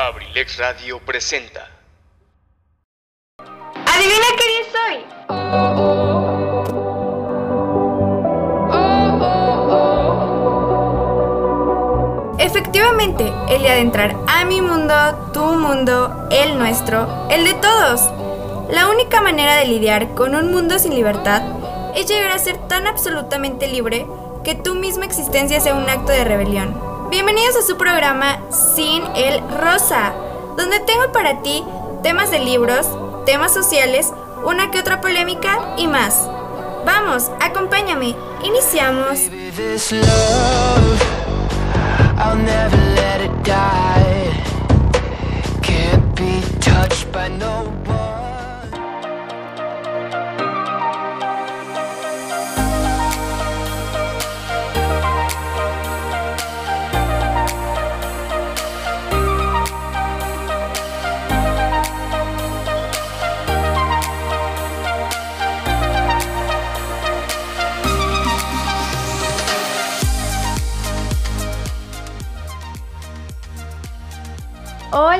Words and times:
Abrilex 0.00 0.58
Radio 0.58 1.00
presenta. 1.00 1.68
¿Adivina 3.38 4.26
qué 4.38 4.46
día 4.46 4.64
soy? 4.76 4.96
Efectivamente, 12.38 13.32
el 13.48 13.62
de 13.62 13.78
entrar 13.80 14.14
a 14.28 14.44
mi 14.44 14.60
mundo, 14.60 14.94
tu 15.34 15.42
mundo, 15.42 16.28
el 16.30 16.56
nuestro, 16.56 17.26
el 17.28 17.44
de 17.44 17.54
todos. 17.54 18.08
La 18.70 18.88
única 18.88 19.20
manera 19.20 19.56
de 19.56 19.64
lidiar 19.64 20.14
con 20.14 20.36
un 20.36 20.52
mundo 20.52 20.78
sin 20.78 20.94
libertad 20.94 21.42
es 21.96 22.06
llegar 22.06 22.30
a 22.30 22.38
ser 22.38 22.56
tan 22.68 22.86
absolutamente 22.86 23.66
libre 23.66 24.06
que 24.44 24.54
tu 24.54 24.76
misma 24.76 25.06
existencia 25.06 25.58
sea 25.58 25.74
un 25.74 25.90
acto 25.90 26.12
de 26.12 26.22
rebelión. 26.22 26.87
Bienvenidos 27.10 27.56
a 27.56 27.62
su 27.62 27.78
programa 27.78 28.38
Sin 28.76 29.02
el 29.16 29.40
Rosa, 29.48 30.12
donde 30.58 30.78
tengo 30.80 31.10
para 31.10 31.40
ti 31.42 31.64
temas 32.02 32.30
de 32.30 32.38
libros, 32.38 32.86
temas 33.24 33.54
sociales, 33.54 34.12
una 34.44 34.70
que 34.70 34.78
otra 34.78 35.00
polémica 35.00 35.74
y 35.78 35.86
más. 35.86 36.28
Vamos, 36.84 37.30
acompáñame, 37.40 38.14
iniciamos. 38.44 39.20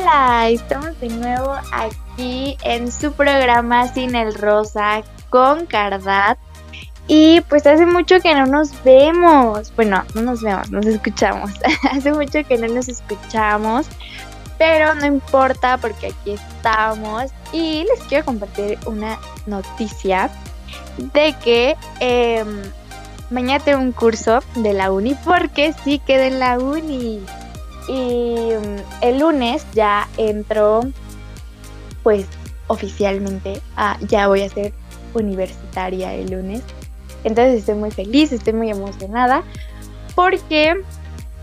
Hola, 0.00 0.48
estamos 0.48 1.00
de 1.00 1.08
nuevo 1.08 1.56
aquí 1.72 2.56
en 2.62 2.92
su 2.92 3.12
programa 3.12 3.92
Sin 3.92 4.14
el 4.14 4.32
Rosa 4.32 5.02
con 5.28 5.66
Cardat. 5.66 6.38
Y 7.08 7.40
pues 7.42 7.66
hace 7.66 7.84
mucho 7.84 8.20
que 8.20 8.32
no 8.32 8.46
nos 8.46 8.70
vemos. 8.84 9.72
Bueno, 9.74 10.04
no 10.14 10.22
nos 10.22 10.42
vemos, 10.42 10.70
nos 10.70 10.86
escuchamos. 10.86 11.50
hace 11.90 12.12
mucho 12.12 12.44
que 12.46 12.58
no 12.58 12.68
nos 12.68 12.88
escuchamos. 12.88 13.88
Pero 14.56 14.94
no 14.94 15.04
importa 15.04 15.78
porque 15.78 16.08
aquí 16.08 16.32
estamos. 16.32 17.32
Y 17.52 17.84
les 17.84 18.00
quiero 18.08 18.24
compartir 18.24 18.78
una 18.86 19.18
noticia 19.46 20.30
de 21.12 21.34
que 21.42 21.76
em, 21.98 22.62
mañana 23.30 23.64
tengo 23.64 23.80
un 23.80 23.92
curso 23.92 24.40
de 24.54 24.74
la 24.74 24.92
uni 24.92 25.16
porque 25.24 25.74
sí 25.84 25.98
quedé 25.98 26.28
en 26.28 26.38
la 26.38 26.58
uni. 26.58 27.20
Y 27.88 28.52
mm, 28.52 29.02
el 29.02 29.18
lunes 29.18 29.66
ya 29.72 30.08
entro, 30.16 30.82
pues 32.02 32.26
oficialmente, 32.68 33.60
ya 34.06 34.28
voy 34.28 34.42
a 34.42 34.48
ser 34.48 34.72
universitaria 35.14 36.14
el 36.14 36.30
lunes. 36.30 36.62
Entonces 37.24 37.60
estoy 37.60 37.74
muy 37.74 37.90
feliz, 37.90 38.32
estoy 38.32 38.52
muy 38.52 38.70
emocionada 38.70 39.42
porque 40.14 40.82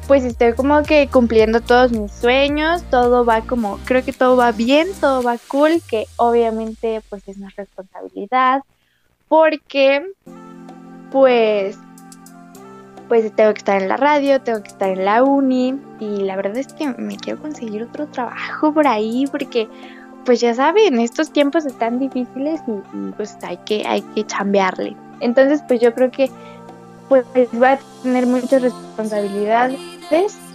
pues 0.07 0.23
estoy 0.23 0.53
como 0.53 0.83
que 0.83 1.07
cumpliendo 1.11 1.61
todos 1.61 1.91
mis 1.91 2.11
sueños, 2.11 2.83
todo 2.91 3.25
va 3.25 3.41
como, 3.41 3.80
creo 3.85 4.05
que 4.05 4.13
todo 4.13 4.37
va 4.37 4.52
bien, 4.52 4.87
todo 5.02 5.23
va 5.23 5.37
cool, 5.47 5.81
que 5.89 6.05
obviamente 6.17 7.02
pues 7.09 7.27
es 7.27 7.37
una 7.37 7.49
responsabilidad 7.55 8.61
porque 9.27 10.03
pues 11.11 11.77
pues 13.08 13.32
tengo 13.36 13.54
que 13.54 13.60
estar 13.60 13.82
en 13.82 13.88
la 13.88 13.98
radio, 13.98 14.42
tengo 14.42 14.61
que 14.61 14.70
estar 14.70 14.89
en 14.89 15.05
la 15.05 15.23
uni 15.23 15.80
y 15.99 16.21
la 16.21 16.36
verdad 16.36 16.58
es 16.58 16.73
que 16.73 16.88
me 16.88 17.17
quiero 17.17 17.42
conseguir 17.42 17.83
otro 17.83 18.08
trabajo 18.08 18.73
por 18.73 18.88
ahí 18.88 19.26
porque 19.30 19.67
pues 20.26 20.42
ya 20.42 20.54
saben, 20.55 20.99
estos 20.99 21.32
tiempos 21.32 21.65
están 21.65 21.99
difíciles 21.99 22.61
y, 22.67 23.11
pues 23.11 23.38
hay 23.44 23.58
que, 23.58 23.86
hay 23.86 24.02
que 24.02 24.26
chambearle. 24.26 24.95
Entonces 25.20 25.64
pues 25.67 25.80
yo 25.80 25.94
creo 25.94 26.11
que 26.11 26.32
pues 27.08 27.26
va 27.61 27.73
a 27.73 27.80
tener 28.02 28.26
muchas 28.26 28.64
responsabilidades 28.64 29.80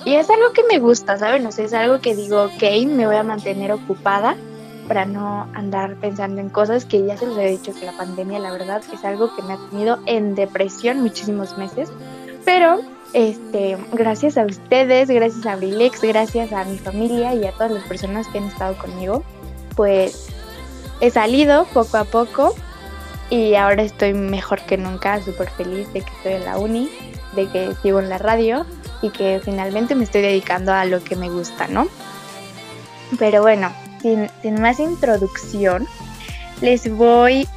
y 0.05 0.15
es 0.15 0.31
algo 0.31 0.53
que 0.53 0.65
me 0.65 0.79
gusta, 0.79 1.17
¿saben? 1.19 1.47
O 1.47 1.53
sea, 1.53 1.65
es 1.65 1.75
algo 1.75 2.01
que 2.01 2.17
digo, 2.17 2.45
ok, 2.45 2.63
me 2.87 3.07
voy 3.07 3.17
a 3.17 3.23
mantener 3.23 3.71
ocupada 3.73 4.37
para 4.89 5.05
no 5.05 5.47
andar 5.55 5.95
pensando 5.97 6.41
en 6.41 6.49
cosas 6.49 6.85
que 6.85 7.07
ya 7.07 7.17
se 7.17 7.27
los 7.27 7.39
he 7.39 7.47
dicho 7.47 7.73
que 7.73 7.87
la 7.87 7.97
pandemia 7.97 8.41
la 8.41 8.51
verdad 8.51 8.83
es 8.93 9.05
algo 9.05 9.37
que 9.37 9.43
me 9.43 9.53
ha 9.53 9.59
tenido 9.71 10.01
en 10.07 10.35
depresión 10.35 11.01
muchísimos 11.01 11.57
meses 11.57 11.93
pero 12.45 12.81
este, 13.13 13.77
gracias 13.93 14.39
a 14.39 14.45
ustedes, 14.45 15.09
gracias 15.09 15.45
a 15.47 15.53
Abrilex, 15.53 16.01
gracias 16.03 16.53
a 16.53 16.65
mi 16.65 16.79
familia 16.79 17.35
y 17.35 17.45
a 17.45 17.53
todas 17.53 17.73
las 17.73 17.85
personas 17.85 18.29
que 18.29 18.39
han 18.39 18.45
estado 18.45 18.77
conmigo, 18.79 19.25
pues 19.75 20.29
he 21.01 21.11
salido 21.11 21.65
poco 21.73 21.97
a 21.97 22.05
poco 22.05 22.55
y 23.31 23.55
ahora 23.55 23.83
estoy 23.83 24.13
mejor 24.15 24.61
que 24.63 24.77
nunca, 24.77 25.23
súper 25.23 25.51
feliz 25.51 25.93
de 25.93 26.03
que 26.03 26.11
estoy 26.17 26.33
en 26.35 26.45
la 26.45 26.59
uni, 26.59 26.91
de 27.35 27.49
que 27.49 27.75
sigo 27.83 28.01
en 28.01 28.09
la 28.09 28.19
radio 28.19 28.65
y 29.03 29.11
que 29.11 29.41
finalmente 29.43 29.95
me 29.95 30.05
estoy 30.05 30.23
dedicando 30.23 30.73
a 30.73 30.85
lo 30.85 31.03
que 31.03 31.17
me 31.17 31.31
gusta, 31.31 31.67
¿no? 31.69 31.89
Pero 33.19 33.43
bueno, 33.43 33.73
sin 34.03 34.61
más 34.61 34.79
introducción, 34.79 35.87
les 36.61 36.95
voy 36.95 37.49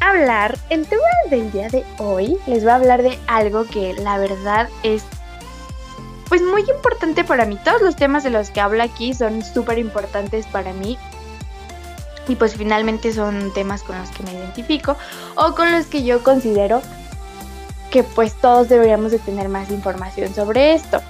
hablar, 0.00 0.58
el 0.70 0.86
tema 0.86 1.02
del 1.30 1.50
día 1.52 1.68
de 1.68 1.84
hoy, 1.98 2.36
les 2.46 2.62
voy 2.62 2.72
a 2.72 2.76
hablar 2.76 3.02
de 3.02 3.18
algo 3.26 3.64
que 3.64 3.94
la 3.94 4.18
verdad 4.18 4.68
es 4.82 5.04
pues 6.28 6.42
muy 6.42 6.62
importante 6.62 7.24
para 7.24 7.46
mí. 7.46 7.58
Todos 7.64 7.80
los 7.80 7.96
temas 7.96 8.24
de 8.24 8.30
los 8.30 8.50
que 8.50 8.60
hablo 8.60 8.82
aquí 8.82 9.14
son 9.14 9.42
súper 9.42 9.78
importantes 9.78 10.46
para 10.46 10.72
mí. 10.72 10.98
Y 12.28 12.36
pues 12.36 12.54
finalmente 12.56 13.12
son 13.12 13.52
temas 13.54 13.82
con 13.82 13.98
los 13.98 14.10
que 14.10 14.22
me 14.24 14.32
identifico 14.32 14.96
o 15.34 15.54
con 15.54 15.72
los 15.72 15.86
que 15.86 16.04
yo 16.04 16.22
considero 16.22 16.82
que 17.90 18.02
pues 18.02 18.34
todos 18.34 18.68
deberíamos 18.68 19.12
de 19.12 19.18
tener 19.18 19.48
más 19.48 19.70
información 19.70 20.34
sobre 20.34 20.74
esto. 20.74 21.00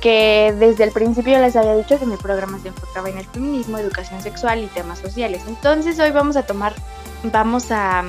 Que 0.00 0.54
desde 0.58 0.84
el 0.84 0.92
principio 0.92 1.38
les 1.38 1.56
había 1.56 1.76
dicho 1.76 1.98
que 1.98 2.06
mi 2.06 2.16
programa 2.16 2.58
se 2.58 2.68
enfocaba 2.68 3.10
en 3.10 3.18
el 3.18 3.26
feminismo, 3.26 3.78
educación 3.78 4.22
sexual 4.22 4.60
y 4.62 4.66
temas 4.68 4.98
sociales. 4.98 5.42
Entonces 5.46 5.98
hoy 5.98 6.10
vamos 6.10 6.36
a 6.36 6.42
tomar 6.42 6.74
vamos 7.24 7.70
a, 7.70 8.02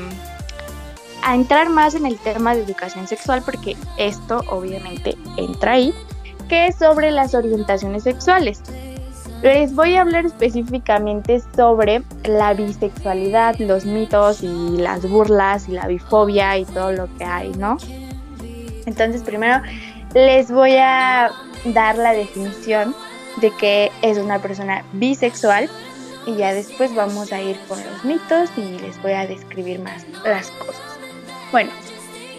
a 1.24 1.35
entrar 1.35 1.69
más 1.69 1.96
en 1.96 2.06
el 2.06 2.18
tema 2.19 2.56
de 2.56 2.63
educación 2.63 3.07
sexual 3.07 3.41
porque 3.44 3.75
esto 3.97 4.44
obviamente 4.47 5.18
entra 5.38 5.74
ahí, 5.74 5.94
que 6.47 6.68
es 6.68 6.78
sobre 6.78 7.12
las 7.12 7.34
orientaciones 7.34 8.03
sexuales. 8.03 8.62
Les 9.41 9.73
voy 9.73 9.96
a 9.96 10.02
hablar 10.02 10.25
específicamente 10.28 11.41
sobre 11.56 12.03
la 12.25 12.53
bisexualidad, 12.53 13.56
los 13.58 13.85
mitos 13.85 14.44
y 14.44 14.78
las 14.78 15.09
burlas 15.09 15.68
y 15.68 15.72
la 15.72 15.88
bifobia 15.88 16.58
y 16.59 16.66
todo 16.66 16.91
lo 16.91 17.08
que 17.18 17.23
hay, 17.23 17.52
¿no? 17.53 17.78
Entonces 18.85 19.23
primero 19.23 19.62
les 20.13 20.52
voy 20.52 20.75
a 20.78 21.31
dar 21.66 21.98
la 21.98 22.14
definición 22.14 22.96
de 23.38 23.52
que 23.52 23.92
es 24.02 24.18
una 24.18 24.40
persona 24.40 24.84
bisexual 24.94 25.70
y 26.26 26.36
ya 26.36 26.54
después 26.54 26.94
vamos 26.94 27.32
a 27.32 27.42
ir 27.42 27.60
con 27.68 27.80
los 27.84 28.04
mitos 28.04 28.50
y 28.58 28.80
les 28.80 29.02
voy 29.02 29.14
a 29.14 29.26
describir 29.26 29.80
más 29.80 30.06
las 30.24 30.52
cosas. 30.52 30.82
Bueno, 31.52 31.72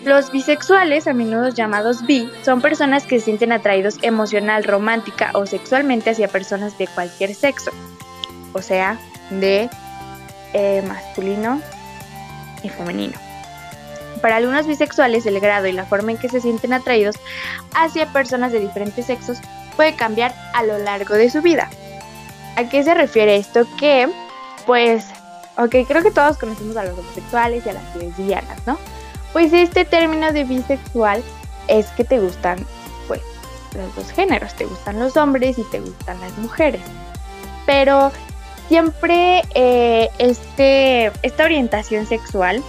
los 0.05 0.33
bisexuales, 0.33 1.07
a 1.07 1.13
menudo 1.13 1.49
llamados 1.49 2.05
bi, 2.07 2.31
son 2.45 2.61
personas 2.61 3.05
que 3.05 3.19
se 3.19 3.27
sienten 3.27 3.53
atraídos 3.53 3.99
emocional, 4.03 4.65
romántica 4.65 5.31
o 5.35 5.47
sexualmente 5.47 6.11
hacia 6.11 6.29
personas 6.29 6.77
de 6.79 6.89
cualquier 6.89 7.35
sexo, 7.35 7.71
o 8.53 8.63
sea, 8.63 8.99
de 9.31 9.71
eh, 10.55 10.83
masculino 10.87 11.61
y 12.63 12.69
femenino. 12.69 13.22
Para 14.23 14.37
algunos 14.37 14.69
bisexuales, 14.69 15.27
el 15.27 15.41
grado 15.41 15.67
y 15.67 15.73
la 15.73 15.85
forma 15.85 16.13
en 16.13 16.19
que 16.19 16.29
se 16.29 16.41
sienten 16.41 16.73
atraídos 16.73 17.17
hacia 17.75 18.07
personas 18.13 18.53
de 18.53 18.61
diferentes 18.61 19.07
sexos 19.07 19.39
puede 19.77 19.97
cambiar 19.97 20.33
a 20.55 20.63
lo 20.63 20.79
largo 20.79 21.15
de 21.15 21.29
su 21.29 21.43
vida. 21.43 21.69
¿A 22.57 22.69
qué 22.69 22.85
se 22.85 22.95
refiere 22.95 23.37
esto? 23.37 23.67
Que, 23.79 24.09
pues, 24.65 25.07
ok, 25.59 25.75
creo 25.89 26.03
que 26.03 26.13
todos 26.13 26.39
conocemos 26.39 26.77
a 26.77 26.85
los 26.85 26.97
homosexuales 26.97 27.67
y 27.67 27.71
a 27.71 27.73
las 27.73 27.97
lesbianas, 27.97 28.65
¿no? 28.65 28.79
Pues 29.33 29.53
este 29.53 29.85
término 29.85 30.33
de 30.33 30.45
bisexual 30.45 31.23
es 31.67 31.87
que 31.89 32.05
te 32.05 32.21
gustan, 32.21 32.65
pues, 33.09 33.23
los 33.75 33.95
dos 33.97 34.13
géneros, 34.13 34.55
te 34.55 34.67
gustan 34.67 35.01
los 35.01 35.17
hombres 35.17 35.59
y 35.59 35.65
te 35.65 35.81
gustan 35.81 36.21
las 36.21 36.37
mujeres. 36.39 36.83
Pero 37.67 38.13
siempre 38.69 39.43
eh, 39.55 40.11
este, 40.19 41.11
esta 41.23 41.45
orientación 41.45 42.07
sexual 42.07 42.63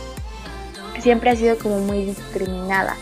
siempre 1.04 1.30
ha 1.30 1.36
sido 1.36 1.58
como 1.58 1.80
muy 1.80 2.06
discriminada. 2.06 2.96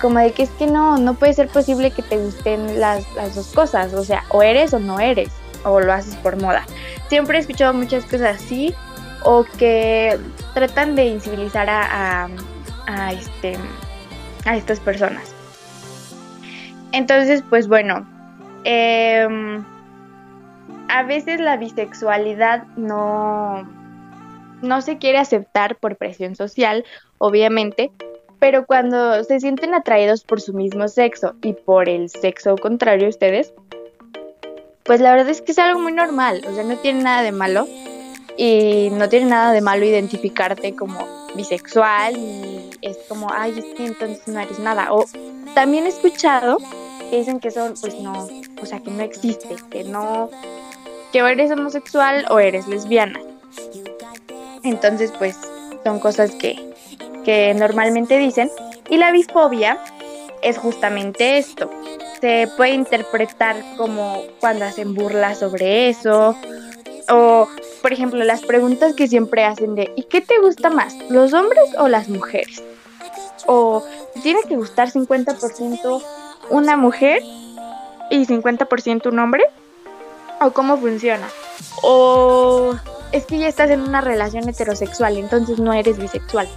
Como 0.00 0.18
de 0.18 0.32
que 0.32 0.42
es 0.42 0.50
que 0.50 0.66
no, 0.66 0.98
no 0.98 1.14
puede 1.14 1.32
ser 1.32 1.48
posible 1.48 1.92
que 1.92 2.02
te 2.02 2.18
gusten 2.18 2.78
las, 2.80 3.10
las 3.14 3.34
dos 3.34 3.46
cosas, 3.54 3.94
o 3.94 4.04
sea, 4.04 4.24
o 4.28 4.42
eres 4.42 4.74
o 4.74 4.78
no 4.78 5.00
eres. 5.00 5.30
o 5.64 5.80
lo 5.80 5.92
haces 5.92 6.16
por 6.16 6.36
moda. 6.36 6.66
Siempre 7.08 7.38
he 7.38 7.40
escuchado 7.40 7.72
muchas 7.72 8.04
cosas 8.04 8.36
así 8.42 8.74
o 9.22 9.44
que 9.58 10.18
tratan 10.52 10.94
de 10.94 11.06
incivilizar 11.06 11.70
a, 11.70 12.28
a, 12.86 13.12
este, 13.12 13.56
a 14.44 14.56
estas 14.56 14.80
personas. 14.80 15.34
Entonces, 16.92 17.42
pues 17.48 17.66
bueno, 17.66 18.06
em, 18.64 19.64
a 20.88 21.02
veces 21.04 21.40
la 21.40 21.56
bisexualidad 21.56 22.64
no, 22.76 23.66
no 24.62 24.80
se 24.80 24.98
quiere 24.98 25.18
aceptar 25.18 25.76
por 25.76 25.96
presión 25.96 26.36
social, 26.36 26.84
obviamente, 27.24 27.90
pero 28.38 28.66
cuando 28.66 29.24
se 29.24 29.40
sienten 29.40 29.72
atraídos 29.72 30.24
por 30.24 30.42
su 30.42 30.52
mismo 30.52 30.88
sexo 30.88 31.34
y 31.40 31.54
por 31.54 31.88
el 31.88 32.10
sexo 32.10 32.56
contrario 32.56 33.08
ustedes, 33.08 33.54
pues 34.82 35.00
la 35.00 35.12
verdad 35.12 35.30
es 35.30 35.40
que 35.40 35.52
es 35.52 35.58
algo 35.58 35.80
muy 35.80 35.92
normal, 35.92 36.42
o 36.46 36.54
sea, 36.54 36.64
no 36.64 36.76
tiene 36.76 37.02
nada 37.02 37.22
de 37.22 37.32
malo 37.32 37.66
y 38.36 38.90
no 38.92 39.08
tiene 39.08 39.30
nada 39.30 39.52
de 39.52 39.62
malo 39.62 39.86
identificarte 39.86 40.76
como 40.76 40.98
bisexual 41.34 42.14
y 42.18 42.70
es 42.82 42.98
como, 43.08 43.28
ay, 43.32 43.58
es 43.58 43.64
que 43.74 43.86
entonces 43.86 44.28
no 44.28 44.40
eres 44.40 44.58
nada. 44.58 44.92
O 44.92 45.06
también 45.54 45.86
he 45.86 45.88
escuchado 45.88 46.58
que 47.08 47.16
dicen 47.16 47.40
que 47.40 47.50
son, 47.50 47.72
pues 47.80 47.98
no, 48.00 48.28
o 48.60 48.66
sea, 48.66 48.80
que 48.80 48.90
no 48.90 49.02
existe, 49.02 49.56
que 49.70 49.84
no, 49.84 50.28
que 51.10 51.22
o 51.22 51.26
eres 51.26 51.50
homosexual 51.50 52.26
o 52.28 52.38
eres 52.38 52.68
lesbiana. 52.68 53.18
Entonces, 54.62 55.10
pues 55.18 55.38
son 55.84 56.00
cosas 56.00 56.32
que, 56.32 56.73
que 57.24 57.54
normalmente 57.54 58.18
dicen. 58.18 58.50
Y 58.88 58.98
la 58.98 59.12
bifobia 59.12 59.78
es 60.42 60.58
justamente 60.58 61.38
esto. 61.38 61.70
Se 62.20 62.48
puede 62.56 62.72
interpretar 62.72 63.56
como 63.76 64.22
cuando 64.40 64.64
hacen 64.66 64.94
burla 64.94 65.34
sobre 65.34 65.88
eso. 65.88 66.36
O, 67.08 67.48
por 67.82 67.92
ejemplo, 67.92 68.22
las 68.24 68.42
preguntas 68.42 68.94
que 68.94 69.08
siempre 69.08 69.44
hacen 69.44 69.74
de 69.74 69.92
¿y 69.96 70.04
qué 70.04 70.20
te 70.20 70.38
gusta 70.38 70.70
más? 70.70 70.94
¿Los 71.10 71.32
hombres 71.32 71.64
o 71.78 71.88
las 71.88 72.08
mujeres? 72.08 72.62
O 73.46 73.82
tiene 74.22 74.40
que 74.48 74.56
gustar 74.56 74.90
50% 74.90 76.02
una 76.50 76.76
mujer 76.76 77.22
y 78.10 78.26
50% 78.26 79.06
un 79.10 79.18
hombre? 79.18 79.44
¿O 80.40 80.50
cómo 80.52 80.76
funciona? 80.76 81.28
O 81.82 82.74
es 83.12 83.26
que 83.26 83.38
ya 83.38 83.48
estás 83.48 83.70
en 83.70 83.80
una 83.80 84.00
relación 84.00 84.48
heterosexual, 84.48 85.16
entonces 85.16 85.58
no 85.58 85.72
eres 85.72 85.98
bisexual. 85.98 86.48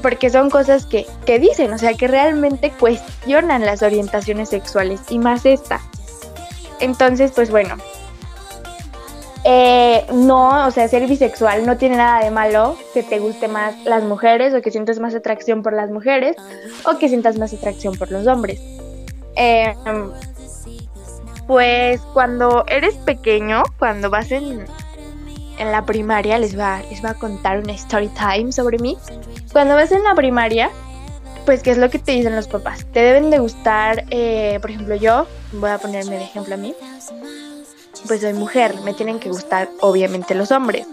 Porque 0.00 0.30
son 0.30 0.50
cosas 0.50 0.86
que, 0.86 1.06
que 1.26 1.38
dicen, 1.38 1.72
o 1.72 1.78
sea, 1.78 1.94
que 1.94 2.08
realmente 2.08 2.70
cuestionan 2.70 3.64
las 3.64 3.82
orientaciones 3.82 4.48
sexuales 4.48 5.00
y 5.10 5.18
más 5.18 5.46
esta. 5.46 5.80
Entonces, 6.80 7.32
pues 7.34 7.50
bueno, 7.50 7.76
eh, 9.44 10.04
no, 10.12 10.66
o 10.66 10.70
sea, 10.70 10.86
ser 10.88 11.06
bisexual 11.06 11.64
no 11.64 11.78
tiene 11.78 11.96
nada 11.96 12.22
de 12.22 12.30
malo 12.30 12.76
que 12.92 13.02
te 13.02 13.18
guste 13.18 13.48
más 13.48 13.74
las 13.84 14.02
mujeres 14.04 14.52
o 14.52 14.60
que 14.60 14.70
sientas 14.70 14.98
más 14.98 15.14
atracción 15.14 15.62
por 15.62 15.72
las 15.72 15.90
mujeres 15.90 16.36
o 16.84 16.98
que 16.98 17.08
sientas 17.08 17.38
más 17.38 17.52
atracción 17.54 17.96
por 17.96 18.10
los 18.10 18.26
hombres. 18.26 18.60
Em, 19.36 20.10
pues 21.46 22.00
cuando 22.12 22.64
eres 22.68 22.94
pequeño, 22.96 23.62
cuando 23.78 24.10
vas 24.10 24.30
en, 24.30 24.66
en 25.60 25.70
la 25.70 25.84
primaria, 25.84 26.38
les 26.38 26.58
va, 26.58 26.82
les 26.90 27.04
va 27.04 27.10
a 27.10 27.14
contar 27.14 27.60
una 27.60 27.72
story 27.74 28.08
time 28.08 28.50
sobre 28.50 28.78
mí. 28.78 28.96
Cuando 29.52 29.74
vas 29.74 29.92
en 29.92 30.02
la 30.02 30.14
primaria, 30.14 30.70
pues 31.44 31.62
qué 31.62 31.70
es 31.70 31.78
lo 31.78 31.90
que 31.90 31.98
te 31.98 32.12
dicen 32.12 32.34
los 32.34 32.48
papás. 32.48 32.86
Te 32.92 33.00
deben 33.00 33.30
de 33.30 33.38
gustar, 33.38 34.04
eh, 34.10 34.58
por 34.60 34.70
ejemplo, 34.70 34.96
yo, 34.96 35.26
voy 35.52 35.70
a 35.70 35.78
ponerme 35.78 36.16
de 36.16 36.24
ejemplo 36.24 36.54
a 36.54 36.58
mí 36.58 36.74
pues 38.06 38.20
soy 38.20 38.32
mujer, 38.32 38.74
me 38.82 38.94
tienen 38.94 39.18
que 39.18 39.28
gustar 39.28 39.68
obviamente 39.80 40.34
los 40.34 40.50
hombres. 40.50 40.86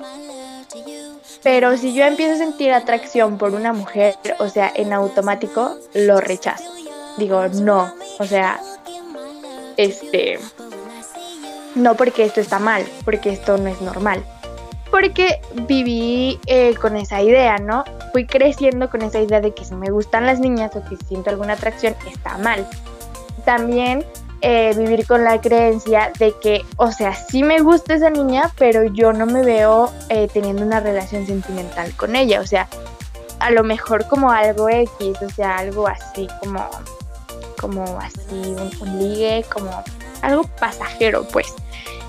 Pero 1.44 1.78
si 1.78 1.94
yo 1.94 2.04
empiezo 2.04 2.36
a 2.36 2.38
sentir 2.38 2.72
atracción 2.74 3.38
por 3.38 3.54
una 3.54 3.74
mujer, 3.74 4.16
o 4.40 4.50
sea, 4.50 4.72
en 4.76 4.94
automático 4.94 5.76
lo 5.94 6.20
rechazo. 6.20 6.72
Digo, 7.18 7.48
no, 7.48 7.94
o 8.20 8.26
sea, 8.26 8.60
este, 9.78 10.40
no 11.76 11.96
porque 11.96 12.24
esto 12.24 12.42
está 12.42 12.60
mal, 12.60 12.86
porque 13.06 13.32
esto 13.32 13.58
no 13.58 13.70
es 13.70 13.82
normal. 13.82 14.24
Porque 14.92 15.42
viví 15.68 16.40
eh, 16.46 16.76
con 16.76 16.96
esa 16.96 17.22
idea, 17.22 17.58
¿no? 17.58 17.84
Fui 18.12 18.26
creciendo 18.26 18.90
con 18.90 19.02
esa 19.02 19.20
idea 19.20 19.42
de 19.42 19.54
que 19.54 19.66
si 19.66 19.76
me 19.76 19.92
gustan 19.92 20.26
las 20.26 20.40
niñas 20.40 20.76
o 20.76 20.84
que 20.84 20.96
si 20.96 21.06
siento 21.06 21.30
alguna 21.30 21.54
atracción, 21.54 21.96
está 22.08 22.38
mal. 22.38 22.68
También 23.46 24.06
eh, 24.42 24.74
vivir 24.78 25.08
con 25.08 25.24
la 25.24 25.42
creencia 25.42 26.12
de 26.20 26.34
que, 26.40 26.64
o 26.76 26.92
sea, 26.92 27.16
sí 27.16 27.44
me 27.44 27.60
gusta 27.60 27.96
esa 27.96 28.12
niña, 28.12 28.52
pero 28.58 28.84
yo 28.84 29.12
no 29.12 29.26
me 29.26 29.44
veo 29.44 29.92
eh, 30.10 30.28
teniendo 30.32 30.62
una 30.62 30.80
relación 30.80 31.26
sentimental 31.26 31.92
con 31.96 32.16
ella, 32.16 32.40
o 32.40 32.46
sea, 32.46 32.68
a 33.40 33.50
lo 33.50 33.64
mejor 33.64 34.08
como 34.08 34.32
algo 34.32 34.70
X, 34.70 35.22
o 35.24 35.30
sea, 35.30 35.58
algo 35.58 35.88
así 35.88 36.28
como, 36.40 36.70
como 37.60 38.00
así, 38.00 38.56
un, 38.82 39.00
ligue, 39.00 39.44
como 39.52 39.72
algo 40.22 40.44
pasajero, 40.60 41.28
pues. 41.32 41.54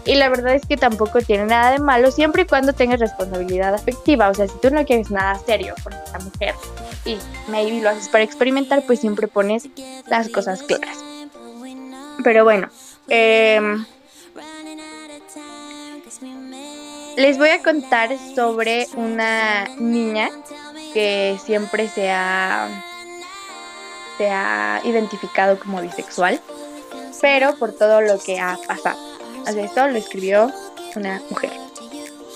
Y 0.09 0.15
la 0.15 0.31
verdad 0.31 0.55
es 0.55 0.65
que 0.65 0.79
tampoco 0.79 1.21
tiene 1.21 1.45
nada 1.45 1.73
de 1.73 1.81
malo 1.81 2.11
siempre 2.11 2.43
y 2.43 2.47
cuando 2.47 2.73
tengas 2.73 2.99
responsabilidad 2.99 3.75
afectiva. 3.75 4.31
O 4.31 4.35
sea, 4.35 4.49
si 4.49 4.59
tú 4.59 4.71
no 4.71 4.83
quieres 4.87 5.11
nada 5.11 5.39
serio 5.39 5.75
con 5.85 5.93
esta 5.93 6.19
mujer 6.21 6.55
y 7.05 7.19
maybe 7.49 7.83
lo 7.83 7.91
haces 7.91 8.09
para 8.09 8.25
experimentar, 8.25 8.83
pues 8.87 9.01
siempre 9.01 9.29
pones 9.29 9.69
las 10.07 10.31
cosas 10.31 10.63
claras. 10.63 10.97
Pero 12.25 12.43
bueno, 12.45 12.71
em, 13.09 13.85
les 17.19 17.37
voy 17.37 17.51
a 17.51 17.63
contar 17.63 18.09
sobre 18.35 18.87
una 18.97 19.67
niña 19.77 20.31
que 20.95 21.37
siempre 21.45 21.87
se 21.87 22.11
ha, 22.11 22.67
se 24.17 24.31
ha 24.31 24.81
identificado 24.85 25.59
como 25.59 25.83
bisexual, 25.83 26.41
pero 27.21 27.57
por 27.57 27.75
todo 27.75 28.01
lo 28.01 28.19
que 28.19 28.41
ha 28.41 28.57
pasado. 28.67 29.08
Esto 29.47 29.89
lo 29.89 29.97
escribió 29.97 30.53
una 30.97 31.23
mujer. 31.31 31.51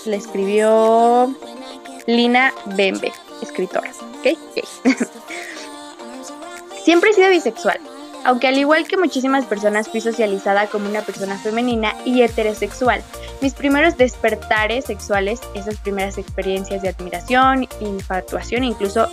Le 0.05 0.15
escribió 0.15 1.33
Lina 2.07 2.53
Bembe, 2.75 3.11
escritora. 3.41 3.91
¿Ok? 4.19 4.37
siempre 6.83 7.11
he 7.11 7.13
sido 7.13 7.29
bisexual 7.29 7.79
aunque 8.23 8.47
al 8.47 8.57
igual 8.57 8.87
que 8.87 8.97
muchísimas 8.97 9.45
personas 9.45 9.89
fui 9.89 10.01
socializada 10.01 10.67
como 10.67 10.89
una 10.89 11.01
persona 11.01 11.37
femenina 11.37 11.93
y 12.05 12.21
heterosexual. 12.21 13.03
Mis 13.41 13.53
primeros 13.53 13.97
despertares 13.97 14.85
sexuales, 14.85 15.41
esas 15.53 15.75
primeras 15.77 16.17
experiencias 16.17 16.81
de 16.81 16.89
admiración, 16.89 17.67
infatuación, 17.81 18.63
incluso 18.63 19.09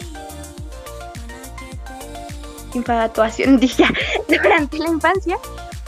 infatuación, 2.75 3.59
dije, 3.61 3.85
durante 4.29 4.79
la 4.79 4.89
infancia, 4.89 5.39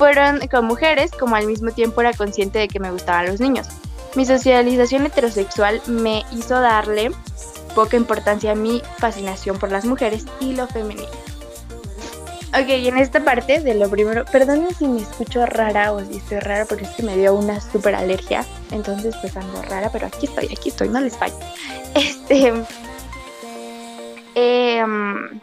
fueron 0.02 0.40
con 0.48 0.64
mujeres, 0.64 1.12
como 1.12 1.36
al 1.36 1.46
mismo 1.46 1.70
tiempo 1.70 2.00
era 2.00 2.12
consciente 2.12 2.58
de 2.58 2.66
que 2.66 2.80
me 2.80 2.90
gustaban 2.90 3.26
los 3.26 3.38
niños. 3.38 3.68
Mi 4.16 4.26
socialización 4.26 5.06
heterosexual 5.06 5.80
me 5.86 6.24
hizo 6.32 6.60
darle 6.60 7.12
poca 7.76 7.96
importancia 7.96 8.50
a 8.50 8.56
mi 8.56 8.82
fascinación 8.98 9.60
por 9.60 9.70
las 9.70 9.84
mujeres 9.84 10.24
y 10.40 10.54
lo 10.54 10.66
femenino. 10.66 11.06
Ok, 12.48 12.68
y 12.68 12.88
en 12.88 12.98
esta 12.98 13.22
parte 13.22 13.60
de 13.60 13.74
lo 13.76 13.88
primero, 13.88 14.24
perdón 14.24 14.66
si 14.76 14.88
me 14.88 15.02
escucho 15.02 15.46
rara 15.46 15.92
o 15.92 16.00
si 16.00 16.16
estoy 16.16 16.40
rara 16.40 16.64
porque 16.64 16.82
es 16.82 16.90
que 16.90 17.04
me 17.04 17.16
dio 17.16 17.34
una 17.34 17.60
súper 17.60 17.94
alergia. 17.94 18.44
Entonces, 18.72 19.14
pues 19.20 19.36
ando 19.36 19.62
rara, 19.62 19.88
pero 19.92 20.08
aquí 20.08 20.26
estoy, 20.26 20.46
aquí 20.46 20.70
estoy, 20.70 20.88
no 20.88 20.98
les 21.00 21.16
fallo. 21.16 21.36
Este. 21.94 22.52
Em, 24.34 25.40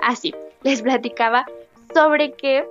así, 0.00 0.34
les 0.62 0.80
platicaba 0.80 1.44
sobre 1.92 2.32
que 2.32 2.64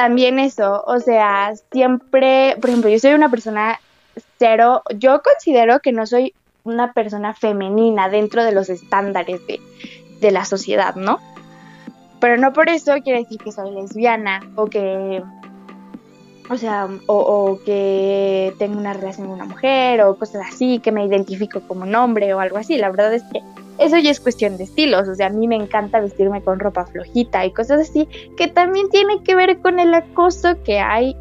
también 0.00 0.38
eso, 0.38 0.82
o 0.86 0.98
sea, 0.98 1.52
siempre, 1.70 2.56
por 2.58 2.70
ejemplo, 2.70 2.88
yo 2.88 2.98
soy 2.98 3.12
una 3.12 3.28
persona 3.28 3.78
cero, 4.38 4.82
yo 4.96 5.20
considero 5.20 5.80
que 5.80 5.92
no 5.92 6.06
soy 6.06 6.32
una 6.64 6.94
persona 6.94 7.34
femenina 7.34 8.08
dentro 8.08 8.42
de 8.42 8.52
los 8.52 8.70
estándares 8.70 9.46
de, 9.46 9.60
de 10.22 10.30
la 10.30 10.46
sociedad, 10.46 10.94
¿no? 10.94 11.20
Pero 12.18 12.38
no 12.38 12.54
por 12.54 12.70
eso 12.70 12.94
quiere 13.04 13.18
decir 13.18 13.42
que 13.44 13.52
soy 13.52 13.72
lesbiana 13.72 14.40
o 14.56 14.68
que, 14.68 15.22
o 16.48 16.56
sea, 16.56 16.88
o, 17.06 17.60
que 17.66 18.54
tengo 18.58 18.78
una 18.78 18.94
relación 18.94 19.26
con 19.26 19.36
una 19.36 19.44
mujer 19.44 20.00
o 20.00 20.16
cosas 20.16 20.46
así, 20.48 20.78
que 20.78 20.92
me 20.92 21.04
identifico 21.04 21.60
como 21.68 21.82
un 21.82 21.94
hombre 21.94 22.32
o 22.32 22.40
algo 22.40 22.56
así. 22.56 22.78
La 22.78 22.88
verdad 22.88 23.12
es 23.12 23.22
que 23.24 23.42
eso 23.78 23.96
ya 23.98 24.10
es 24.10 24.20
cuestión 24.20 24.56
de 24.56 24.64
estilos. 24.64 25.08
O 25.08 25.14
sea, 25.14 25.26
a 25.26 25.30
mí 25.30 25.48
me 25.48 25.56
encanta 25.56 26.00
vestirme 26.00 26.42
con 26.42 26.58
ropa 26.58 26.86
flojita 26.86 27.44
y 27.44 27.52
cosas 27.52 27.80
así, 27.88 28.08
que 28.36 28.48
también 28.48 28.88
tiene 28.90 29.22
que 29.22 29.34
ver 29.34 29.58
con 29.58 29.78
el 29.80 29.92
acoso 29.94 30.62
que 30.62 30.80
hay. 30.80 31.16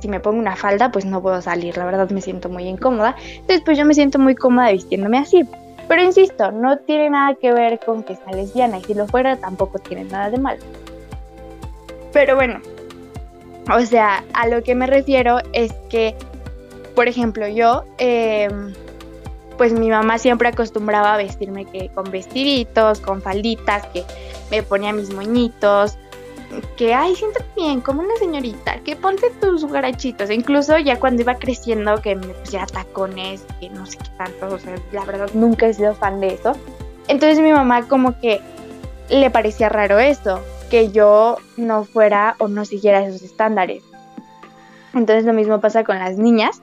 Si 0.00 0.08
me 0.08 0.20
pongo 0.20 0.38
una 0.38 0.56
falda, 0.56 0.92
pues 0.92 1.04
no 1.04 1.20
puedo 1.20 1.42
salir. 1.42 1.76
La 1.76 1.84
verdad 1.84 2.08
me 2.10 2.20
siento 2.20 2.48
muy 2.48 2.64
incómoda. 2.64 3.16
Entonces, 3.30 3.62
pues 3.64 3.76
yo 3.76 3.84
me 3.84 3.94
siento 3.94 4.18
muy 4.18 4.34
cómoda 4.34 4.70
vistiéndome 4.70 5.18
así. 5.18 5.44
Pero 5.88 6.02
insisto, 6.02 6.52
no 6.52 6.78
tiene 6.78 7.10
nada 7.10 7.34
que 7.34 7.52
ver 7.52 7.80
con 7.80 8.02
que 8.02 8.14
sea 8.14 8.32
lesbiana 8.32 8.78
y 8.78 8.84
si 8.84 8.94
lo 8.94 9.06
fuera 9.06 9.36
tampoco 9.36 9.78
tiene 9.78 10.04
nada 10.04 10.30
de 10.30 10.38
malo. 10.38 10.60
Pero 12.12 12.36
bueno, 12.36 12.60
o 13.74 13.80
sea, 13.80 14.22
a 14.34 14.46
lo 14.48 14.62
que 14.62 14.74
me 14.74 14.86
refiero 14.86 15.38
es 15.52 15.72
que 15.88 16.14
por 16.98 17.06
ejemplo, 17.06 17.46
yo, 17.46 17.84
em, 17.98 18.74
pues 19.58 19.72
mi 19.72 19.90
mamá 19.90 20.18
siempre 20.18 20.48
acostumbraba 20.48 21.14
a 21.14 21.16
vestirme 21.18 21.66
que 21.66 21.90
con 21.90 22.10
vestiditos, 22.10 23.00
con 23.00 23.20
falditas, 23.20 23.86
que 23.88 24.04
me 24.50 24.62
ponía 24.62 24.92
mis 24.92 25.12
moñitos, 25.12 25.98
que, 26.76 26.94
ay, 26.94 27.14
siéntate 27.14 27.44
bien, 27.56 27.80
como 27.80 28.00
una 28.00 28.16
señorita, 28.16 28.80
que 28.80 28.96
ponte 28.96 29.30
tus 29.40 29.70
garachitos. 29.70 30.30
Incluso 30.30 30.78
ya 30.78 30.98
cuando 30.98 31.22
iba 31.22 31.34
creciendo, 31.34 32.00
que 32.00 32.16
me 32.16 32.28
pusiera 32.28 32.66
tacones, 32.66 33.44
que 33.60 33.68
no 33.68 33.84
sé 33.84 33.98
qué 33.98 34.10
tanto, 34.16 34.54
o 34.54 34.58
sea, 34.58 34.76
la 34.92 35.04
verdad 35.04 35.28
nunca 35.34 35.66
he 35.66 35.74
sido 35.74 35.94
fan 35.94 36.20
de 36.20 36.34
eso. 36.34 36.52
Entonces 37.08 37.40
mi 37.40 37.52
mamá 37.52 37.86
como 37.88 38.18
que 38.20 38.40
le 39.10 39.30
parecía 39.30 39.68
raro 39.68 39.98
eso, 39.98 40.40
que 40.70 40.90
yo 40.90 41.36
no 41.56 41.84
fuera 41.84 42.36
o 42.38 42.48
no 42.48 42.64
siguiera 42.64 43.04
esos 43.04 43.22
estándares. 43.22 43.82
Entonces 44.94 45.24
lo 45.24 45.32
mismo 45.32 45.60
pasa 45.60 45.84
con 45.84 45.98
las 45.98 46.16
niñas, 46.16 46.62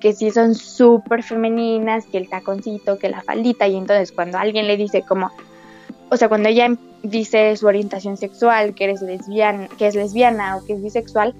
que 0.00 0.12
sí 0.12 0.30
son 0.30 0.54
súper 0.54 1.22
femeninas, 1.22 2.06
que 2.06 2.18
el 2.18 2.28
taconcito, 2.28 2.98
que 2.98 3.08
la 3.08 3.22
faldita, 3.22 3.68
y 3.68 3.76
entonces 3.76 4.12
cuando 4.12 4.38
alguien 4.38 4.66
le 4.66 4.76
dice 4.76 5.02
como, 5.02 5.30
o 6.10 6.16
sea, 6.16 6.28
cuando 6.28 6.48
ella 6.48 6.68
dice 7.02 7.56
su 7.56 7.66
orientación 7.66 8.16
sexual, 8.16 8.74
que 8.74 8.84
eres 8.84 9.02
lesbiana, 9.02 9.68
que 9.78 9.86
es 9.86 9.94
lesbiana 9.94 10.56
o 10.56 10.64
que 10.64 10.74
es 10.74 10.82
bisexual, 10.82 11.34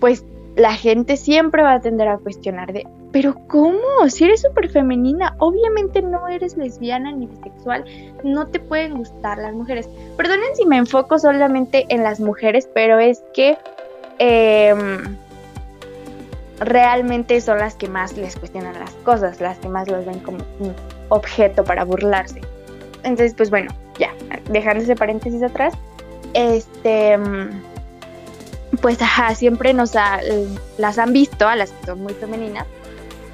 pues 0.00 0.24
la 0.56 0.74
gente 0.74 1.16
siempre 1.16 1.62
va 1.62 1.74
a 1.74 1.80
tender 1.80 2.08
a 2.08 2.18
cuestionar 2.18 2.72
de, 2.72 2.86
pero 3.12 3.34
¿cómo? 3.46 4.08
Si 4.08 4.24
eres 4.24 4.42
súper 4.42 4.70
femenina, 4.70 5.36
obviamente 5.38 6.00
no 6.00 6.28
eres 6.28 6.56
lesbiana 6.56 7.12
ni 7.12 7.26
bisexual, 7.26 7.84
no 8.24 8.46
te 8.46 8.58
pueden 8.58 8.96
gustar 8.96 9.38
las 9.38 9.54
mujeres. 9.54 9.88
Perdonen 10.16 10.54
si 10.54 10.64
me 10.64 10.78
enfoco 10.78 11.18
solamente 11.18 11.86
en 11.90 12.02
las 12.02 12.20
mujeres, 12.20 12.68
pero 12.72 12.98
es 12.98 13.22
que 13.34 13.58
em, 14.18 15.16
realmente 16.60 17.40
son 17.40 17.58
las 17.58 17.74
que 17.74 17.88
más 17.88 18.16
les 18.16 18.36
cuestionan 18.36 18.78
las 18.78 18.90
cosas, 19.04 19.40
las 19.40 19.58
que 19.58 19.68
más 19.68 19.88
los 19.88 20.04
ven 20.06 20.20
como 20.20 20.38
un 20.60 20.74
objeto 21.08 21.64
para 21.64 21.84
burlarse. 21.84 22.40
Entonces, 23.02 23.34
pues 23.36 23.50
bueno, 23.50 23.70
ya, 23.98 24.12
dejando 24.50 24.82
ese 24.82 24.96
paréntesis 24.96 25.42
atrás, 25.42 25.74
este, 26.34 27.18
pues 28.80 28.98
siempre 29.34 29.72
nos 29.74 29.92
las 30.78 30.98
han 30.98 31.12
visto, 31.12 31.46
a 31.46 31.56
las 31.56 31.70
que 31.70 31.86
son 31.86 32.02
muy 32.02 32.14
femeninas, 32.14 32.66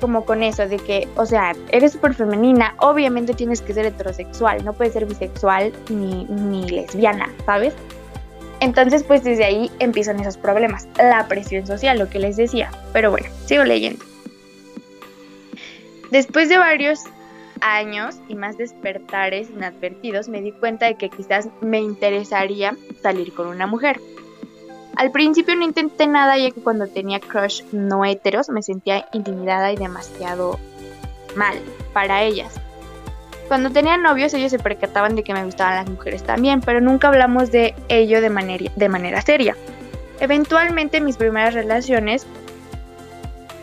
como 0.00 0.25
con 0.25 0.43
eso 0.43 0.67
de 0.67 0.79
que, 0.79 1.09
o 1.17 1.25
sea, 1.25 1.55
eres 1.71 1.93
súper 1.93 2.14
femenina, 2.14 2.75
obviamente 2.81 3.35
tienes 3.35 3.61
que 3.61 3.73
ser 3.73 3.87
heterosexual, 3.87 4.64
no 4.64 4.73
puedes 4.73 4.95
ser 4.95 5.07
bisexual 5.07 5.73
ni, 5.91 6.25
ni 6.25 6.69
lesbiana, 6.69 7.31
¿sabes? 7.47 7.73
Entonces, 8.62 9.02
pues 9.02 9.25
desde 9.25 9.45
ahí 9.45 9.73
empiezan 9.81 10.21
esos 10.21 10.37
problemas, 10.37 10.87
la 10.97 11.26
presión 11.26 11.66
social, 11.66 11.99
lo 11.99 12.09
que 12.09 12.21
les 12.21 12.37
decía. 12.37 12.71
Pero 12.92 13.11
bueno, 13.11 13.26
sigo 13.45 13.64
leyendo. 13.64 14.04
Después 16.12 16.49
de 16.49 16.59
varios 16.59 17.00
años 17.61 18.21
y 18.28 18.37
más 18.37 18.57
despertares 18.59 19.50
inadvertidos, 19.50 20.28
me 20.28 20.40
di 20.40 20.52
cuenta 20.52 20.87
de 20.87 20.95
que 20.95 21.11
quizás 21.11 21.49
me 21.61 21.81
interesaría 21.81 22.76
salir 23.02 23.35
con 23.35 23.49
una 23.49 23.66
mujer. 23.66 24.00
Al 24.95 25.11
principio 25.11 25.57
no 25.57 25.64
intenté 25.64 26.07
nada 26.07 26.38
ya 26.38 26.52
que 26.52 26.62
cuando 26.62 26.87
tenía 26.87 27.19
crush 27.19 27.64
no 27.73 28.04
heteros 28.04 28.49
me 28.49 28.62
sentía 28.62 29.09
intimidada 29.12 29.73
y 29.73 29.76
demasiado 29.76 30.61
mal 31.35 31.59
para 31.92 32.23
ellas. 32.23 32.61
Cuando 33.52 33.68
tenía 33.68 33.99
novios 33.99 34.32
ellos 34.32 34.50
se 34.50 34.59
percataban 34.59 35.14
de 35.14 35.23
que 35.23 35.35
me 35.35 35.44
gustaban 35.44 35.75
las 35.75 35.87
mujeres 35.87 36.23
también, 36.23 36.62
pero 36.62 36.80
nunca 36.80 37.09
hablamos 37.09 37.52
de 37.52 37.75
ello 37.90 38.23
de 38.23 38.30
manera, 38.30 38.73
de 38.75 38.88
manera 38.88 39.21
seria. 39.21 39.54
Eventualmente 40.21 41.02
mis 41.02 41.18
primeras 41.18 41.52
relaciones 41.52 42.26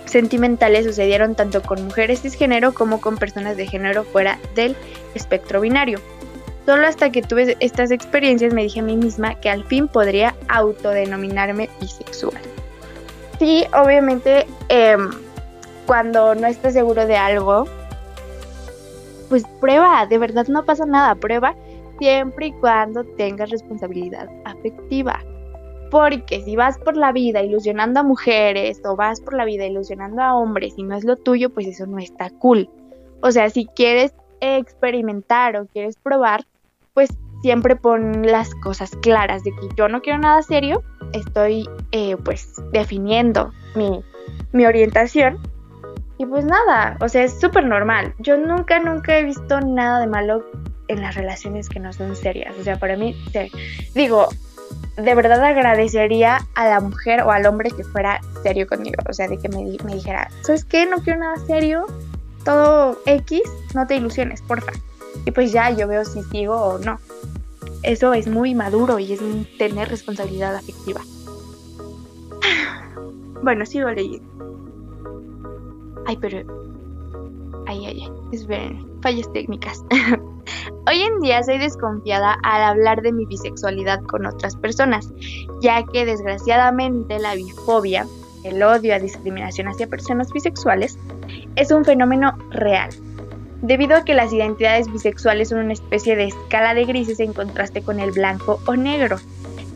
sentimentales 0.05 0.85
sucedieron 0.85 1.33
tanto 1.33 1.63
con 1.63 1.83
mujeres 1.85 2.21
cisgénero 2.21 2.71
como 2.71 3.01
con 3.01 3.17
personas 3.17 3.57
de 3.57 3.65
género 3.65 4.03
fuera 4.03 4.37
del 4.53 4.75
espectro 5.15 5.59
binario. 5.59 5.99
Solo 6.67 6.85
hasta 6.85 7.11
que 7.11 7.23
tuve 7.23 7.57
estas 7.59 7.89
experiencias 7.89 8.53
me 8.53 8.61
dije 8.61 8.81
a 8.81 8.83
mí 8.83 8.95
misma 8.95 9.33
que 9.41 9.49
al 9.49 9.63
fin 9.63 9.87
podría 9.87 10.35
autodenominarme 10.49 11.67
bisexual. 11.81 12.37
Sí, 13.39 13.65
obviamente 13.73 14.45
em, 14.67 15.09
cuando 15.87 16.35
no 16.35 16.45
estás 16.45 16.73
seguro 16.73 17.07
de 17.07 17.17
algo, 17.17 17.65
pues 19.29 19.45
prueba, 19.61 20.05
de 20.07 20.17
verdad 20.17 20.47
no 20.47 20.65
pasa 20.65 20.85
nada, 20.85 21.15
prueba 21.15 21.55
siempre 21.99 22.47
y 22.47 22.51
cuando 22.53 23.03
tengas 23.03 23.49
responsabilidad 23.49 24.29
afectiva. 24.45 25.23
Porque 25.91 26.41
si 26.43 26.55
vas 26.55 26.77
por 26.77 26.95
la 26.95 27.11
vida 27.11 27.41
ilusionando 27.41 27.99
a 27.99 28.03
mujeres 28.03 28.81
o 28.85 28.95
vas 28.95 29.21
por 29.21 29.33
la 29.33 29.45
vida 29.45 29.65
ilusionando 29.65 30.21
a 30.21 30.35
hombres 30.35 30.73
y 30.77 30.83
no 30.83 30.95
es 30.95 31.03
lo 31.03 31.15
tuyo, 31.15 31.49
pues 31.49 31.67
eso 31.67 31.85
no 31.87 31.97
está 31.97 32.29
cool. 32.29 32.69
O 33.21 33.31
sea, 33.31 33.49
si 33.49 33.65
quieres 33.65 34.13
experimentar 34.39 35.57
o 35.57 35.65
quieres 35.65 35.97
probar, 35.97 36.45
pues 36.93 37.09
siempre 37.41 37.75
pon 37.75 38.25
las 38.25 38.53
cosas 38.55 38.91
claras 39.01 39.43
de 39.43 39.51
que 39.51 39.69
yo 39.75 39.87
no 39.87 40.01
quiero 40.01 40.19
nada 40.19 40.41
serio, 40.41 40.83
estoy 41.13 41.67
eh, 41.91 42.15
pues 42.23 42.53
definiendo 42.71 43.51
mi, 43.75 44.01
mi 44.51 44.65
orientación 44.65 45.39
y 46.19 46.25
pues 46.25 46.43
nada, 46.43 46.97
o 46.99 47.07
sea, 47.07 47.23
es 47.23 47.39
súper 47.39 47.65
normal. 47.65 48.13
Yo 48.19 48.35
nunca, 48.35 48.77
nunca 48.79 49.17
he 49.17 49.23
visto 49.23 49.61
nada 49.61 50.01
de 50.01 50.07
malo 50.07 50.43
en 50.89 51.01
las 51.01 51.15
relaciones 51.15 51.69
que 51.69 51.79
no 51.79 51.93
son 51.93 52.13
serias. 52.13 52.53
O 52.59 52.63
sea, 52.63 52.77
para 52.77 52.97
mí, 52.97 53.15
digo, 53.95 54.27
de 54.97 55.15
verdad 55.15 55.41
agradecería 55.41 56.45
a 56.55 56.67
la 56.67 56.81
mujer 56.81 57.21
o 57.21 57.31
al 57.31 57.45
hombre 57.45 57.71
que 57.71 57.85
fuera 57.85 58.19
serio 58.43 58.67
conmigo. 58.67 59.01
O 59.07 59.13
sea, 59.13 59.29
de 59.29 59.37
que 59.37 59.47
me, 59.47 59.63
me 59.85 59.95
dijera, 59.95 60.29
¿sabes 60.41 60.65
qué? 60.65 60.85
No 60.85 60.97
quiero 60.97 61.21
nada 61.21 61.37
serio. 61.47 61.85
Todo 62.43 62.99
X, 63.05 63.41
no 63.73 63.87
te 63.87 63.95
ilusiones, 63.95 64.41
porfa. 64.41 64.73
Y 65.23 65.31
pues 65.31 65.53
ya 65.53 65.69
yo 65.69 65.87
veo 65.87 66.03
si 66.03 66.21
sigo 66.23 66.53
o 66.53 66.79
no. 66.79 66.99
Eso 67.81 68.13
es 68.13 68.27
muy 68.27 68.55
maduro 68.55 68.99
y 68.99 69.13
es 69.13 69.21
tener 69.57 69.87
responsabilidad 69.87 70.53
afectiva. 70.53 70.99
Bueno, 73.41 73.65
sigo 73.65 73.89
leyendo. 73.89 74.28
Ay, 76.09 76.17
pero... 76.19 76.39
Ay, 77.67 77.85
ay, 77.85 78.01
ay. 78.01 78.11
Esperen, 78.31 78.83
fallas 79.03 79.31
técnicas. 79.31 79.83
Hoy 80.87 81.01
en 81.01 81.19
día 81.19 81.43
soy 81.43 81.59
desconfiada 81.59 82.35
al 82.41 82.63
hablar 82.63 83.03
de 83.03 83.11
mi 83.11 83.27
bisexualidad 83.27 84.01
con 84.05 84.25
otras 84.25 84.55
personas, 84.55 85.13
ya 85.61 85.83
que 85.83 86.05
desgraciadamente 86.05 87.19
la 87.19 87.35
bifobia, 87.35 88.07
el 88.43 88.63
odio 88.63 88.95
a 88.95 88.99
discriminación 88.99 89.67
hacia 89.67 89.85
personas 89.85 90.31
bisexuales, 90.31 90.97
es 91.55 91.69
un 91.69 91.85
fenómeno 91.85 92.35
real, 92.49 92.89
debido 93.61 93.95
a 93.95 94.03
que 94.03 94.15
las 94.15 94.33
identidades 94.33 94.91
bisexuales 94.91 95.49
son 95.49 95.59
una 95.59 95.73
especie 95.73 96.15
de 96.15 96.25
escala 96.25 96.73
de 96.73 96.85
grises 96.85 97.19
en 97.19 97.33
contraste 97.33 97.83
con 97.83 97.99
el 97.99 98.13
blanco 98.13 98.59
o 98.65 98.75
negro, 98.75 99.19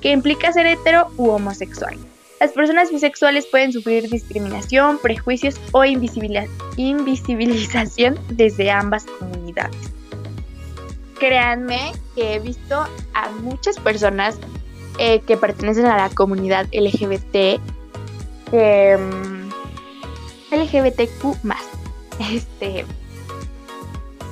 que 0.01 0.09
implica 0.09 0.51
ser 0.51 0.65
hetero 0.65 1.09
u 1.15 1.29
homosexual. 1.29 1.95
Las 2.43 2.51
personas 2.51 2.91
bisexuales 2.91 3.45
pueden 3.45 3.71
sufrir 3.71 4.09
discriminación, 4.09 4.99
prejuicios 4.99 5.55
o 5.71 5.85
invisibilización 5.85 8.19
desde 8.31 8.69
ambas 8.69 9.05
comunidades. 9.05 9.77
Créanme 11.17 11.93
que 12.13 12.33
he 12.33 12.39
visto 12.39 12.85
a 13.13 13.29
muchas 13.43 13.79
personas 13.79 14.37
eh, 14.97 15.21
que 15.21 15.37
pertenecen 15.37 15.85
a 15.85 15.95
la 15.95 16.09
comunidad 16.09 16.67
LGBT, 16.73 17.61
em, 18.51 19.49
LGBTQ 20.51 21.37
este, 22.29 22.85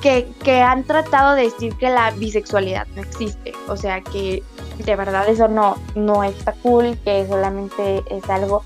que, 0.01 0.27
que 0.43 0.59
han 0.59 0.83
tratado 0.83 1.35
de 1.35 1.43
decir 1.43 1.75
que 1.75 1.89
la 1.89 2.11
bisexualidad 2.11 2.87
no 2.93 3.03
existe. 3.03 3.53
O 3.69 3.77
sea, 3.77 4.01
que 4.01 4.43
de 4.81 4.95
verdad 4.95 5.27
eso 5.29 5.47
no, 5.47 5.77
no 5.95 6.23
está 6.23 6.53
cool, 6.63 6.97
que 7.03 7.25
solamente 7.27 8.03
es 8.09 8.29
algo, 8.29 8.63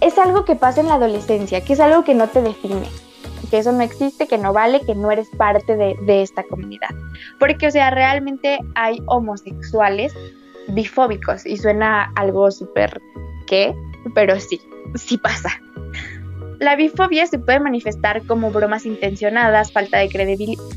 es 0.00 0.18
algo 0.18 0.44
que 0.44 0.56
pasa 0.56 0.80
en 0.80 0.88
la 0.88 0.94
adolescencia, 0.94 1.62
que 1.62 1.72
es 1.74 1.80
algo 1.80 2.04
que 2.04 2.14
no 2.14 2.28
te 2.28 2.42
define, 2.42 2.88
que 3.50 3.58
eso 3.58 3.72
no 3.72 3.82
existe, 3.82 4.26
que 4.26 4.38
no 4.38 4.52
vale, 4.52 4.80
que 4.80 4.94
no 4.94 5.10
eres 5.10 5.28
parte 5.36 5.76
de, 5.76 5.96
de 6.06 6.22
esta 6.22 6.42
comunidad. 6.44 6.90
Porque, 7.38 7.66
o 7.66 7.70
sea, 7.70 7.90
realmente 7.90 8.58
hay 8.74 9.02
homosexuales 9.06 10.14
bifóbicos 10.68 11.44
y 11.46 11.56
suena 11.56 12.12
algo 12.14 12.50
súper 12.50 13.00
¿qué? 13.46 13.74
Pero 14.14 14.38
sí, 14.40 14.60
sí 14.94 15.18
pasa. 15.18 15.50
La 16.58 16.76
bifobia 16.76 17.26
se 17.26 17.38
puede 17.38 17.60
manifestar 17.60 18.24
como 18.26 18.50
bromas 18.50 18.86
intencionadas, 18.86 19.72
falta 19.72 19.98
de 19.98 20.08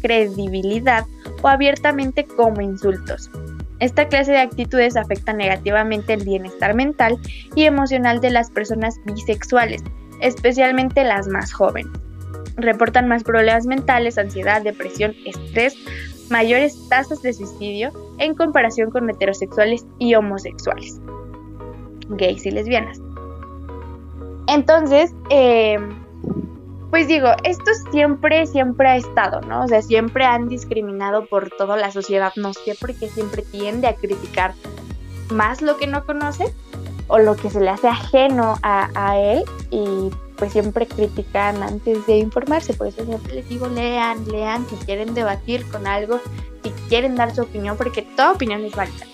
credibilidad 0.02 1.06
o 1.42 1.48
abiertamente 1.48 2.26
como 2.26 2.60
insultos. 2.60 3.30
Esta 3.80 4.08
clase 4.08 4.32
de 4.32 4.40
actitudes 4.40 4.96
afecta 4.96 5.34
negativamente 5.34 6.14
el 6.14 6.24
bienestar 6.24 6.76
mental 6.76 7.18
y 7.56 7.64
emocional 7.64 8.22
de 8.22 8.30
las 8.30 8.50
personas 8.50 8.96
bisexuales, 9.06 9.84
especialmente 10.22 11.04
las 11.04 11.28
más 11.28 11.52
jóvenes. 11.52 11.92
Reportan 12.56 13.10
más 13.10 13.24
problemas 13.24 13.66
mentales, 13.66 14.18
ansiedad, 14.18 14.62
depresión, 14.62 15.14
estrés, 15.26 15.76
mayores 16.30 16.78
tasas 16.90 17.22
de 17.22 17.34
suicidio 17.34 17.92
en 18.18 18.34
comparación 18.34 18.92
con 18.92 19.10
heterosexuales 19.10 19.86
y 20.00 20.16
homosexuales, 20.16 21.00
gays 22.10 22.46
y 22.46 22.52
lesbianas. 22.52 23.00
Entonces, 24.48 25.14
eh, 25.30 25.78
pues 26.90 27.08
digo, 27.08 27.30
esto 27.44 27.72
siempre, 27.92 28.48
siempre 28.48 28.88
ha 28.88 28.96
estado, 28.96 29.42
¿no? 29.42 29.64
O 29.64 29.68
sea, 29.68 29.82
siempre 29.82 30.26
han 30.26 30.48
discriminado 30.48 31.26
por 31.26 31.50
toda 31.50 31.78
la 31.78 31.92
sociedad, 31.92 32.34
no 32.36 32.54
sé 32.54 32.76
por 32.80 32.94
qué 32.94 33.10
siempre 33.10 33.42
tiende 33.42 33.88
a 33.88 33.96
criticar 33.96 34.54
más 35.32 35.62
lo 35.62 35.78
que 35.78 35.88
no 35.88 36.06
conoce 36.06 36.54
o 37.08 37.20
lo 37.20 37.36
que 37.36 37.50
se 37.50 37.60
le 37.60 37.70
hace 37.70 37.88
ajeno 37.88 38.58
a, 38.62 38.90
a 38.96 39.20
él 39.20 39.44
y 39.70 40.12
pues 40.38 40.52
siempre 40.52 40.86
critican 40.86 41.64
antes 41.64 42.06
de 42.06 42.18
informarse, 42.18 42.74
por 42.74 42.88
eso 42.88 43.06
siempre 43.06 43.36
les 43.36 43.50
digo, 43.50 43.68
lean, 43.68 44.28
lean, 44.28 44.68
si 44.70 44.76
quieren 44.78 45.14
debatir 45.14 45.66
con 45.70 45.88
algo, 45.88 46.20
si 46.64 46.72
quieren 46.90 47.16
dar 47.16 47.34
su 47.34 47.44
opinión, 47.44 47.78
porque 47.78 48.02
toda 48.02 48.34
opinión 48.34 48.64
es 48.66 48.76
válida. 48.76 49.06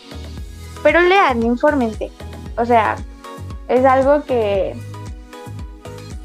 Pero 0.83 1.01
lean, 1.01 1.43
infórmense. 1.43 2.11
O 2.57 2.65
sea, 2.65 2.95
es 3.67 3.85
algo 3.85 4.23
que, 4.23 4.75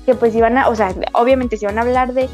que 0.07 0.15
pues 0.15 0.33
si 0.33 0.41
van 0.41 0.57
a, 0.57 0.69
o 0.69 0.75
sea, 0.75 0.95
obviamente 1.13 1.59
si 1.59 1.67
van 1.67 1.79
a 1.79 1.83
hablar 1.83 2.15
de, 2.15 2.31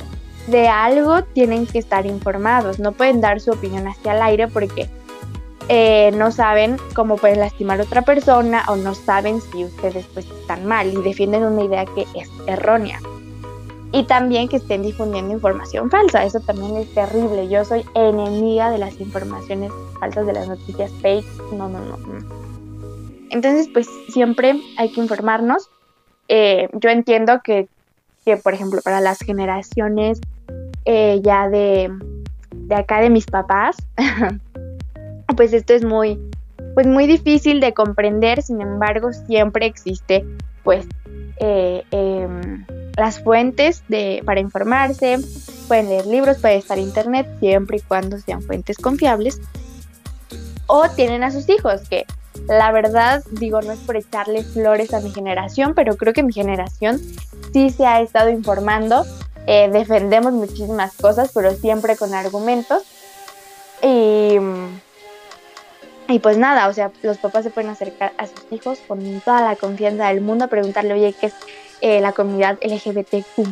de 0.47 0.69
algo, 0.69 1.25
tienen 1.25 1.67
que 1.67 1.79
estar 1.79 2.07
informados, 2.07 2.79
no 2.79 2.93
pueden 2.93 3.21
dar 3.21 3.41
su 3.41 3.51
opinión 3.51 3.89
hacia 3.89 4.13
el 4.13 4.23
aire 4.23 4.47
porque 4.47 4.89
eh, 5.69 6.11
no 6.15 6.31
saben 6.31 6.77
cómo 6.95 7.17
pueden 7.17 7.41
lastimar 7.41 7.81
a 7.81 7.85
otra 7.85 8.03
persona 8.03 8.65
o 8.69 8.77
no 8.77 8.95
saben 8.95 9.41
si 9.41 9.65
ustedes 9.65 10.07
pues 10.13 10.27
están 10.27 10.67
mal 10.67 10.93
y 10.93 10.97
defienden 11.03 11.45
una 11.45 11.65
idea 11.65 11.85
que 11.87 12.07
es 12.15 12.29
errónea. 12.47 13.01
Y 13.95 14.05
también 14.05 14.49
que 14.49 14.57
estén 14.57 14.83
difundiendo 14.83 15.35
información 15.35 15.91
falsa, 15.91 16.25
eso 16.25 16.41
también 16.41 16.77
es 16.77 16.93
terrible. 16.95 17.49
Yo 17.49 17.65
soy 17.65 17.85
enemiga 17.95 18.71
de 18.71 18.79
las 18.79 18.99
informaciones 19.01 19.71
falsas, 20.01 20.27
de 20.27 20.33
las 20.33 20.49
noticias 20.49 20.91
fake. 21.03 21.27
No, 21.53 21.69
no, 21.69 21.79
no. 21.79 21.99
Entonces 23.31 23.69
pues 23.73 23.87
siempre 24.09 24.61
hay 24.79 24.91
que 24.91 25.01
informarnos. 25.01 25.69
Eh, 26.35 26.71
yo 26.73 26.89
entiendo 26.89 27.43
que, 27.45 27.69
que, 28.25 28.39
por 28.39 28.55
ejemplo, 28.55 28.81
para 28.83 29.03
las 29.03 29.19
generaciones 29.19 30.19
eh, 30.87 31.21
ya 31.23 31.51
de, 31.51 31.93
de 32.53 32.75
acá 32.75 33.03
de 33.03 33.11
mis 33.11 33.27
papás, 33.27 33.77
pues 35.37 35.53
esto 35.53 35.75
es 35.75 35.85
muy, 35.85 36.19
pues 36.73 36.87
muy 36.87 37.07
difícil 37.07 37.61
de 37.61 37.75
comprender, 37.75 38.41
sin 38.41 38.63
embargo 38.63 39.13
siempre 39.13 39.67
existe 39.67 40.25
pues 40.65 40.87
eh, 41.37 41.83
em, 41.91 42.65
las 42.97 43.23
fuentes 43.23 43.85
de, 43.89 44.23
para 44.25 44.41
informarse, 44.41 45.19
pueden 45.69 45.91
leer 45.91 46.07
libros, 46.07 46.39
puede 46.39 46.57
estar 46.57 46.79
internet, 46.79 47.29
siempre 47.41 47.77
y 47.77 47.81
cuando 47.81 48.19
sean 48.19 48.41
fuentes 48.41 48.79
confiables, 48.79 49.39
o 50.67 50.89
tienen 50.89 51.25
a 51.25 51.31
sus 51.31 51.47
hijos, 51.51 51.83
que 51.91 52.07
la 52.49 52.73
verdad 52.73 53.23
digo 53.31 53.61
no 53.63 53.73
es 53.73 53.81
por 53.81 53.97
echarle 53.97 54.45
flores 54.45 54.95
a 54.95 55.01
mi 55.01 55.11
generación, 55.11 55.75
pero 55.75 55.97
creo 55.97 56.13
que 56.13 56.23
mi 56.23 56.33
generación 56.33 57.01
sí 57.53 57.71
se 57.71 57.87
ha 57.87 58.01
estado 58.01 58.31
informando, 58.31 59.05
eh, 59.47 59.69
defendemos 59.73 60.33
muchísimas 60.33 60.95
cosas, 60.95 61.31
pero 61.35 61.53
siempre 61.55 61.97
con 61.97 62.15
argumentos. 62.15 62.83
Y 63.83 64.39
y 66.09 66.19
pues 66.19 66.37
nada, 66.37 66.69
o 66.69 66.73
sea, 66.75 66.91
los 67.03 67.17
papás 67.19 67.45
se 67.45 67.51
pueden 67.51 67.71
acercar 67.71 68.13
a 68.19 68.27
sus 68.27 68.45
hijos 68.51 68.81
con 68.87 69.21
toda 69.21 69.41
la 69.41 69.57
confianza 69.57 70.09
del 70.09 70.21
mundo, 70.21 70.49
preguntarle, 70.49 70.93
oye, 70.93 71.15
¿qué 71.19 71.27
es 71.27 71.35
eh, 71.81 72.01
la 72.01 72.13
comunidad 72.13 72.59
LGBTQ 72.63 73.49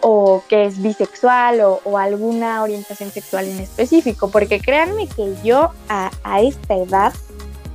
o 0.00 0.42
qué 0.48 0.64
es 0.64 0.80
bisexual 0.80 1.60
o, 1.60 1.98
alguna 1.98 2.62
orientación 2.62 3.10
sexual 3.10 3.46
en 3.46 3.58
específico, 3.58 4.30
porque 4.30 4.60
créanme 4.60 5.08
que 5.08 5.34
yo 5.42 5.72
a, 5.88 6.10
a 6.22 6.40
esta 6.40 6.76
edad 6.76 7.12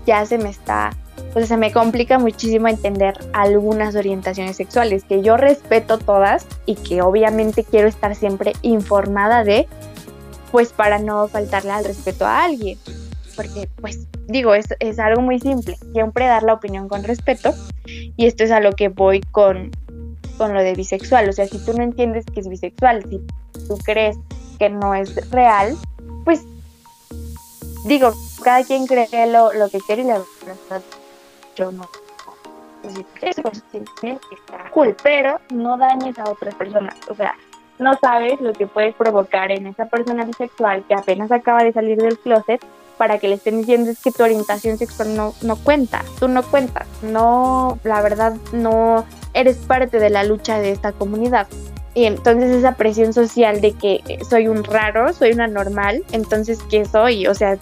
ya 0.05 0.25
se 0.25 0.37
me 0.37 0.49
está, 0.49 0.91
pues 1.33 1.47
se 1.47 1.57
me 1.57 1.71
complica 1.71 2.19
muchísimo 2.19 2.67
entender 2.67 3.15
algunas 3.33 3.95
orientaciones 3.95 4.57
sexuales, 4.57 5.03
que 5.03 5.21
yo 5.21 5.37
respeto 5.37 5.97
todas 5.97 6.45
y 6.65 6.75
que 6.75 7.01
obviamente 7.01 7.63
quiero 7.63 7.87
estar 7.87 8.15
siempre 8.15 8.53
informada 8.61 9.43
de, 9.43 9.67
pues 10.51 10.71
para 10.71 10.99
no 10.99 11.27
faltarle 11.27 11.71
al 11.71 11.85
respeto 11.85 12.25
a 12.25 12.43
alguien. 12.43 12.77
Porque 13.35 13.67
pues 13.81 14.07
digo, 14.27 14.53
es, 14.53 14.67
es 14.79 14.99
algo 14.99 15.21
muy 15.21 15.39
simple, 15.39 15.75
siempre 15.91 16.27
dar 16.27 16.43
la 16.43 16.53
opinión 16.53 16.87
con 16.87 17.03
respeto 17.03 17.53
y 17.85 18.27
esto 18.27 18.43
es 18.43 18.51
a 18.51 18.59
lo 18.59 18.73
que 18.73 18.89
voy 18.89 19.21
con, 19.31 19.71
con 20.37 20.53
lo 20.53 20.61
de 20.61 20.73
bisexual, 20.75 21.27
o 21.29 21.33
sea, 21.33 21.47
si 21.47 21.57
tú 21.65 21.73
no 21.73 21.83
entiendes 21.83 22.25
que 22.25 22.39
es 22.39 22.47
bisexual, 22.47 23.03
si 23.09 23.19
tú 23.67 23.77
crees 23.83 24.17
que 24.59 24.69
no 24.69 24.93
es 24.93 25.29
real, 25.31 25.75
pues 26.25 26.45
digo, 27.85 28.13
cada 28.43 28.63
quien 28.63 28.87
cree 28.87 29.27
lo, 29.27 29.53
lo 29.53 29.69
que 29.69 29.79
quiere 29.79 30.03
y 30.03 30.05
la 30.05 30.21
verdad 30.45 30.81
yo 31.55 31.71
no. 31.71 31.87
Pues, 32.81 33.63
está 33.71 34.69
cool, 34.71 34.95
pero 35.01 35.39
no 35.51 35.77
dañes 35.77 36.19
a 36.19 36.29
otras 36.29 36.53
personas, 36.55 36.95
o 37.09 37.15
sea, 37.15 37.33
no 37.79 37.97
sabes 38.01 38.41
lo 38.41 38.53
que 38.53 38.67
puedes 38.67 38.93
provocar 38.93 39.51
en 39.51 39.67
esa 39.67 39.85
persona 39.85 40.25
bisexual 40.25 40.83
que 40.87 40.93
apenas 40.93 41.31
acaba 41.31 41.63
de 41.63 41.71
salir 41.71 41.97
del 41.97 42.19
closet 42.19 42.63
para 42.97 43.19
que 43.19 43.27
le 43.27 43.35
estén 43.35 43.59
diciendo 43.59 43.89
es 43.89 44.01
que 44.01 44.11
tu 44.11 44.23
orientación 44.23 44.77
sexual 44.77 45.15
no, 45.15 45.33
no 45.41 45.55
cuenta, 45.55 46.03
tú 46.19 46.27
no 46.27 46.43
cuentas, 46.43 46.87
no, 47.01 47.79
la 47.83 48.01
verdad 48.01 48.35
no 48.51 49.05
eres 49.33 49.57
parte 49.57 49.99
de 49.99 50.09
la 50.09 50.23
lucha 50.23 50.59
de 50.59 50.71
esta 50.71 50.91
comunidad. 50.91 51.47
Y 51.95 52.05
entonces 52.05 52.51
esa 52.51 52.75
presión 52.75 53.13
social 53.13 53.61
de 53.61 53.73
que 53.73 54.19
soy 54.27 54.47
un 54.47 54.63
raro, 54.63 55.13
soy 55.13 55.31
una 55.31 55.47
normal, 55.47 56.03
entonces 56.11 56.59
¿qué 56.69 56.85
soy? 56.85 57.27
O 57.27 57.35
sea, 57.35 57.57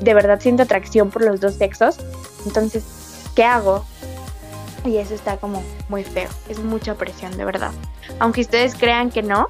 de 0.00 0.14
verdad 0.14 0.40
siento 0.40 0.62
atracción 0.62 1.10
por 1.10 1.22
los 1.22 1.40
dos 1.40 1.54
sexos, 1.54 1.98
entonces, 2.46 2.84
¿qué 3.34 3.44
hago? 3.44 3.84
Y 4.84 4.96
eso 4.96 5.14
está 5.14 5.36
como 5.36 5.62
muy 5.88 6.04
feo, 6.04 6.28
es 6.48 6.58
mucha 6.58 6.94
presión, 6.94 7.36
de 7.36 7.44
verdad. 7.44 7.72
Aunque 8.18 8.40
ustedes 8.40 8.74
crean 8.76 9.10
que 9.10 9.22
no, 9.22 9.48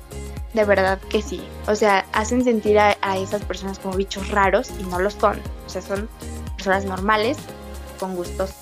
de 0.55 0.65
verdad 0.65 0.99
que 1.11 1.23
sí. 1.23 1.47
O 1.69 1.75
sea, 1.75 2.07
hacen 2.13 2.43
sentir 2.43 2.79
a, 2.79 2.97
esas 3.19 3.43
personas 3.45 3.79
como 3.79 3.97
bichos 3.97 4.31
raros 4.31 4.71
y 4.81 4.85
no 4.85 4.99
los 4.99 5.15
son. 5.15 5.39
O 5.67 5.69
sea, 5.69 5.83
son 5.83 6.09
personas 6.57 6.85
normales 6.85 7.37
con 8.01 8.17
gustos 8.17 8.55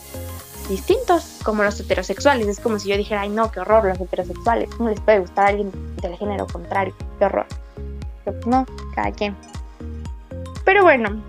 distintos, 0.69 1.41
como 1.45 1.63
los 1.63 1.79
heterosexuales. 1.81 2.47
Es 2.49 2.61
como 2.61 2.79
si 2.79 2.89
yo 2.89 2.97
dijera, 2.97 3.23
ay 3.23 3.29
no, 3.29 3.51
qué 3.51 3.61
horror 3.61 3.85
los 3.85 4.01
heterosexuales. 4.01 4.71
¿Cómo 4.77 4.89
les 4.91 5.01
puede 5.01 5.21
gustar 5.21 5.47
a 5.47 5.49
alguien 5.49 5.71
del 6.01 6.17
género 6.17 6.47
contrario? 6.47 6.95
Qué 7.19 7.25
horror. 7.25 7.47
Pues 8.25 8.47
no, 8.47 8.67
cada 8.95 9.13
quien. 9.13 9.37
Pero 10.65 10.83
bueno, 10.83 11.23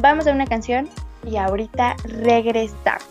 vamos 0.00 0.26
a 0.26 0.32
una 0.32 0.46
canción 0.46 0.88
y 1.24 1.36
ahorita 1.36 1.96
regresamos. 2.04 3.04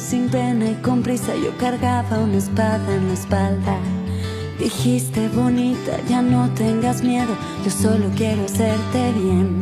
Sin 0.00 0.28
pena 0.28 0.70
y 0.70 0.74
con 0.76 1.02
prisa 1.02 1.34
yo 1.36 1.56
cargaba 1.58 2.18
una 2.18 2.38
espada 2.38 2.94
en 2.94 3.08
la 3.08 3.14
espalda. 3.14 3.76
Dijiste 4.58 5.28
bonita, 5.28 5.98
ya 6.08 6.22
no 6.22 6.48
tengas 6.54 7.02
miedo, 7.02 7.34
yo 7.64 7.70
solo 7.70 8.10
quiero 8.16 8.44
hacerte 8.44 9.12
bien. 9.12 9.60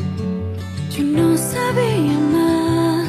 Yo 0.90 1.03
no 1.03 1.37
sabía 1.37 2.16
amar, 2.16 3.07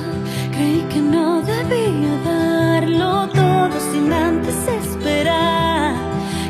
creí 0.52 0.82
que 0.92 1.00
no 1.00 1.42
debía 1.42 2.14
darlo 2.26 3.30
todo 3.30 3.80
sin 3.92 4.12
antes 4.12 4.56
esperar. 4.68 5.96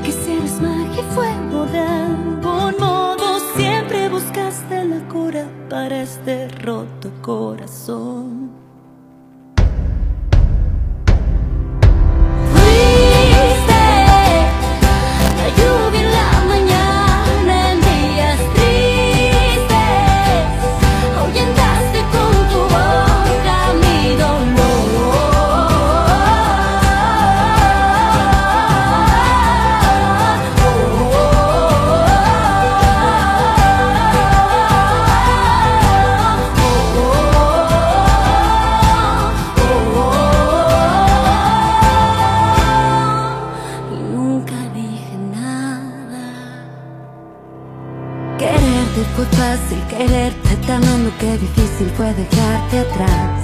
Que 0.04 0.12
si 0.12 0.32
eres 0.32 0.62
magia 0.62 1.02
y 1.02 1.14
fuego 1.14 1.66
de 1.68 1.80
algún 1.80 2.76
modo, 2.80 3.40
siempre 3.56 4.10
buscaste 4.10 4.86
la 4.86 5.00
cura 5.10 5.46
para 5.70 6.02
este 6.02 6.48
roto 6.48 7.12
corazón. 7.22 8.19
Difícil 51.80 51.90
fue 51.96 52.14
dejarte 52.14 52.80
atrás. 52.80 53.44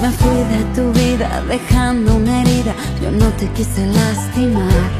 Me 0.00 0.10
fui 0.10 0.36
de 0.36 0.64
tu 0.74 0.92
vida 0.92 1.42
dejando 1.48 2.16
una 2.16 2.42
herida, 2.42 2.74
yo 3.00 3.10
no 3.10 3.28
te 3.32 3.48
quise 3.48 3.86
lastimar. 3.86 4.90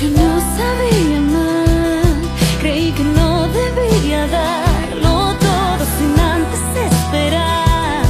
Yo 0.00 0.08
no 0.10 0.40
sabía 0.56 1.20
más, 1.20 2.60
creí 2.60 2.92
que 2.92 3.04
no 3.04 3.48
debía 3.48 4.26
darlo 4.28 5.34
todo 5.38 5.84
sin 5.98 6.20
antes 6.20 6.60
esperar. 6.90 8.02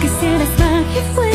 Que 0.00 0.08
si 0.08 0.26
eres 0.26 0.48
magia 0.58 1.00
y 1.00 1.29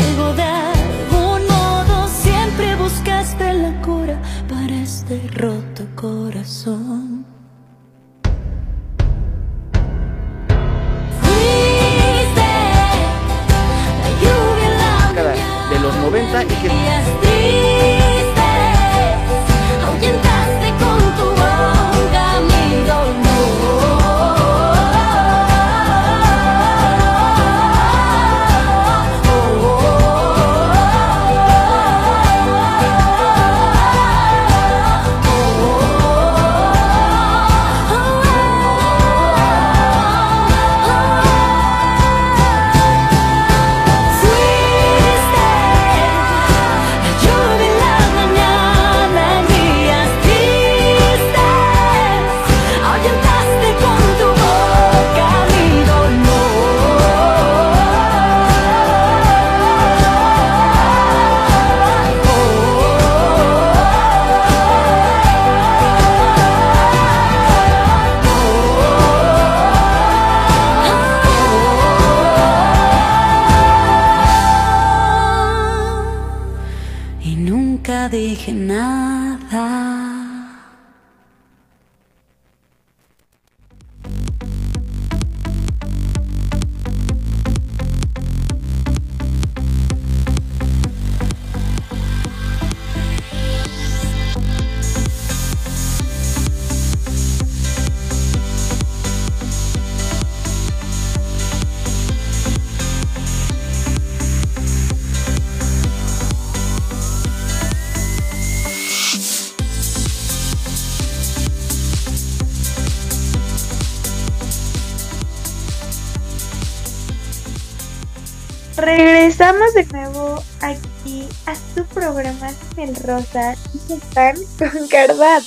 Regresamos 118.76 119.72
de 119.72 119.86
nuevo 119.86 120.42
aquí 120.60 121.26
a 121.46 121.54
su 121.54 121.86
programa 121.86 122.50
El 122.76 122.94
Rosa 122.96 123.54
y 123.72 123.78
están 123.94 124.36
con 124.58 124.86
Cardat. 124.88 125.42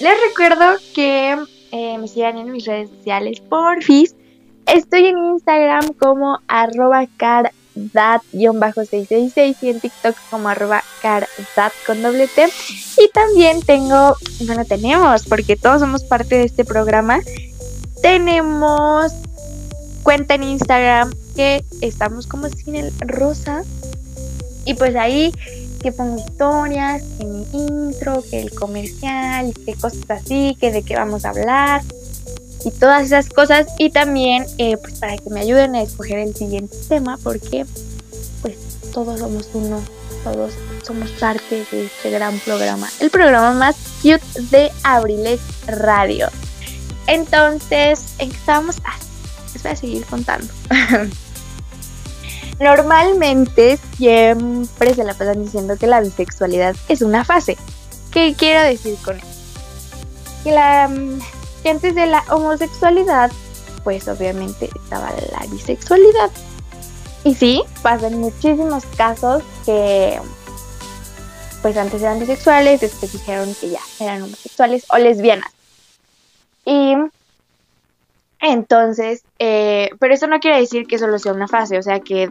Les 0.00 0.18
recuerdo 0.28 0.78
que 0.94 1.36
eh, 1.72 1.98
me 1.98 2.08
sigan 2.08 2.38
en 2.38 2.50
mis 2.50 2.64
redes 2.64 2.88
sociales, 2.88 3.40
porfis. 3.40 4.16
Estoy 4.64 5.08
en 5.08 5.18
Instagram 5.18 5.92
como 5.98 6.38
arroba 6.48 7.06
cardat-666 7.18 9.56
y 9.60 9.68
en 9.68 9.80
TikTok 9.80 10.16
como 10.30 10.48
arroba 10.48 10.82
cardat 11.02 11.74
con 11.86 12.02
doble 12.02 12.28
T. 12.28 12.48
Y 12.96 13.10
también 13.12 13.60
tengo, 13.60 14.16
bueno, 14.46 14.64
tenemos, 14.64 15.26
porque 15.26 15.56
todos 15.56 15.80
somos 15.80 16.02
parte 16.02 16.36
de 16.36 16.44
este 16.44 16.64
programa, 16.64 17.20
tenemos 18.00 19.12
cuenta 20.02 20.36
en 20.36 20.44
Instagram 20.44 21.12
que 21.34 21.64
estamos 21.80 22.26
como 22.26 22.48
sin 22.48 22.76
el 22.76 22.92
rosa. 23.00 23.62
Y 24.64 24.74
pues 24.74 24.94
ahí 24.94 25.32
que 25.82 25.92
pongo 25.92 26.24
historias, 26.24 27.02
que 27.18 27.24
mi 27.24 27.44
intro, 27.52 28.22
que 28.30 28.40
el 28.40 28.54
comercial, 28.54 29.52
que 29.66 29.74
cosas 29.74 30.08
así, 30.08 30.56
que 30.60 30.70
de 30.70 30.82
qué 30.82 30.94
vamos 30.94 31.24
a 31.24 31.30
hablar 31.30 31.82
y 32.64 32.70
todas 32.70 33.04
esas 33.04 33.28
cosas. 33.28 33.66
Y 33.78 33.90
también 33.90 34.46
eh, 34.58 34.76
pues 34.76 34.94
para 34.94 35.16
que 35.16 35.30
me 35.30 35.40
ayuden 35.40 35.74
a 35.74 35.82
escoger 35.82 36.18
el 36.18 36.34
siguiente 36.34 36.76
tema 36.88 37.18
porque 37.22 37.66
pues 38.40 38.56
todos 38.92 39.20
somos 39.20 39.48
uno, 39.52 39.82
todos 40.24 40.52
somos 40.84 41.10
parte 41.12 41.66
de 41.70 41.86
este 41.86 42.10
gran 42.10 42.38
programa. 42.40 42.88
El 43.00 43.10
programa 43.10 43.52
más 43.52 43.76
cute 44.02 44.22
de 44.50 44.70
Abriles 44.84 45.40
Radio. 45.66 46.28
Entonces, 47.06 48.04
¿en 48.18 48.30
qué 48.30 48.36
estábamos? 48.36 48.76
Ah, 48.84 48.96
les 49.52 49.62
voy 49.62 49.72
a 49.72 49.76
seguir 49.76 50.04
contando. 50.06 50.48
Normalmente 52.62 53.76
siempre 53.96 54.94
se 54.94 55.02
la 55.02 55.14
pasan 55.14 55.44
diciendo 55.44 55.76
que 55.76 55.88
la 55.88 56.00
bisexualidad 56.00 56.76
es 56.88 57.02
una 57.02 57.24
fase. 57.24 57.58
¿Qué 58.12 58.36
quiero 58.38 58.62
decir 58.62 58.96
con 59.04 59.16
eso? 59.16 59.26
Que, 60.44 60.52
la, 60.52 60.88
que 61.64 61.70
antes 61.70 61.92
de 61.96 62.06
la 62.06 62.22
homosexualidad, 62.30 63.32
pues 63.82 64.06
obviamente 64.06 64.70
estaba 64.76 65.10
la 65.32 65.44
bisexualidad. 65.48 66.30
Y 67.24 67.34
sí, 67.34 67.64
pasan 67.82 68.20
muchísimos 68.20 68.84
casos 68.96 69.42
que 69.66 70.20
pues 71.62 71.76
antes 71.76 72.00
eran 72.00 72.20
bisexuales, 72.20 72.80
después 72.80 73.12
dijeron 73.12 73.56
que 73.60 73.70
ya 73.70 73.80
eran 73.98 74.22
homosexuales 74.22 74.84
o 74.88 74.98
lesbianas. 74.98 75.50
Y 76.64 76.94
entonces, 78.40 79.24
eh, 79.40 79.90
pero 79.98 80.14
eso 80.14 80.28
no 80.28 80.38
quiere 80.38 80.60
decir 80.60 80.86
que 80.86 80.98
solo 80.98 81.18
sea 81.18 81.32
una 81.32 81.48
fase, 81.48 81.76
o 81.76 81.82
sea 81.82 81.98
que 81.98 82.30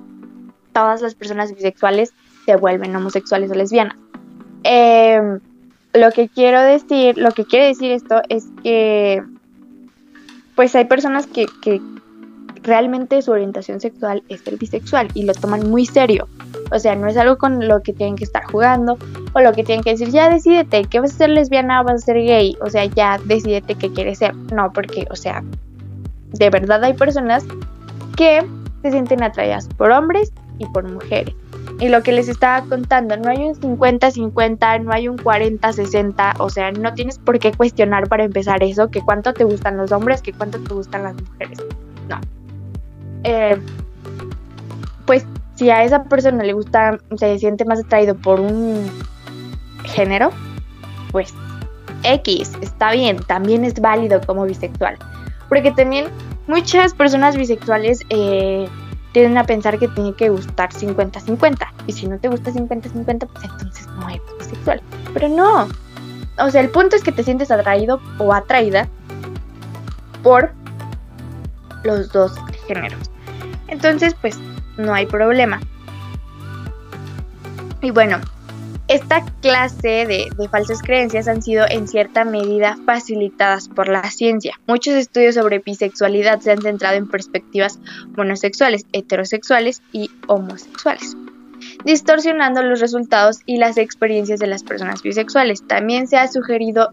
todas 0.73 1.01
las 1.01 1.15
personas 1.15 1.53
bisexuales 1.53 2.13
se 2.45 2.55
vuelven 2.55 2.95
homosexuales 2.95 3.51
o 3.51 3.55
lesbianas. 3.55 3.95
Eh, 4.63 5.39
lo 5.93 6.11
que 6.11 6.29
quiero 6.29 6.61
decir, 6.61 7.17
lo 7.17 7.31
que 7.31 7.45
quiere 7.45 7.67
decir 7.67 7.91
esto 7.91 8.21
es 8.29 8.47
que, 8.63 9.23
pues 10.55 10.75
hay 10.75 10.85
personas 10.85 11.27
que, 11.27 11.45
que 11.61 11.81
realmente 12.63 13.21
su 13.21 13.31
orientación 13.31 13.79
sexual 13.79 14.23
es 14.29 14.45
el 14.47 14.57
bisexual 14.57 15.09
y 15.13 15.23
lo 15.23 15.33
toman 15.33 15.69
muy 15.69 15.85
serio. 15.85 16.27
O 16.71 16.79
sea, 16.79 16.95
no 16.95 17.07
es 17.07 17.17
algo 17.17 17.37
con 17.37 17.67
lo 17.67 17.81
que 17.81 17.93
tienen 17.93 18.15
que 18.15 18.23
estar 18.23 18.43
jugando 18.45 18.97
o 19.33 19.39
lo 19.41 19.51
que 19.53 19.63
tienen 19.63 19.83
que 19.83 19.91
decir, 19.91 20.09
ya 20.09 20.29
decídete, 20.29 20.85
que 20.85 20.99
vas 20.99 21.13
a 21.13 21.17
ser 21.17 21.29
lesbiana 21.29 21.81
o 21.81 21.83
vas 21.83 21.95
a 21.95 22.05
ser 22.05 22.17
gay. 22.17 22.55
O 22.61 22.69
sea, 22.69 22.85
ya 22.85 23.19
decídete 23.25 23.75
qué 23.75 23.91
quieres 23.91 24.19
ser. 24.19 24.35
No, 24.53 24.71
porque, 24.71 25.07
o 25.09 25.15
sea, 25.15 25.43
de 26.31 26.49
verdad 26.49 26.83
hay 26.83 26.93
personas 26.93 27.45
que 28.15 28.45
se 28.81 28.91
sienten 28.91 29.23
atraídas 29.23 29.67
por 29.77 29.91
hombres 29.91 30.31
y 30.61 30.65
por 30.71 30.83
mujeres. 30.89 31.35
Y 31.79 31.89
lo 31.89 32.03
que 32.03 32.11
les 32.11 32.27
estaba 32.27 32.65
contando, 32.67 33.17
no 33.17 33.29
hay 33.29 33.37
un 33.37 33.55
50-50, 33.55 34.83
no 34.83 34.91
hay 34.91 35.07
un 35.07 35.17
40-60, 35.17 36.35
o 36.39 36.49
sea, 36.49 36.71
no 36.71 36.93
tienes 36.93 37.17
por 37.17 37.39
qué 37.39 37.51
cuestionar 37.51 38.07
para 38.07 38.23
empezar 38.23 38.63
eso, 38.63 38.89
que 38.89 39.01
cuánto 39.01 39.33
te 39.33 39.43
gustan 39.43 39.77
los 39.77 39.91
hombres, 39.91 40.21
que 40.21 40.33
cuánto 40.33 40.59
te 40.59 40.73
gustan 40.73 41.03
las 41.03 41.15
mujeres. 41.15 41.59
No. 42.07 42.19
Eh, 43.23 43.59
pues 45.05 45.25
si 45.55 45.69
a 45.69 45.83
esa 45.83 46.03
persona 46.03 46.43
le 46.43 46.53
gusta, 46.53 46.99
se 47.17 47.39
siente 47.39 47.65
más 47.65 47.79
atraído 47.79 48.15
por 48.15 48.39
un 48.39 48.89
género, 49.83 50.29
pues 51.11 51.33
X, 52.03 52.51
está 52.61 52.91
bien, 52.91 53.17
también 53.23 53.65
es 53.65 53.79
válido 53.79 54.21
como 54.21 54.45
bisexual. 54.45 54.97
Porque 55.49 55.71
también 55.71 56.05
muchas 56.47 56.93
personas 56.93 57.35
bisexuales 57.35 58.01
eh, 58.09 58.67
tienden 59.11 59.37
a 59.37 59.43
pensar 59.43 59.77
que 59.77 59.87
tiene 59.89 60.13
que 60.13 60.29
gustar 60.29 60.71
50-50. 60.71 61.67
Y 61.87 61.93
si 61.93 62.07
no 62.07 62.17
te 62.19 62.29
gusta 62.29 62.51
50-50, 62.51 63.27
pues 63.27 63.43
entonces 63.43 63.87
no 63.87 64.09
eres 64.09 64.21
bisexual. 64.39 64.81
Pero 65.13 65.27
no. 65.29 65.67
O 66.39 66.49
sea, 66.49 66.61
el 66.61 66.69
punto 66.69 66.95
es 66.95 67.03
que 67.03 67.11
te 67.11 67.23
sientes 67.23 67.51
atraído 67.51 68.01
o 68.17 68.33
atraída 68.33 68.87
por 70.23 70.51
los 71.83 72.11
dos 72.11 72.33
géneros. 72.67 73.11
Entonces, 73.67 74.15
pues 74.21 74.39
no 74.77 74.93
hay 74.93 75.05
problema. 75.05 75.59
Y 77.81 77.91
bueno, 77.91 78.19
esta 78.91 79.23
clase 79.41 80.05
de, 80.05 80.29
falsas 80.49 80.81
creencias 80.81 81.29
han 81.29 81.41
sido 81.41 81.65
en 81.69 81.87
cierta 81.87 82.25
medida 82.25 82.77
facilitadas 82.85 83.69
por 83.69 83.87
la 83.87 84.03
ciencia. 84.11 84.59
Muchos 84.67 84.95
estudios 84.95 85.35
sobre 85.35 85.59
bisexualidad 85.59 86.41
se 86.41 86.51
han 86.51 86.61
centrado 86.61 86.97
en 86.97 87.07
perspectivas 87.07 87.79
monosexuales, 88.17 88.85
heterosexuales 88.91 89.81
y 89.93 90.11
homosexuales, 90.27 91.15
distorsionando 91.85 92.63
los 92.63 92.81
resultados 92.81 93.39
y 93.45 93.59
las 93.59 93.77
experiencias 93.77 94.41
de 94.41 94.47
las 94.47 94.63
personas 94.63 95.01
bisexuales. 95.03 95.65
También 95.65 96.09
se 96.09 96.17
ha 96.17 96.27
sugerido 96.27 96.89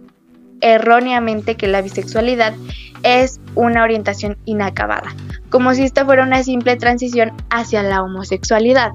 erróneamente 0.61 1.57
que 1.57 1.67
la 1.67 1.83
bisexualidad 1.83 2.55
es 3.03 3.41
una 3.57 3.83
orientación 3.83 4.39
inacabada, 4.45 5.17
como 5.51 5.75
si 5.75 5.83
esta 5.83 6.05
fuera 6.05 6.23
una 6.23 6.45
simple 6.45 6.77
transición 6.77 7.33
hacia 7.51 7.83
la 7.83 8.05
homosexualidad. 8.05 8.93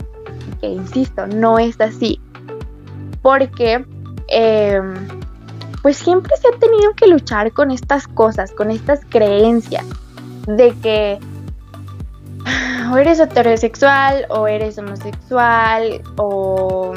Que 0.61 0.67
insisto, 0.67 1.27
no 1.27 1.59
es 1.59 1.81
así 1.81 2.21
porque 3.23 3.83
em, 4.27 4.93
pues 5.81 5.97
siempre 5.97 6.35
se 6.37 6.47
ha 6.47 6.59
tenido 6.59 6.93
que 6.93 7.07
luchar 7.07 7.51
con 7.51 7.71
estas 7.71 8.07
cosas, 8.07 8.51
con 8.51 8.69
estas 8.69 9.01
creencias 9.09 9.85
de 10.45 10.75
que 10.83 11.19
o 12.93 12.97
eres 12.97 13.19
heterosexual 13.19 14.27
o 14.29 14.47
eres 14.47 14.77
homosexual 14.77 16.01
o 16.17 16.93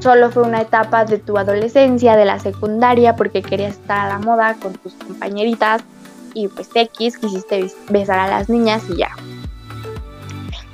solo 0.00 0.30
fue 0.30 0.42
una 0.42 0.60
etapa 0.60 1.06
de 1.06 1.18
tu 1.18 1.38
adolescencia, 1.38 2.14
de 2.16 2.26
la 2.26 2.38
secundaria, 2.38 3.16
porque 3.16 3.40
querías 3.40 3.72
estar 3.72 4.00
a 4.00 4.08
la 4.08 4.18
moda 4.18 4.54
con 4.60 4.74
tus 4.74 4.92
compañeritas 4.94 5.82
y 6.34 6.48
pues 6.48 6.68
X, 6.74 7.16
quisiste 7.16 7.70
besar 7.88 8.18
a 8.18 8.28
las 8.28 8.50
niñas 8.50 8.82
y 8.90 8.96
ya. 8.96 9.10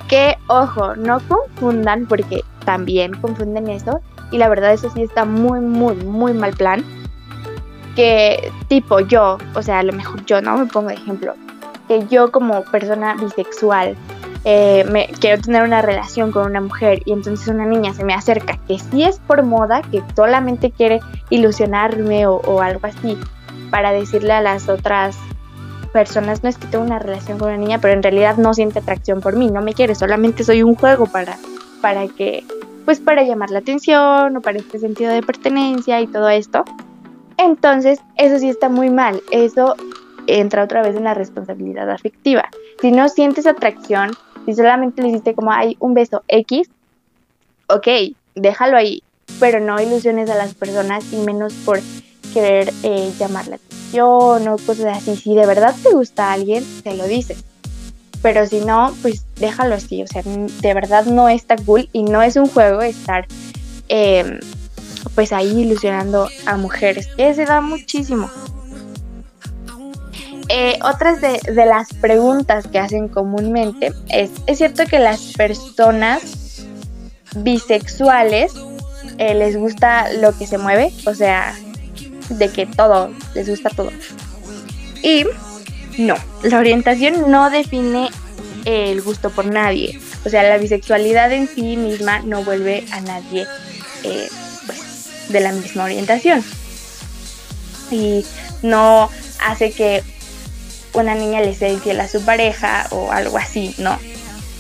Que 0.08 0.36
ojo, 0.48 0.96
no 0.96 1.20
confundan 1.28 2.06
porque 2.06 2.42
también 2.64 3.12
confunden 3.20 3.68
eso 3.68 4.00
y 4.30 4.38
la 4.38 4.48
verdad 4.48 4.72
eso 4.72 4.90
sí 4.90 5.02
está 5.02 5.24
muy, 5.24 5.60
muy, 5.60 5.94
muy 5.96 6.32
mal 6.32 6.52
plan. 6.52 6.84
Que 7.96 8.52
tipo 8.68 9.00
yo, 9.00 9.38
o 9.54 9.62
sea, 9.62 9.80
a 9.80 9.82
lo 9.82 9.92
mejor 9.92 10.24
yo, 10.24 10.40
no 10.40 10.56
me 10.56 10.66
pongo 10.66 10.88
de 10.88 10.94
ejemplo, 10.94 11.34
que 11.88 12.06
yo 12.06 12.30
como 12.30 12.62
persona 12.64 13.14
bisexual 13.14 13.96
eh, 14.44 14.84
me, 14.90 15.08
quiero 15.20 15.42
tener 15.42 15.64
una 15.64 15.82
relación 15.82 16.32
con 16.32 16.46
una 16.46 16.60
mujer 16.60 17.02
y 17.04 17.12
entonces 17.12 17.48
una 17.48 17.66
niña 17.66 17.92
se 17.92 18.04
me 18.04 18.14
acerca, 18.14 18.58
que 18.66 18.78
sí 18.78 19.02
es 19.02 19.18
por 19.18 19.42
moda, 19.42 19.82
que 19.82 20.02
solamente 20.16 20.70
quiere 20.70 21.00
ilusionarme 21.28 22.26
o, 22.26 22.36
o 22.36 22.62
algo 22.62 22.86
así, 22.86 23.18
para 23.70 23.92
decirle 23.92 24.32
a 24.32 24.40
las 24.40 24.68
otras 24.68 25.16
personas, 25.92 26.42
no 26.42 26.48
es 26.48 26.56
que 26.56 26.68
tengo 26.68 26.84
una 26.84 26.98
relación 26.98 27.38
con 27.38 27.48
una 27.48 27.58
niña, 27.58 27.80
pero 27.80 27.92
en 27.92 28.02
realidad 28.02 28.36
no 28.36 28.54
siente 28.54 28.78
atracción 28.78 29.20
por 29.20 29.36
mí, 29.36 29.50
no 29.50 29.60
me 29.60 29.74
quiere, 29.74 29.94
solamente 29.94 30.44
soy 30.44 30.62
un 30.62 30.74
juego 30.74 31.06
para, 31.06 31.36
para 31.82 32.06
que 32.08 32.44
pues 32.90 32.98
para 32.98 33.22
llamar 33.22 33.50
la 33.50 33.60
atención 33.60 34.36
o 34.36 34.40
para 34.40 34.58
este 34.58 34.80
sentido 34.80 35.12
de 35.12 35.22
pertenencia 35.22 36.00
y 36.00 36.08
todo 36.08 36.28
esto. 36.28 36.64
Entonces, 37.36 38.00
eso 38.16 38.36
sí 38.40 38.48
está 38.48 38.68
muy 38.68 38.90
mal. 38.90 39.22
Eso 39.30 39.76
entra 40.26 40.64
otra 40.64 40.82
vez 40.82 40.96
en 40.96 41.04
la 41.04 41.14
responsabilidad 41.14 41.88
afectiva. 41.88 42.48
Si 42.80 42.90
no 42.90 43.08
sientes 43.08 43.46
atracción, 43.46 44.10
si 44.44 44.54
solamente 44.54 45.02
le 45.02 45.10
hiciste 45.10 45.36
como 45.36 45.52
hay 45.52 45.76
un 45.78 45.94
beso 45.94 46.24
X, 46.26 46.68
ok, 47.68 47.86
déjalo 48.34 48.76
ahí, 48.76 49.04
pero 49.38 49.60
no 49.60 49.80
ilusiones 49.80 50.28
a 50.28 50.34
las 50.34 50.54
personas 50.54 51.12
y 51.12 51.18
menos 51.18 51.52
por 51.64 51.78
querer 52.34 52.72
eh, 52.82 53.12
llamar 53.20 53.46
la 53.46 53.54
atención 53.54 54.48
o 54.48 54.56
cosas 54.66 54.98
así. 54.98 55.14
Si 55.14 55.36
de 55.36 55.46
verdad 55.46 55.76
te 55.80 55.90
gusta 55.90 56.30
a 56.30 56.32
alguien, 56.32 56.64
te 56.82 56.96
lo 56.96 57.06
dices. 57.06 57.44
Pero 58.20 58.48
si 58.48 58.58
no, 58.62 58.92
pues 59.00 59.24
déjalo 59.40 59.74
así. 59.74 60.02
O 60.02 60.06
sea, 60.06 60.22
de 60.22 60.74
verdad 60.74 61.06
no 61.06 61.28
está 61.28 61.56
cool 61.56 61.88
y 61.92 62.02
no 62.02 62.22
es 62.22 62.36
un 62.36 62.46
juego 62.46 62.82
estar 62.82 63.26
em, 63.88 64.38
pues 65.14 65.32
ahí 65.32 65.60
ilusionando 65.60 66.28
a 66.46 66.56
mujeres. 66.56 67.08
Que 67.16 67.34
se 67.34 67.44
da 67.44 67.60
muchísimo. 67.60 68.30
Eh, 70.48 70.78
otras 70.82 71.20
de, 71.20 71.38
las 71.54 71.94
preguntas 71.94 72.66
que 72.66 72.80
hacen 72.80 73.08
comúnmente 73.08 73.92
es, 74.08 74.30
¿es 74.46 74.58
cierto 74.58 74.84
que 74.84 74.98
las 74.98 75.32
personas 75.34 76.66
bisexuales 77.36 78.52
eh, 79.18 79.34
les 79.34 79.56
gusta 79.56 80.12
lo 80.14 80.36
que 80.36 80.48
se 80.48 80.58
mueve? 80.58 80.92
O 81.06 81.14
sea, 81.14 81.54
de 82.30 82.48
que 82.48 82.66
todo, 82.66 83.12
les 83.34 83.48
gusta 83.48 83.70
todo. 83.70 83.90
Y 85.04 85.24
no, 85.98 86.16
la 86.42 86.58
orientación 86.58 87.30
no 87.30 87.48
define 87.50 88.10
el 88.64 89.02
gusto 89.02 89.30
por 89.30 89.46
nadie. 89.46 89.98
O 90.24 90.28
sea, 90.28 90.42
la 90.42 90.58
bisexualidad 90.58 91.32
en 91.32 91.48
sí 91.48 91.76
misma 91.76 92.20
no 92.20 92.44
vuelve 92.44 92.84
a 92.92 93.00
nadie 93.00 93.46
eh, 94.04 94.28
pues, 94.66 95.28
de 95.28 95.40
la 95.40 95.52
misma 95.52 95.84
orientación. 95.84 96.44
Y 97.90 98.24
no 98.62 99.10
hace 99.44 99.72
que 99.72 100.02
una 100.92 101.14
niña 101.14 101.40
le 101.40 101.54
sea 101.54 101.68
infiel 101.68 102.00
a 102.00 102.08
su 102.08 102.24
pareja 102.24 102.86
o 102.90 103.12
algo 103.12 103.38
así, 103.38 103.74
no. 103.78 103.98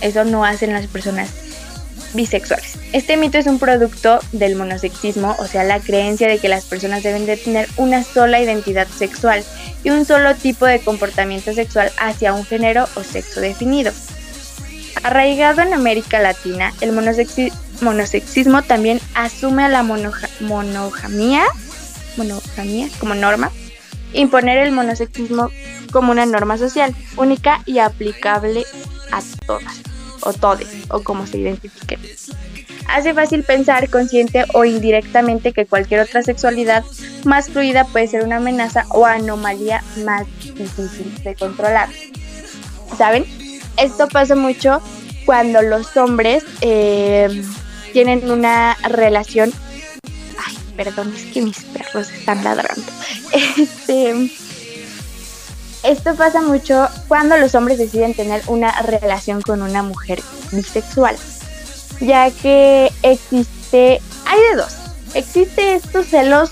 Eso 0.00 0.24
no 0.24 0.44
hacen 0.44 0.72
las 0.72 0.86
personas 0.86 1.30
bisexuales. 2.14 2.76
Este 2.92 3.16
mito 3.16 3.38
es 3.38 3.46
un 3.46 3.58
producto 3.58 4.20
del 4.32 4.56
monosexismo, 4.56 5.36
o 5.38 5.46
sea, 5.46 5.64
la 5.64 5.80
creencia 5.80 6.28
de 6.28 6.38
que 6.38 6.48
las 6.48 6.64
personas 6.64 7.02
deben 7.02 7.26
de 7.26 7.36
tener 7.36 7.68
una 7.76 8.02
sola 8.02 8.40
identidad 8.40 8.88
sexual 8.88 9.44
y 9.84 9.90
un 9.90 10.04
solo 10.04 10.34
tipo 10.34 10.66
de 10.66 10.80
comportamiento 10.80 11.52
sexual 11.52 11.92
hacia 11.98 12.34
un 12.34 12.44
género 12.44 12.86
o 12.96 13.02
sexo 13.02 13.40
definido. 13.40 13.92
Arraigado 15.02 15.62
en 15.62 15.72
América 15.72 16.20
Latina, 16.20 16.74
el 16.80 16.92
monosexismo 16.92 18.62
también 18.62 19.00
asume 19.14 19.64
a 19.64 19.68
la 19.68 19.82
monogamia, 19.82 21.44
monogamia 22.16 22.88
como 22.98 23.14
norma, 23.14 23.50
imponer 24.12 24.58
el 24.58 24.72
monosexismo 24.72 25.48
como 25.92 26.12
una 26.12 26.26
norma 26.26 26.58
social 26.58 26.94
única 27.16 27.62
y 27.66 27.78
aplicable 27.78 28.64
a 29.12 29.22
todas 29.46 29.89
o 30.22 30.32
todes 30.32 30.68
o 30.90 31.02
como 31.02 31.26
se 31.26 31.38
identifiquen. 31.38 32.00
Hace 32.88 33.14
fácil 33.14 33.44
pensar 33.44 33.88
consciente 33.88 34.44
o 34.52 34.64
indirectamente 34.64 35.52
que 35.52 35.66
cualquier 35.66 36.00
otra 36.00 36.22
sexualidad 36.22 36.84
más 37.24 37.48
fluida 37.48 37.84
puede 37.84 38.08
ser 38.08 38.24
una 38.24 38.36
amenaza 38.36 38.84
o 38.90 39.06
anomalía 39.06 39.82
más 40.04 40.26
difícil 40.42 41.14
de 41.22 41.34
controlar. 41.34 41.88
¿Saben? 42.98 43.24
Esto 43.76 44.08
pasa 44.08 44.34
mucho 44.34 44.82
cuando 45.24 45.62
los 45.62 45.96
hombres 45.96 46.44
eh, 46.60 47.42
tienen 47.92 48.30
una 48.30 48.76
relación... 48.82 49.52
Ay, 50.44 50.56
perdón, 50.76 51.12
es 51.14 51.32
que 51.32 51.42
mis 51.42 51.62
perros 51.62 52.10
están 52.10 52.42
ladrando. 52.42 52.82
Este 53.56 54.30
esto 55.82 56.14
pasa 56.14 56.42
mucho 56.42 56.88
cuando 57.08 57.36
los 57.36 57.54
hombres 57.54 57.78
deciden 57.78 58.14
tener 58.14 58.42
una 58.46 58.82
relación 58.82 59.40
con 59.42 59.62
una 59.62 59.82
mujer 59.82 60.22
bisexual, 60.52 61.16
ya 62.00 62.30
que 62.30 62.92
existe, 63.02 64.00
hay 64.26 64.40
de 64.50 64.56
dos, 64.56 64.76
existe 65.14 65.74
estos 65.74 66.06
celos 66.06 66.50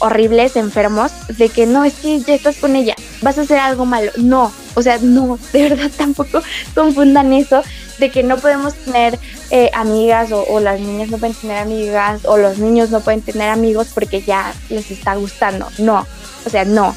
horribles, 0.00 0.56
enfermos, 0.56 1.12
de 1.28 1.48
que 1.48 1.66
no, 1.66 1.84
es 1.84 1.94
que 1.94 2.20
ya 2.20 2.34
estás 2.34 2.56
con 2.56 2.76
ella, 2.76 2.94
vas 3.22 3.38
a 3.38 3.42
hacer 3.42 3.58
algo 3.58 3.84
malo. 3.84 4.12
No, 4.16 4.52
o 4.74 4.82
sea, 4.82 4.98
no, 5.00 5.38
de 5.52 5.68
verdad 5.68 5.90
tampoco 5.96 6.40
confundan 6.74 7.32
eso 7.32 7.62
de 7.98 8.10
que 8.10 8.22
no 8.22 8.36
podemos 8.38 8.74
tener 8.74 9.18
eh, 9.50 9.70
amigas 9.74 10.30
o, 10.30 10.44
o, 10.44 10.60
las 10.60 10.78
niñas 10.78 11.10
no 11.10 11.18
pueden 11.18 11.34
tener 11.34 11.58
amigas 11.58 12.20
o 12.24 12.36
los 12.36 12.58
niños 12.58 12.90
no 12.90 13.00
pueden 13.00 13.22
tener 13.22 13.48
amigos 13.48 13.88
porque 13.92 14.22
ya 14.22 14.54
les 14.68 14.90
está 14.90 15.16
gustando. 15.16 15.68
No, 15.78 16.06
o 16.46 16.50
sea, 16.50 16.64
no. 16.64 16.94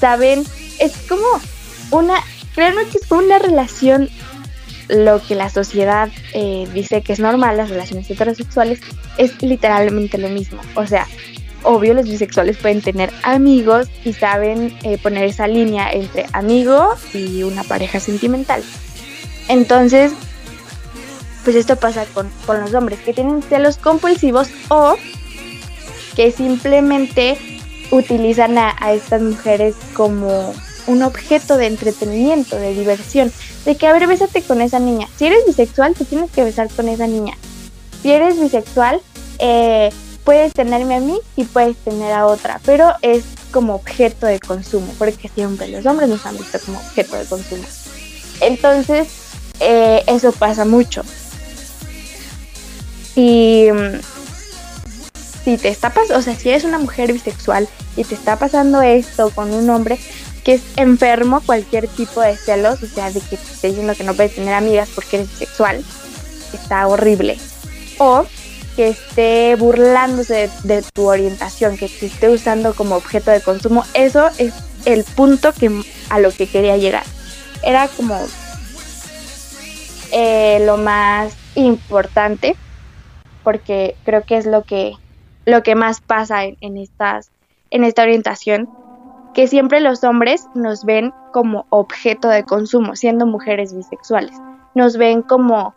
Saben 0.00 0.44
es 0.78 0.96
como 1.08 1.26
una, 1.90 2.14
créanme 2.54 2.84
que 2.86 2.98
es 2.98 3.10
una 3.10 3.38
relación, 3.38 4.10
lo 4.88 5.20
que 5.22 5.34
la 5.34 5.50
sociedad 5.50 6.08
eh, 6.32 6.68
dice 6.72 7.02
que 7.02 7.12
es 7.12 7.18
normal, 7.18 7.56
las 7.56 7.70
relaciones 7.70 8.08
heterosexuales, 8.10 8.80
es 9.18 9.42
literalmente 9.42 10.18
lo 10.18 10.28
mismo. 10.28 10.60
O 10.74 10.86
sea, 10.86 11.06
obvio 11.62 11.94
los 11.94 12.06
bisexuales 12.06 12.56
pueden 12.56 12.82
tener 12.82 13.12
amigos 13.22 13.88
y 14.04 14.12
saben 14.12 14.76
eh, 14.82 14.98
poner 14.98 15.24
esa 15.24 15.48
línea 15.48 15.90
entre 15.90 16.26
amigo 16.32 16.94
y 17.12 17.42
una 17.42 17.64
pareja 17.64 17.98
sentimental. 18.00 18.62
Entonces, 19.48 20.12
pues 21.44 21.56
esto 21.56 21.76
pasa 21.76 22.04
con, 22.06 22.28
con 22.44 22.60
los 22.60 22.74
hombres 22.74 22.98
que 23.00 23.12
tienen 23.12 23.42
celos 23.42 23.78
compulsivos 23.78 24.48
o 24.68 24.96
que 26.14 26.32
simplemente 26.32 27.55
utilizan 27.90 28.58
a, 28.58 28.74
estas 28.92 29.22
mujeres 29.22 29.74
como 29.94 30.54
un 30.86 31.02
objeto 31.02 31.56
de 31.56 31.66
entretenimiento, 31.66 32.56
de 32.56 32.74
diversión, 32.74 33.32
de 33.64 33.76
que 33.76 33.86
a 33.86 33.92
ver, 33.92 34.06
bésate 34.06 34.42
con 34.42 34.60
esa 34.60 34.78
niña. 34.78 35.08
Si 35.16 35.26
eres 35.26 35.44
bisexual, 35.46 35.94
te 35.94 36.04
tienes 36.04 36.30
que 36.30 36.44
besar 36.44 36.68
con 36.70 36.88
esa 36.88 37.06
niña. 37.06 37.34
Si 38.02 38.10
eres 38.12 38.40
bisexual, 38.40 39.00
eh, 39.38 39.90
puedes 40.24 40.52
tenerme 40.52 40.96
a 40.96 41.00
mí 41.00 41.18
y 41.36 41.44
puedes 41.44 41.76
tener 41.78 42.12
a 42.12 42.26
otra, 42.26 42.60
pero 42.64 42.92
es 43.02 43.24
como 43.50 43.74
objeto 43.74 44.26
de 44.26 44.38
consumo, 44.38 44.92
porque 44.98 45.28
siempre 45.28 45.68
los 45.68 45.86
hombres 45.86 46.08
nos 46.08 46.24
han 46.26 46.36
visto 46.36 46.58
como 46.64 46.78
objeto 46.78 47.16
de 47.16 47.24
consumo. 47.24 47.64
Entonces, 48.40 49.08
eh, 49.60 50.02
eso 50.06 50.32
pasa 50.32 50.64
mucho. 50.64 51.02
Y 53.14 53.68
si 55.46 55.56
te 55.58 55.68
está 55.68 55.92
o 56.12 56.22
sea, 56.22 56.34
si 56.34 56.48
eres 56.48 56.64
una 56.64 56.80
mujer 56.80 57.12
bisexual 57.12 57.68
y 57.96 58.02
te 58.02 58.16
está 58.16 58.36
pasando 58.36 58.82
esto 58.82 59.30
con 59.30 59.54
un 59.54 59.70
hombre 59.70 59.96
que 60.42 60.54
es 60.54 60.62
enfermo, 60.74 61.40
cualquier 61.46 61.86
tipo 61.86 62.20
de 62.20 62.36
celos, 62.36 62.82
o 62.82 62.86
sea, 62.88 63.12
de 63.12 63.20
que 63.20 63.36
te 63.36 63.52
esté 63.52 63.68
diciendo 63.68 63.94
que 63.94 64.02
no 64.02 64.14
puedes 64.14 64.34
tener 64.34 64.54
amigas 64.54 64.88
porque 64.92 65.18
eres 65.18 65.30
bisexual, 65.30 65.84
está 66.52 66.88
horrible. 66.88 67.38
O 67.98 68.26
que 68.74 68.88
esté 68.88 69.54
burlándose 69.54 70.50
de, 70.64 70.82
tu 70.92 71.08
orientación, 71.08 71.76
que 71.76 71.88
te 71.88 72.06
esté 72.06 72.28
usando 72.28 72.74
como 72.74 72.96
objeto 72.96 73.30
de 73.30 73.40
consumo, 73.40 73.84
eso 73.94 74.28
es 74.38 74.52
el 74.84 75.04
punto 75.04 75.52
que, 75.52 75.70
a 76.10 76.18
lo 76.18 76.32
que 76.32 76.48
quería 76.48 76.76
llegar. 76.76 77.04
Era 77.62 77.86
como 77.86 78.20
eh, 80.10 80.60
lo 80.66 80.76
más 80.76 81.32
importante, 81.54 82.56
porque 83.44 83.94
creo 84.04 84.24
que 84.24 84.38
es 84.38 84.46
lo 84.46 84.64
que, 84.64 84.94
lo 85.46 85.62
que 85.62 85.74
más 85.74 86.00
pasa 86.00 86.44
en, 86.44 86.76
estas, 86.76 87.30
en 87.70 87.84
esta 87.84 88.02
orientación, 88.02 88.68
que 89.32 89.46
siempre 89.46 89.80
los 89.80 90.04
hombres 90.04 90.46
nos 90.54 90.84
ven 90.84 91.14
como 91.32 91.66
objeto 91.70 92.28
de 92.28 92.44
consumo, 92.44 92.96
siendo 92.96 93.26
mujeres 93.26 93.74
bisexuales. 93.74 94.36
Nos 94.74 94.96
ven 94.96 95.22
como 95.22 95.74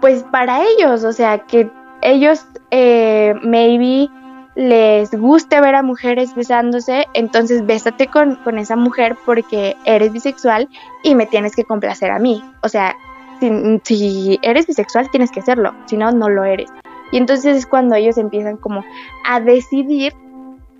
pues 0.00 0.22
para 0.24 0.62
ellos, 0.62 1.04
o 1.04 1.12
sea, 1.12 1.38
que 1.38 1.70
ellos 2.02 2.46
eh, 2.70 3.34
maybe 3.42 4.08
les 4.54 5.10
guste 5.10 5.60
ver 5.60 5.74
a 5.74 5.82
mujeres 5.82 6.34
besándose, 6.34 7.06
entonces 7.14 7.64
bésate 7.64 8.06
con, 8.06 8.38
esa 8.58 8.76
mujer 8.76 9.16
porque 9.24 9.76
eres 9.84 10.12
bisexual 10.12 10.68
y 11.02 11.14
me 11.14 11.26
tienes 11.26 11.54
que 11.56 11.64
complacer 11.64 12.10
a 12.10 12.18
mí. 12.18 12.42
O 12.62 12.68
sea, 12.68 12.94
si, 13.40 13.80
si 13.84 14.38
eres 14.42 14.66
bisexual 14.66 15.10
tienes 15.10 15.30
que 15.30 15.40
hacerlo, 15.40 15.74
si 15.86 15.96
no, 15.96 16.10
no 16.12 16.28
lo 16.28 16.44
eres. 16.44 16.70
Y 17.12 17.18
entonces 17.18 17.56
es 17.56 17.66
cuando 17.66 17.94
ellos 17.94 18.18
empiezan 18.18 18.56
como 18.56 18.84
a 19.24 19.40
decidir 19.40 20.12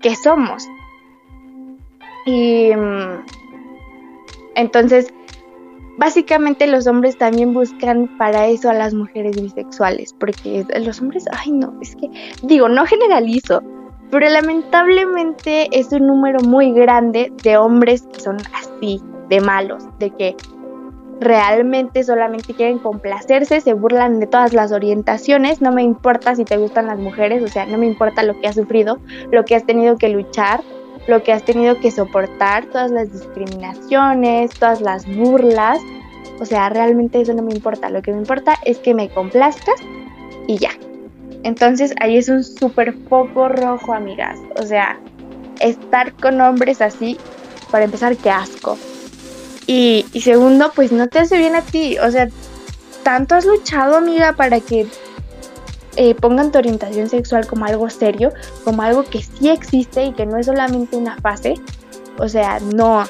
qué 0.01 0.15
somos. 0.15 0.67
Y 2.25 2.71
mm, 2.75 3.25
entonces 4.55 5.13
básicamente 5.97 6.67
los 6.67 6.87
hombres 6.87 7.17
también 7.17 7.53
buscan 7.53 8.07
para 8.17 8.47
eso 8.47 8.69
a 8.69 8.73
las 8.73 8.93
mujeres 8.93 9.41
bisexuales, 9.41 10.13
porque 10.13 10.65
los 10.79 11.01
hombres, 11.01 11.25
ay 11.31 11.51
no, 11.51 11.73
es 11.81 11.95
que 11.95 12.09
digo, 12.43 12.69
no 12.69 12.85
generalizo, 12.85 13.61
pero 14.11 14.29
lamentablemente 14.29 15.67
es 15.71 15.91
un 15.91 16.07
número 16.07 16.39
muy 16.41 16.71
grande 16.71 17.33
de 17.43 17.57
hombres 17.57 18.07
que 18.13 18.19
son 18.19 18.37
así, 18.53 19.01
de 19.29 19.41
malos, 19.41 19.83
de 19.99 20.11
que 20.11 20.35
realmente 21.19 22.03
solamente 22.03 22.53
quieren 22.53 22.79
complacerse, 22.79 23.61
se 23.61 23.73
burlan 23.73 24.19
de 24.19 24.27
todas 24.27 24.53
las 24.53 24.71
orientaciones, 24.71 25.61
no 25.61 25.71
me 25.71 25.83
importa 25.83 26.35
si 26.35 26.45
te 26.45 26.57
gustan 26.57 26.87
las 26.87 26.99
mujeres, 26.99 27.43
o 27.43 27.47
sea, 27.47 27.65
no 27.65 27.77
me 27.77 27.85
importa 27.87 28.23
lo 28.23 28.39
que 28.39 28.47
has 28.47 28.55
sufrido, 28.55 28.99
lo 29.31 29.43
que 29.45 29.55
has 29.55 29.65
tenido 29.65 29.97
que 29.97 30.09
luchar, 30.09 30.61
lo 31.07 31.23
que 31.23 31.31
has 31.31 31.43
tenido 31.43 31.79
que 31.79 31.89
soportar, 31.89 32.65
todas 32.65 32.91
las 32.91 33.11
discriminaciones, 33.11 34.51
todas 34.51 34.81
las 34.81 35.05
burlas. 35.07 35.79
O 36.39 36.45
sea, 36.45 36.69
realmente 36.69 37.21
eso 37.21 37.33
no 37.33 37.41
me 37.41 37.53
importa. 37.53 37.89
Lo 37.89 38.01
que 38.01 38.11
me 38.11 38.19
importa 38.19 38.55
es 38.65 38.77
que 38.77 38.93
me 38.93 39.09
complazcas 39.09 39.79
y 40.47 40.57
ya. 40.57 40.71
Entonces 41.43 41.93
ahí 42.01 42.17
es 42.17 42.29
un 42.29 42.43
súper 42.43 42.93
foco 43.09 43.47
rojo, 43.47 43.93
amigas. 43.93 44.37
O 44.59 44.63
sea, 44.63 44.99
estar 45.61 46.13
con 46.13 46.41
hombres 46.41 46.81
así, 46.81 47.17
para 47.71 47.85
empezar, 47.85 48.17
qué 48.17 48.29
asco. 48.29 48.77
Y, 49.67 50.05
y 50.13 50.21
segundo, 50.21 50.71
pues 50.73 50.91
no 50.91 51.07
te 51.07 51.19
hace 51.19 51.37
bien 51.37 51.55
a 51.55 51.61
ti. 51.61 51.99
O 51.99 52.09
sea, 52.09 52.29
tanto 53.03 53.35
has 53.35 53.45
luchado, 53.45 53.97
amiga, 53.97 54.33
para 54.33 54.59
que 54.59 54.87
eh, 55.97 56.13
pongan 56.13 56.51
tu 56.51 56.59
orientación 56.59 57.09
sexual 57.09 57.47
como 57.47 57.65
algo 57.65 57.89
serio, 57.89 58.31
como 58.63 58.83
algo 58.83 59.03
que 59.03 59.23
sí 59.23 59.49
existe 59.49 60.05
y 60.05 60.13
que 60.13 60.27
no 60.27 60.37
es 60.37 60.45
solamente 60.45 60.95
una 60.95 61.17
fase. 61.17 61.55
O 62.19 62.29
sea, 62.29 62.59
no, 62.59 63.05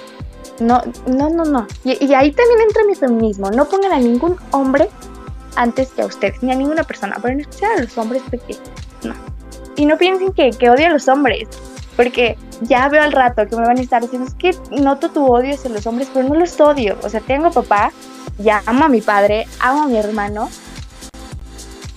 no, 0.59 0.81
no, 1.05 1.29
no, 1.29 1.43
no. 1.43 1.67
Y, 1.83 2.13
ahí 2.13 2.31
también 2.31 2.61
entra 2.61 2.83
mi 2.85 2.95
feminismo. 2.95 3.51
No 3.51 3.67
pongan 3.67 3.91
a 3.91 3.99
ningún 3.99 4.37
hombre 4.51 4.89
antes 5.55 5.89
que 5.89 6.01
a 6.01 6.05
ustedes, 6.05 6.41
ni 6.41 6.51
a 6.51 6.55
ninguna 6.55 6.83
persona, 6.83 7.17
pero 7.21 7.33
en 7.33 7.41
especial 7.41 7.71
a 7.77 7.81
los 7.81 7.97
hombres 7.97 8.23
porque 8.29 8.55
no. 9.03 9.15
Y 9.75 9.85
no 9.85 9.97
piensen 9.97 10.31
que, 10.31 10.51
que 10.51 10.69
odio 10.69 10.87
a 10.87 10.89
los 10.89 11.07
hombres, 11.07 11.47
porque 11.95 12.37
ya 12.61 12.89
veo 12.89 13.01
al 13.01 13.11
rato 13.11 13.47
que 13.47 13.55
me 13.55 13.65
van 13.65 13.77
a 13.77 13.81
estar 13.81 14.01
diciendo, 14.01 14.27
es 14.27 14.33
que 14.33 14.55
noto 14.81 15.09
tu 15.09 15.25
odio 15.25 15.53
hacia 15.53 15.69
los 15.69 15.85
hombres, 15.87 16.09
pero 16.13 16.27
no 16.27 16.35
los 16.35 16.59
odio. 16.59 16.97
O 17.03 17.09
sea, 17.09 17.21
tengo 17.21 17.51
papá, 17.51 17.91
ya 18.39 18.61
amo 18.65 18.85
a 18.85 18.89
mi 18.89 19.01
padre, 19.01 19.47
amo 19.59 19.83
a 19.83 19.87
mi 19.87 19.97
hermano, 19.97 20.49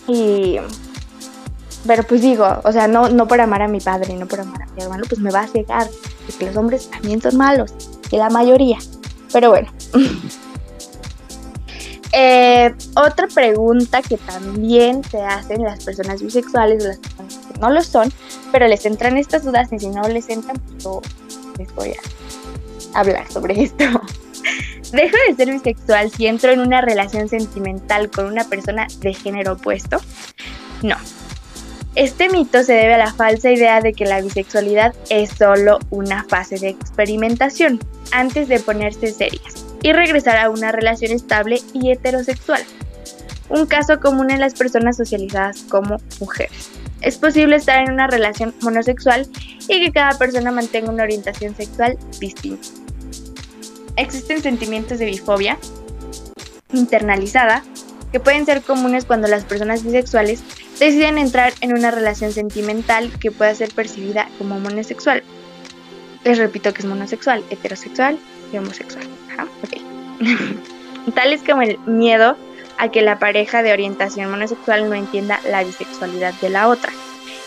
y. 0.07 0.59
Pero 1.87 2.03
pues 2.03 2.21
digo, 2.21 2.47
o 2.63 2.73
sea, 2.73 2.89
no, 2.89 3.09
no 3.09 3.27
por 3.27 3.41
amar 3.41 3.63
a 3.63 3.69
mi 3.69 3.81
padre, 3.81 4.15
no 4.15 4.27
por 4.27 4.41
amar 4.41 4.63
a 4.63 4.67
mi 4.67 4.83
hermano, 4.83 5.05
pues 5.09 5.21
me 5.21 5.31
va 5.31 5.41
a 5.41 5.47
cegar. 5.47 5.89
Porque 6.27 6.47
los 6.47 6.57
hombres 6.57 6.91
también 6.91 7.23
son 7.23 7.39
malos, 7.39 7.73
y 8.11 8.17
la 8.17 8.29
mayoría. 8.29 8.79
Pero 9.33 9.51
bueno. 9.51 9.73
Eh, 12.13 12.75
otra 12.97 13.29
pregunta 13.29 14.03
que 14.03 14.17
también 14.17 15.05
se 15.05 15.23
hacen 15.23 15.63
las 15.63 15.85
personas 15.85 16.21
bisexuales 16.21 16.85
o 16.85 16.89
las 16.89 16.99
personas 16.99 17.40
no 17.61 17.71
lo 17.71 17.83
son, 17.83 18.13
pero 18.53 18.67
les 18.67 18.85
entran 18.87 19.17
estas 19.17 19.45
dudas 19.45 19.73
y 19.73 19.79
si 19.79 19.89
no 19.89 20.03
les 20.09 20.29
entran, 20.29 20.57
pues 20.57 20.85
yo 20.85 21.03
les 21.59 21.75
voy 21.75 21.93
a 22.95 22.99
hablar 22.99 23.31
sobre 23.31 23.63
esto. 23.63 23.85
¿Dejo 24.93 25.17
de 25.29 25.37
ser 25.37 25.53
bisexual 25.53 26.11
si 26.11 26.27
entro 26.27 26.51
en 26.51 26.61
una 26.61 26.81
relación 26.81 27.29
sentimental 27.29 28.11
con 28.11 28.27
una 28.27 28.45
persona 28.45 28.89
de 28.99 29.15
género 29.15 29.53
opuesto? 29.53 30.01
No. 30.83 30.97
Este 31.95 32.29
mito 32.29 32.63
se 32.63 32.73
debe 32.73 32.95
a 32.95 32.99
la 32.99 33.13
falsa 33.13 33.51
idea 33.51 33.81
de 33.81 33.93
que 33.93 34.05
la 34.05 34.21
bisexualidad 34.21 34.95
es 35.11 35.31
solo 35.31 35.79
una 35.91 36.25
fase 36.25 36.59
de 36.59 36.69
experimentación 36.69 37.81
antes 38.13 38.49
de 38.49 38.61
ponerse 38.61 39.13
serias 39.13 39.67
y 39.83 39.93
regresar 39.93 40.37
a 40.39 40.51
una 40.51 40.73
relación 40.73 41.13
estable 41.13 41.61
y 41.73 41.91
heterosexual. 41.91 42.63
Un 43.49 43.67
caso 43.67 43.99
común 43.99 44.31
en 44.31 44.41
las 44.41 44.55
personas 44.55 44.97
socializadas 44.97 45.63
como 45.69 45.97
mujeres. 46.21 46.71
Es 47.01 47.19
posible 47.19 47.57
estar 47.57 47.83
en 47.83 47.93
una 47.93 48.07
relación 48.07 48.55
monosexual 48.61 49.27
y 49.69 49.81
que 49.85 49.93
cada 49.93 50.19
persona 50.19 50.51
mantenga 50.51 50.91
una 50.91 51.05
orientación 51.05 51.55
sexual 51.55 51.97
distinta 52.19 52.81
existen 54.01 54.43
sentimientos 54.43 54.99
de 54.99 55.07
bifobia 55.07 55.59
internalizada 56.73 57.63
que 58.13 58.21
pueden 58.21 58.47
ser 58.47 58.63
comunes 58.63 59.05
cuando 59.05 59.29
las 59.29 59.45
personas 59.45 59.85
bisexuales 59.85 60.43
deciden 60.79 61.19
entrar 61.19 61.53
en 61.61 61.73
una 61.73 61.91
relación 61.91 62.33
sentimental 62.33 63.11
que 63.21 63.31
pueda 63.31 63.55
ser 63.55 63.73
percibida 63.73 64.29
como 64.39 64.59
monosexual. 64.59 65.23
Les 66.25 66.39
repito 66.39 66.73
que 66.73 66.81
es 66.81 66.87
monosexual, 66.87 67.45
heterosexual 67.51 68.19
y 68.53 68.59
homosexual. 68.59 69.07
Tal 71.15 71.33
es 71.33 71.43
como 71.43 71.63
el 71.63 71.79
miedo 71.87 72.37
a 72.81 72.91
que 72.91 73.03
la 73.03 73.19
pareja 73.19 73.63
de 73.63 73.73
orientación 73.73 74.31
monosexual 74.31 74.89
no 74.89 74.95
entienda 74.95 75.39
la 75.49 75.63
bisexualidad 75.63 76.33
de 76.41 76.49
la 76.49 76.67
otra. 76.67 76.91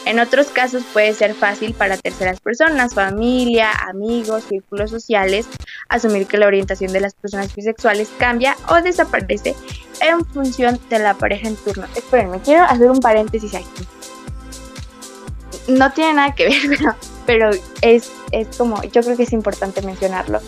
En 0.05 0.19
otros 0.19 0.47
casos 0.47 0.83
puede 0.93 1.13
ser 1.13 1.33
fácil 1.33 1.73
para 1.73 1.97
terceras 1.97 2.39
personas, 2.39 2.93
familia, 2.93 3.71
amigos, 3.87 4.43
círculos 4.43 4.91
sociales, 4.91 5.47
asumir 5.89 6.27
que 6.27 6.37
la 6.37 6.45
orientación 6.45 6.91
de 6.93 6.99
las 6.99 7.15
personas 7.15 7.55
bisexuales 7.55 8.09
cambia 8.19 8.55
o 8.69 8.75
desaparece 8.81 9.55
en 10.01 10.23
función 10.25 10.79
de 10.89 10.99
la 10.99 11.15
pareja 11.15 11.47
en 11.47 11.55
turno. 11.55 11.85
Espérenme, 11.95 12.39
quiero 12.41 12.63
hacer 12.65 12.91
un 12.91 12.99
paréntesis 12.99 13.55
aquí. 13.55 13.87
No 15.67 15.91
tiene 15.93 16.13
nada 16.13 16.35
que 16.35 16.49
ver, 16.49 16.95
pero, 17.25 17.49
es, 17.81 18.11
es 18.31 18.55
como, 18.55 18.83
yo 18.83 19.01
creo 19.01 19.17
que 19.17 19.23
es 19.23 19.33
importante 19.33 19.81
mencionarlo. 19.81 20.41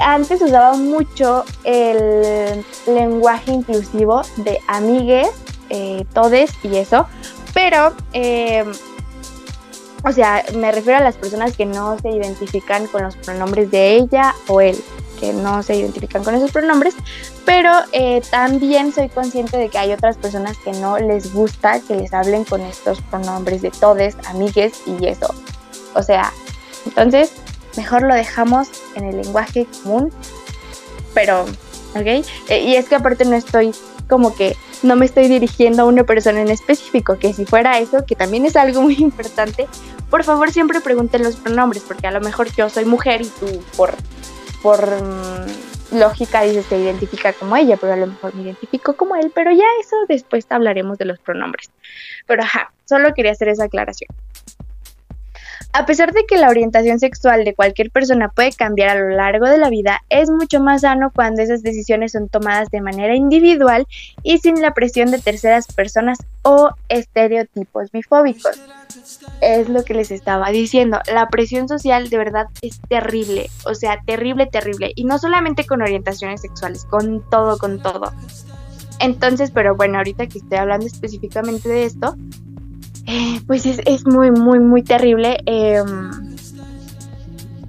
Antes 0.00 0.42
usaba 0.42 0.74
mucho 0.74 1.44
el 1.62 2.64
lenguaje 2.86 3.52
inclusivo 3.52 4.22
de 4.38 4.58
amigues, 4.66 5.28
eh, 5.70 6.04
todes 6.12 6.50
y 6.62 6.76
eso, 6.76 7.06
pero, 7.52 7.94
eh, 8.12 8.64
o 10.04 10.12
sea, 10.12 10.44
me 10.54 10.72
refiero 10.72 10.98
a 10.98 11.02
las 11.02 11.16
personas 11.16 11.56
que 11.56 11.64
no 11.64 11.98
se 11.98 12.10
identifican 12.10 12.86
con 12.88 13.04
los 13.04 13.16
pronombres 13.16 13.70
de 13.70 13.94
ella 13.94 14.34
o 14.48 14.60
él, 14.60 14.76
que 15.20 15.32
no 15.32 15.62
se 15.62 15.76
identifican 15.76 16.24
con 16.24 16.34
esos 16.34 16.50
pronombres, 16.50 16.94
pero 17.44 17.70
eh, 17.92 18.20
también 18.30 18.92
soy 18.92 19.08
consciente 19.08 19.56
de 19.56 19.68
que 19.68 19.78
hay 19.78 19.92
otras 19.92 20.16
personas 20.16 20.58
que 20.58 20.72
no 20.72 20.98
les 20.98 21.32
gusta 21.32 21.80
que 21.80 21.94
les 21.94 22.12
hablen 22.12 22.44
con 22.44 22.60
estos 22.60 23.00
pronombres 23.02 23.62
de 23.62 23.70
todes, 23.70 24.16
amigues 24.26 24.82
y 24.86 25.06
eso. 25.06 25.32
O 25.94 26.02
sea, 26.02 26.32
entonces, 26.86 27.32
mejor 27.76 28.02
lo 28.02 28.14
dejamos 28.14 28.68
en 28.94 29.04
el 29.04 29.22
lenguaje 29.22 29.66
común, 29.82 30.12
pero, 31.14 31.42
¿ok? 31.94 32.24
Eh, 32.48 32.64
y 32.64 32.76
es 32.76 32.88
que 32.88 32.96
aparte 32.96 33.24
no 33.24 33.34
estoy 33.36 33.72
como 34.08 34.34
que 34.34 34.56
no 34.82 34.96
me 34.96 35.06
estoy 35.06 35.28
dirigiendo 35.28 35.82
a 35.82 35.86
una 35.86 36.04
persona 36.04 36.40
en 36.40 36.50
específico, 36.50 37.18
que 37.18 37.32
si 37.32 37.46
fuera 37.46 37.78
eso, 37.78 38.04
que 38.04 38.14
también 38.14 38.44
es 38.44 38.56
algo 38.56 38.82
muy 38.88 38.96
importante, 38.96 39.66
por 40.10 40.24
favor 40.24 40.50
siempre 40.50 40.80
pregunten 40.80 41.22
los 41.22 41.36
pronombres, 41.36 41.82
porque 41.82 42.06
a 42.06 42.10
lo 42.10 42.20
mejor 42.20 42.52
yo 42.54 42.68
soy 42.68 42.84
mujer 42.84 43.22
y 43.22 43.28
tú 43.28 43.62
por, 43.76 43.94
por 44.62 44.86
mm, 44.86 45.98
lógica 45.98 46.42
dices 46.42 46.66
que 46.66 46.78
identifica 46.78 47.32
como 47.32 47.56
ella, 47.56 47.76
pero 47.76 47.94
a 47.94 47.96
lo 47.96 48.06
mejor 48.06 48.34
me 48.34 48.42
identifico 48.42 48.94
como 48.94 49.16
él, 49.16 49.32
pero 49.34 49.50
ya 49.50 49.64
eso 49.80 49.96
después 50.08 50.46
hablaremos 50.50 50.98
de 50.98 51.06
los 51.06 51.18
pronombres. 51.18 51.70
Pero 52.26 52.42
ajá, 52.42 52.72
solo 52.84 53.14
quería 53.14 53.32
hacer 53.32 53.48
esa 53.48 53.64
aclaración. 53.64 54.08
A 55.76 55.86
pesar 55.86 56.12
de 56.12 56.24
que 56.24 56.38
la 56.38 56.50
orientación 56.50 57.00
sexual 57.00 57.44
de 57.44 57.52
cualquier 57.52 57.90
persona 57.90 58.28
puede 58.28 58.52
cambiar 58.52 58.90
a 58.90 59.00
lo 59.00 59.08
largo 59.08 59.48
de 59.48 59.58
la 59.58 59.70
vida, 59.70 60.02
es 60.08 60.30
mucho 60.30 60.60
más 60.60 60.82
sano 60.82 61.10
cuando 61.12 61.42
esas 61.42 61.64
decisiones 61.64 62.12
son 62.12 62.28
tomadas 62.28 62.70
de 62.70 62.80
manera 62.80 63.16
individual 63.16 63.84
y 64.22 64.38
sin 64.38 64.62
la 64.62 64.72
presión 64.72 65.10
de 65.10 65.18
terceras 65.18 65.66
personas 65.66 66.18
o 66.42 66.70
estereotipos 66.88 67.90
bifóbicos. 67.90 68.56
Es 69.40 69.68
lo 69.68 69.84
que 69.84 69.94
les 69.94 70.12
estaba 70.12 70.48
diciendo. 70.50 71.00
La 71.12 71.28
presión 71.28 71.68
social 71.68 72.08
de 72.08 72.18
verdad 72.18 72.46
es 72.62 72.80
terrible, 72.88 73.50
o 73.66 73.74
sea, 73.74 74.00
terrible, 74.06 74.46
terrible. 74.46 74.92
Y 74.94 75.02
no 75.02 75.18
solamente 75.18 75.66
con 75.66 75.82
orientaciones 75.82 76.42
sexuales, 76.42 76.84
con 76.84 77.28
todo, 77.30 77.58
con 77.58 77.82
todo. 77.82 78.12
Entonces, 79.00 79.50
pero 79.50 79.74
bueno, 79.74 79.98
ahorita 79.98 80.28
que 80.28 80.38
estoy 80.38 80.58
hablando 80.58 80.86
específicamente 80.86 81.68
de 81.68 81.84
esto, 81.84 82.14
pues 83.46 83.66
es, 83.66 84.06
muy, 84.06 84.30
muy, 84.30 84.58
muy 84.58 84.82
terrible 84.82 85.38
em, 85.46 86.10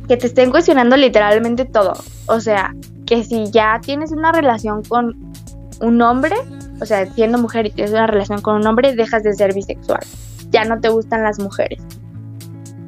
que 0.08 0.18
te 0.18 0.28
estén 0.28 0.52
cuestionando 0.52 0.98
literalmente 0.98 1.66
todo. 1.66 1.94
O 2.28 2.40
sea, 2.40 2.74
que 3.06 3.24
si 3.24 3.52
ya 3.52 3.80
tienes 3.82 4.12
una 4.12 4.32
relación 4.32 4.84
con 4.84 5.16
un 5.82 6.02
hombre, 6.02 6.36
o 6.82 6.86
sea, 6.86 7.06
siendo 7.14 7.38
mujer 7.38 7.68
y 7.68 7.72
tienes 7.72 7.92
una 7.92 8.08
relación 8.08 8.42
con 8.42 8.56
un 8.56 8.68
hombre, 8.68 8.96
dejas 8.96 9.24
de 9.24 9.34
ser 9.34 9.54
bisexual. 9.54 10.02
Ya 10.52 10.66
no 10.66 10.80
te 10.80 10.90
gustan 10.90 11.24
las 11.24 11.40
mujeres. 11.40 11.82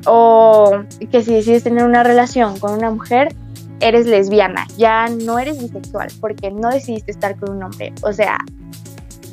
O 0.05 0.83
que 1.11 1.23
si 1.23 1.33
decides 1.33 1.63
tener 1.63 1.83
una 1.83 2.03
relación 2.03 2.59
con 2.59 2.73
una 2.73 2.89
mujer, 2.91 3.35
eres 3.79 4.07
lesbiana. 4.07 4.65
Ya 4.77 5.07
no 5.09 5.37
eres 5.37 5.59
bisexual 5.59 6.09
porque 6.21 6.51
no 6.51 6.69
decidiste 6.69 7.11
estar 7.11 7.35
con 7.37 7.57
un 7.57 7.63
hombre. 7.63 7.93
O 8.03 8.13
sea, 8.13 8.39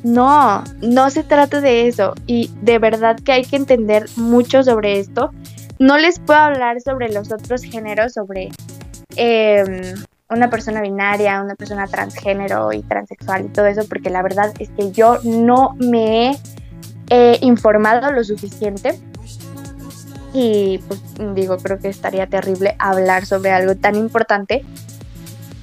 no, 0.05 0.62
no 0.82 1.11
se 1.11 1.24
trata 1.24 1.62
de 1.62 1.88
eso 1.88 2.14
y 2.26 2.50
de 2.61 2.78
verdad 2.78 3.18
que 3.18 3.32
hay 3.32 3.44
que 3.44 3.57
entender 3.57 4.07
mucho 4.16 4.62
sobre 4.62 5.00
esto. 5.00 5.30
No 5.78 5.96
les 5.96 6.20
puedo 6.20 6.38
hablar 6.38 6.80
sobre 6.82 7.09
los 7.11 7.32
otros 7.32 7.62
géneros, 7.62 8.12
sobre 8.12 8.50
em, 9.16 9.94
una 10.28 10.50
persona 10.50 10.82
binaria, 10.82 11.42
una 11.42 11.55
persona 11.55 11.86
transgénero 11.86 12.72
y 12.72 12.82
transexual 12.82 13.46
y 13.46 13.48
todo 13.48 13.66
eso, 13.66 13.88
porque 13.88 14.11
la 14.11 14.22
verdad 14.22 14.52
es 14.59 14.68
que 14.70 14.92
yo 14.92 15.18
no 15.24 15.74
me 15.78 16.38
he 17.09 17.38
informado 17.40 18.12
lo 18.12 18.22
suficiente. 18.24 19.00
Y 20.34 20.80
pues 20.86 21.00
digo, 21.34 21.57
creo 21.57 21.78
que 21.78 21.88
estaría 21.88 22.26
terrible 22.26 22.76
hablar 22.78 23.24
sobre 23.24 23.52
algo 23.52 23.74
tan 23.76 23.94
importante 23.94 24.64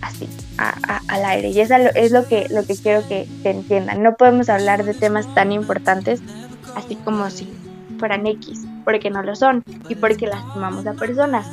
así 0.01 0.27
al 0.57 1.25
aire. 1.25 1.49
Y 1.49 1.59
eso 1.59 1.75
es 1.75 2.11
lo 2.11 2.27
que, 2.27 2.47
lo 2.49 2.63
que 2.65 2.75
quiero 2.75 3.07
que, 3.07 3.27
entiendan. 3.43 4.03
No 4.03 4.15
podemos 4.15 4.49
hablar 4.49 4.83
de 4.83 4.93
temas 4.93 5.33
tan 5.33 5.51
importantes 5.51 6.21
así 6.75 6.95
como 6.95 7.29
si 7.29 7.51
fueran 7.99 8.25
X, 8.27 8.65
porque 8.83 9.09
no 9.09 9.23
lo 9.23 9.35
son 9.35 9.63
y 9.89 9.95
porque 9.95 10.27
lastimamos 10.27 10.85
a 10.87 10.93
personas. 10.93 11.47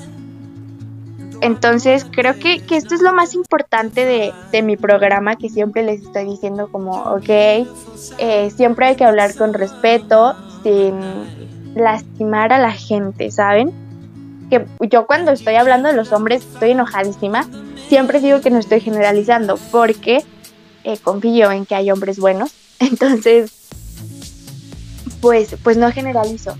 Entonces 1.41 2.05
creo 2.11 2.39
que, 2.39 2.63
esto 2.71 2.95
es 2.95 3.03
lo 3.03 3.13
más 3.13 3.35
importante 3.35 4.33
de, 4.51 4.63
mi 4.63 4.77
programa, 4.77 5.37
que 5.37 5.49
siempre 5.49 5.83
les 5.83 6.03
estoy 6.03 6.25
diciendo 6.25 6.69
como, 6.71 7.03
ok, 7.03 7.29
eh, 7.29 8.51
siempre 8.55 8.87
hay 8.87 8.97
que 8.97 9.05
hablar 9.05 9.35
con 9.37 9.55
respeto, 9.55 10.35
sin 10.63 10.95
lastimar 11.75 12.53
a 12.53 12.59
la 12.59 12.73
gente, 12.73 13.31
¿saben? 13.31 13.73
Que 14.51 14.67
yo 14.91 15.07
cuando 15.07 15.31
estoy 15.31 15.55
hablando 15.55 15.89
de 15.89 15.95
los 15.95 16.13
hombres 16.13 16.45
estoy 16.55 16.73
enojadísima, 16.73 17.47
siempre 17.89 18.21
digo 18.21 18.41
que 18.41 18.51
no 18.51 18.59
estoy 18.59 18.81
generalizando 18.81 19.57
porque 19.71 20.25
eh, 20.85 20.99
confío 21.03 21.51
en 21.51 21.67
que 21.67 21.75
hay 21.75 21.91
hombres 21.91 22.19
buenos. 22.19 22.53
Entonces, 22.79 23.53
pues, 25.21 25.57
pues 25.63 25.77
no 25.77 25.91
generalizo. 25.91 26.57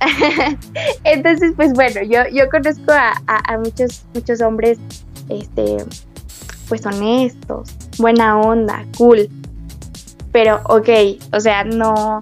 Entonces, 1.04 1.52
pues 1.56 1.72
bueno, 1.72 2.02
yo, 2.02 2.20
yo 2.32 2.48
conozco 2.50 2.92
a, 2.92 3.58
muchos, 3.58 4.04
muchos 4.14 4.40
hombres, 4.40 4.78
este, 5.28 5.78
pues 6.68 6.84
honestos, 6.86 7.70
buena 7.98 8.38
onda, 8.38 8.84
cool. 8.96 9.28
Pero, 10.32 10.60
ok, 10.64 10.88
o 11.32 11.40
sea, 11.40 11.64
no, 11.64 12.20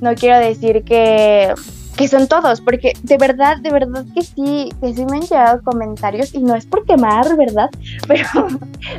no 0.00 0.14
quiero 0.14 0.38
decir 0.38 0.84
que 0.84 1.52
que 1.98 2.06
son 2.06 2.28
todos, 2.28 2.60
porque 2.60 2.92
de 3.02 3.18
verdad, 3.18 3.56
de 3.58 3.70
verdad 3.70 4.04
que 4.14 4.22
sí, 4.22 4.68
que 4.80 4.94
sí 4.94 5.04
me 5.04 5.16
han 5.16 5.22
llegado 5.22 5.60
comentarios 5.64 6.32
y 6.32 6.38
no 6.38 6.54
es 6.54 6.64
por 6.64 6.86
quemar, 6.86 7.36
¿verdad? 7.36 7.70
Pero, 8.06 8.28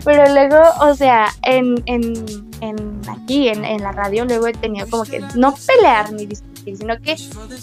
pero 0.04 0.34
luego, 0.34 0.58
o 0.82 0.93
sea, 0.93 1.28
en, 1.43 1.82
en, 1.86 2.14
en 2.60 3.02
aquí, 3.10 3.47
en, 3.47 3.64
en 3.64 3.82
la 3.82 3.93
radio, 3.93 4.26
luego 4.26 4.47
he 4.47 4.54
tenido 4.54 4.88
como 4.89 5.04
que 5.04 5.22
no 5.36 5.56
pelear 5.66 6.12
ni 6.12 6.26
discutir, 6.26 6.78
sino 6.78 7.00
que 7.00 7.16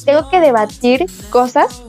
tengo 0.05 0.29
que 0.31 0.41
debatir 0.41 1.07
cosas 1.31 1.83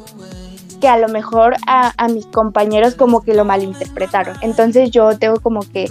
que 0.81 0.89
a 0.89 0.97
lo 0.97 1.07
mejor 1.07 1.55
a, 1.65 1.93
a, 1.97 2.07
mis 2.09 2.25
compañeros 2.27 2.95
como 2.95 3.23
que 3.23 3.33
lo 3.33 3.45
malinterpretaron. 3.45 4.37
Entonces 4.41 4.91
yo 4.91 5.17
tengo 5.17 5.39
como 5.39 5.61
que 5.61 5.89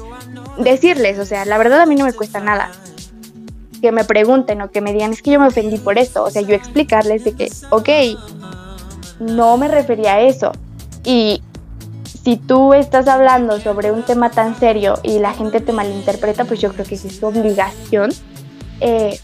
decirles, 0.59 1.19
o 1.19 1.25
sea, 1.25 1.45
la 1.47 1.59
verdad 1.59 1.81
a 1.81 1.87
mí 1.87 1.97
no 1.97 2.05
me 2.05 2.13
cuesta 2.13 2.39
nada 2.41 2.71
que 3.81 3.93
me 3.93 4.05
pregunten 4.05 4.63
o 4.63 4.71
que 4.71 4.81
me 4.81 4.93
digan, 4.93 5.13
es 5.13 5.23
que 5.23 5.33
yo 5.33 5.41
me 5.41 5.49
ofendí 5.49 5.79
por 5.79 5.99
esto. 5.99 6.25
O 6.25 6.31
sea, 6.31 6.43
yo 6.43 6.55
explicarles 6.55 7.25
de 7.25 7.33
que, 7.33 7.51
ok, 7.71 7.89
no 9.21 9.57
me 9.57 9.69
refería 9.69 10.15
a 10.15 10.21
eso. 10.21 10.53
Y 11.05 11.43
si 12.05 12.37
tú 12.37 12.75
estás 12.75 13.07
hablando 13.09 13.61
sobre 13.61 13.93
un 13.93 14.03
tema 14.03 14.31
tan 14.31 14.59
serio 14.59 14.99
y 15.03 15.19
la 15.19 15.33
gente 15.33 15.61
te 15.61 15.73
malinterpreta, 15.73 16.45
pues 16.45 16.61
yo 16.61 16.73
creo 16.73 16.85
que 16.85 16.97
es 16.97 17.21
tu 17.21 17.27
obligación 17.27 18.11
eh, 18.81 19.19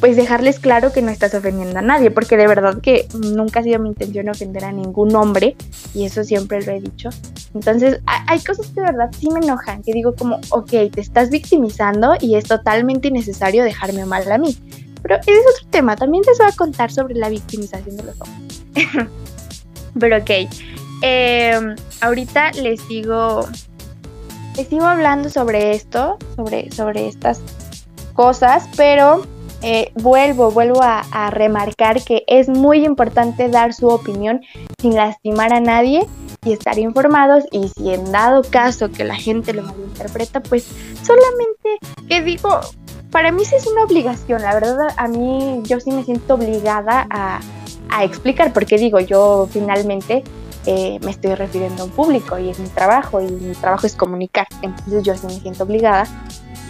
pues 0.00 0.16
dejarles 0.16 0.58
claro 0.58 0.92
que 0.92 1.02
no 1.02 1.10
estás 1.10 1.34
ofendiendo 1.34 1.78
a 1.78 1.82
nadie, 1.82 2.10
porque 2.10 2.36
de 2.36 2.46
verdad 2.46 2.80
que 2.80 3.06
nunca 3.14 3.60
ha 3.60 3.62
sido 3.62 3.78
mi 3.78 3.88
intención 3.88 4.28
ofender 4.28 4.64
a 4.64 4.72
ningún 4.72 5.14
hombre, 5.16 5.56
y 5.94 6.04
eso 6.04 6.24
siempre 6.24 6.62
lo 6.62 6.72
he 6.72 6.80
dicho. 6.80 7.10
Entonces, 7.54 8.00
hay 8.06 8.40
cosas 8.40 8.66
que 8.68 8.80
de 8.80 8.86
verdad 8.86 9.10
sí 9.18 9.28
me 9.30 9.40
enojan, 9.40 9.82
que 9.82 9.92
digo 9.92 10.14
como, 10.14 10.40
ok, 10.50 10.70
te 10.92 11.00
estás 11.00 11.30
victimizando 11.30 12.14
y 12.20 12.34
es 12.34 12.44
totalmente 12.44 13.08
innecesario 13.08 13.64
dejarme 13.64 14.04
mal 14.04 14.30
a 14.30 14.38
mí. 14.38 14.56
Pero 15.02 15.16
ese 15.16 15.32
es 15.32 15.56
otro 15.56 15.68
tema, 15.70 15.96
también 15.96 16.24
les 16.26 16.38
voy 16.38 16.48
a 16.48 16.56
contar 16.56 16.90
sobre 16.90 17.14
la 17.14 17.28
victimización 17.28 17.96
de 17.96 18.02
los 18.02 18.20
hombres. 18.20 18.64
Pero 19.98 20.16
ok, 20.18 20.30
em, 21.02 21.76
ahorita 22.00 22.52
les 22.52 22.80
sigo, 22.82 23.46
les 24.56 24.72
hablando 24.72 25.30
sobre 25.30 25.72
esto, 25.72 26.18
sobre, 26.36 26.70
sobre 26.72 27.06
estas 27.06 27.40
cosas, 28.14 28.68
pero 28.76 29.26
eh, 29.66 29.92
vuelvo, 29.94 30.50
vuelvo 30.50 30.82
a, 30.82 31.30
remarcar 31.30 32.04
que 32.04 32.22
es 32.26 32.50
muy 32.50 32.84
importante 32.84 33.48
dar 33.48 33.72
su 33.72 33.88
opinión 33.88 34.42
sin 34.78 34.94
lastimar 34.94 35.54
a 35.54 35.60
nadie 35.60 36.06
y 36.44 36.52
estar 36.52 36.78
informados 36.78 37.44
y 37.50 37.68
si 37.68 37.94
en 37.94 38.12
dado 38.12 38.42
caso 38.42 38.90
que 38.90 39.04
la 39.04 39.14
gente 39.14 39.54
lo 39.54 39.62
malinterpreta, 39.62 40.42
pues 40.42 40.66
solamente 41.02 41.78
que 42.10 42.20
digo, 42.20 42.60
para 43.10 43.32
mí 43.32 43.46
sí 43.46 43.54
es 43.54 43.66
una 43.66 43.84
obligación, 43.84 44.42
la 44.42 44.52
verdad 44.52 44.88
a 44.98 45.08
mí 45.08 45.62
yo 45.62 45.80
sí 45.80 45.90
me 45.92 46.04
siento 46.04 46.34
obligada 46.34 47.06
a, 47.08 47.40
explicar 48.02 48.52
porque 48.52 48.76
digo, 48.76 49.00
yo 49.00 49.48
finalmente 49.50 50.24
eh, 50.66 50.98
me 51.02 51.12
estoy 51.12 51.36
refiriendo 51.36 51.84
a 51.84 51.86
un 51.86 51.92
público 51.92 52.38
y 52.38 52.50
es 52.50 52.58
mi 52.58 52.68
trabajo 52.68 53.20
y 53.22 53.30
mi 53.30 53.54
trabajo 53.54 53.86
es 53.86 53.94
comunicar, 53.94 54.46
entonces 54.60 55.04
yo 55.04 55.16
sí 55.16 55.26
me 55.26 55.40
siento 55.40 55.64
obligada 55.64 56.06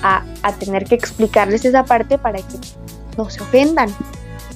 a, 0.04 0.52
tener 0.58 0.84
que 0.84 0.94
explicarles 0.94 1.64
esa 1.64 1.84
parte 1.84 2.18
para 2.18 2.38
que 2.38 2.58
no 3.16 3.30
se 3.30 3.42
ofendan, 3.42 3.88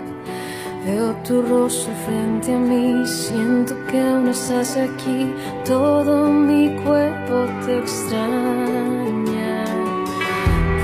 Veo 0.84 1.14
tu 1.26 1.42
rostro 1.42 1.92
frente 2.06 2.54
a 2.54 2.58
mí. 2.58 3.06
Siento 3.06 3.74
que 3.86 4.00
aún 4.00 4.28
estás 4.28 4.76
aquí. 4.76 5.32
Todo 5.64 6.30
mi 6.30 6.76
cuerpo 6.84 7.46
te 7.64 7.78
extraña. 7.78 9.64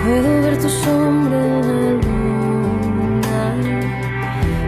Puedo 0.04 0.42
ver 0.42 0.58
tu 0.58 0.68
sombra 0.68 1.38
en 1.44 1.60
la 1.70 1.90
luna. 2.04 3.44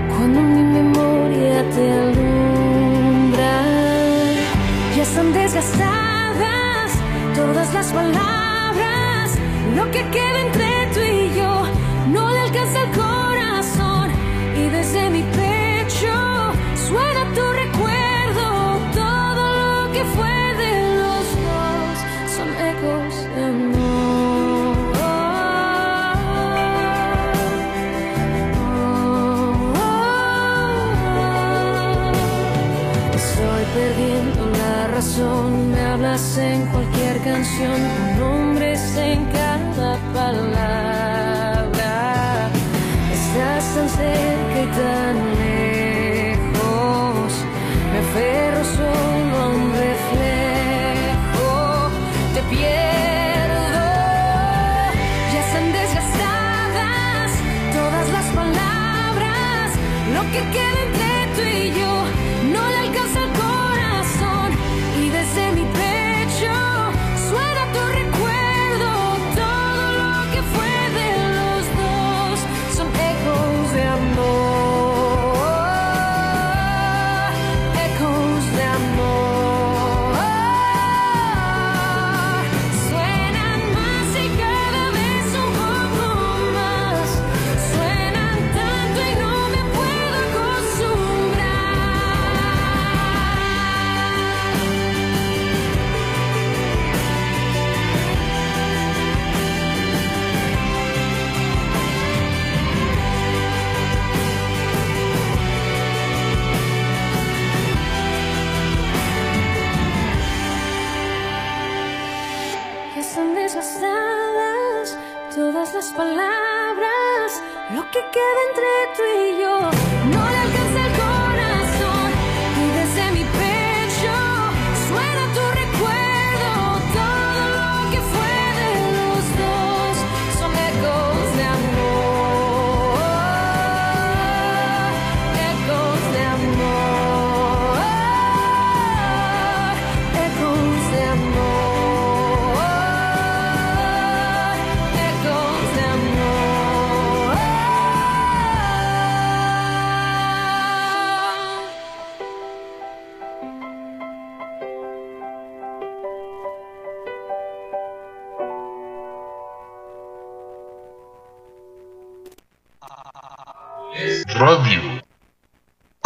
Cuando 0.08 0.40
mi 0.40 0.62
memoria 0.78 1.64
te 1.74 1.92
alumbra. 1.92 3.52
Ya 4.96 5.02
están 5.02 5.32
desgastadas 5.32 6.05
todas 7.46 7.72
las 7.74 7.92
palabras. 7.92 9.30
Lo 9.76 9.84
que 9.90 10.02
queda 10.14 10.38
entre 10.46 10.68
tú 10.94 11.00
y 11.00 11.34
yo 11.38 11.52
no 12.14 12.30
le 12.34 12.40
alcanza 12.40 12.78
el 12.86 12.90
corazón. 13.02 14.10
Y 14.60 14.68
desde 14.76 15.10
mi 15.10 15.22
pecho 15.22 16.14
suena 16.88 17.22
tu 17.36 17.44
recuerdo. 17.62 18.46
Todo 19.02 19.42
lo 19.62 19.92
que 19.94 20.02
fue 20.16 20.38
de 20.62 20.72
los 21.00 21.24
dos 21.46 21.94
son 22.34 22.48
ecos 22.72 23.12
de 23.34 23.42
amor. 23.44 23.86
Estoy 33.22 33.64
perdiendo 33.78 34.42
la 34.62 34.76
razón, 34.96 35.70
me 35.72 35.80
hablas 35.80 36.38
en 36.38 36.66
cualquier 36.72 37.05
canción, 37.26 37.74
tu 37.74 38.20
nombre 38.20 38.72
es 38.74 38.96
en 38.96 39.26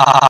Ah, 0.03 0.30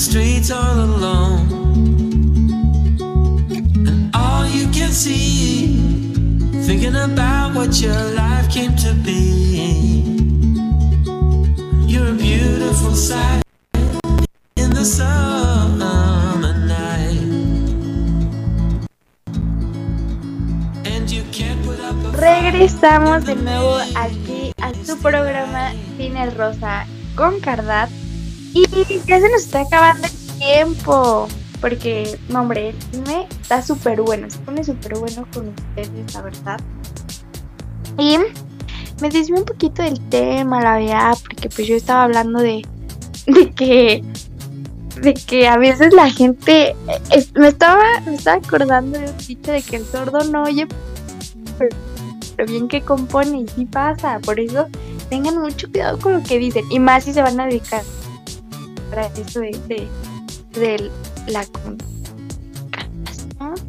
Streets 0.00 0.50
all 0.50 0.80
alone. 0.80 1.46
And 3.86 4.10
all 4.16 4.46
you 4.46 4.66
can 4.72 4.92
see, 4.92 5.76
thinking 6.64 6.96
about 6.96 7.54
what 7.54 7.80
your 7.82 8.02
life 8.14 8.50
came 8.50 8.74
to 8.76 8.94
be. 9.04 10.00
You're 11.86 12.08
a 12.08 12.14
beautiful 12.14 12.96
sight 12.96 13.42
in 14.56 14.70
the 14.70 14.84
summer 14.84 16.54
night. 16.64 17.20
And 20.86 21.10
you 21.10 21.24
can't 21.30 21.62
put 21.62 21.78
up 21.78 21.96
a 22.04 22.16
Regresamos 22.16 23.26
de 23.26 23.36
nuevo 23.36 23.76
aquí 23.96 24.52
a 24.62 24.72
su 24.82 24.96
programa 24.96 25.72
Cine 25.98 26.30
Rosa 26.30 26.86
con 27.14 27.38
Cardat. 27.40 27.90
Y 28.52 28.66
ya 29.06 29.20
se 29.20 29.28
nos 29.28 29.42
está 29.42 29.60
acabando 29.60 30.06
el 30.06 30.38
tiempo. 30.38 31.28
Porque, 31.60 32.18
no, 32.28 32.40
hombre, 32.40 32.74
cine 32.90 33.26
está 33.40 33.62
súper 33.62 34.00
bueno. 34.00 34.30
Se 34.30 34.38
pone 34.38 34.64
súper 34.64 34.98
bueno 34.98 35.26
con 35.32 35.48
ustedes, 35.48 36.14
la 36.14 36.22
verdad. 36.22 36.60
Y 37.98 38.16
me 39.00 39.10
desvié 39.10 39.36
un 39.36 39.44
poquito 39.44 39.82
del 39.82 40.00
tema, 40.08 40.62
la 40.62 40.78
verdad. 40.78 41.18
Porque 41.22 41.48
pues 41.50 41.68
yo 41.68 41.76
estaba 41.76 42.04
hablando 42.04 42.40
de, 42.40 42.66
de 43.26 43.50
que 43.52 44.02
de 45.00 45.14
que 45.14 45.48
a 45.48 45.56
veces 45.56 45.94
la 45.94 46.10
gente 46.10 46.70
eh, 46.70 47.26
me 47.34 47.48
estaba 47.48 47.82
me 48.04 48.16
estaba 48.16 48.36
acordando 48.36 48.98
de 48.98 49.08
un 49.08 49.16
dicho 49.18 49.50
de 49.50 49.62
que 49.62 49.76
el 49.76 49.86
sordo 49.86 50.24
no 50.24 50.42
oye 50.42 50.66
pero 51.56 52.50
bien 52.50 52.68
que 52.68 52.82
compone 52.82 53.42
y 53.42 53.48
sí 53.48 53.64
pasa 53.64 54.18
por 54.18 54.38
eso 54.38 54.66
tengan 55.08 55.38
mucho 55.38 55.70
cuidado 55.70 55.98
con 55.98 56.14
lo 56.14 56.22
que 56.22 56.38
dicen 56.38 56.64
y 56.70 56.78
más 56.78 57.04
si 57.04 57.14
se 57.14 57.22
van 57.22 57.40
a 57.40 57.46
dedicar 57.46 57.82
para 58.90 59.06
eso 59.06 59.40
de, 59.40 60.90
la 61.28 61.44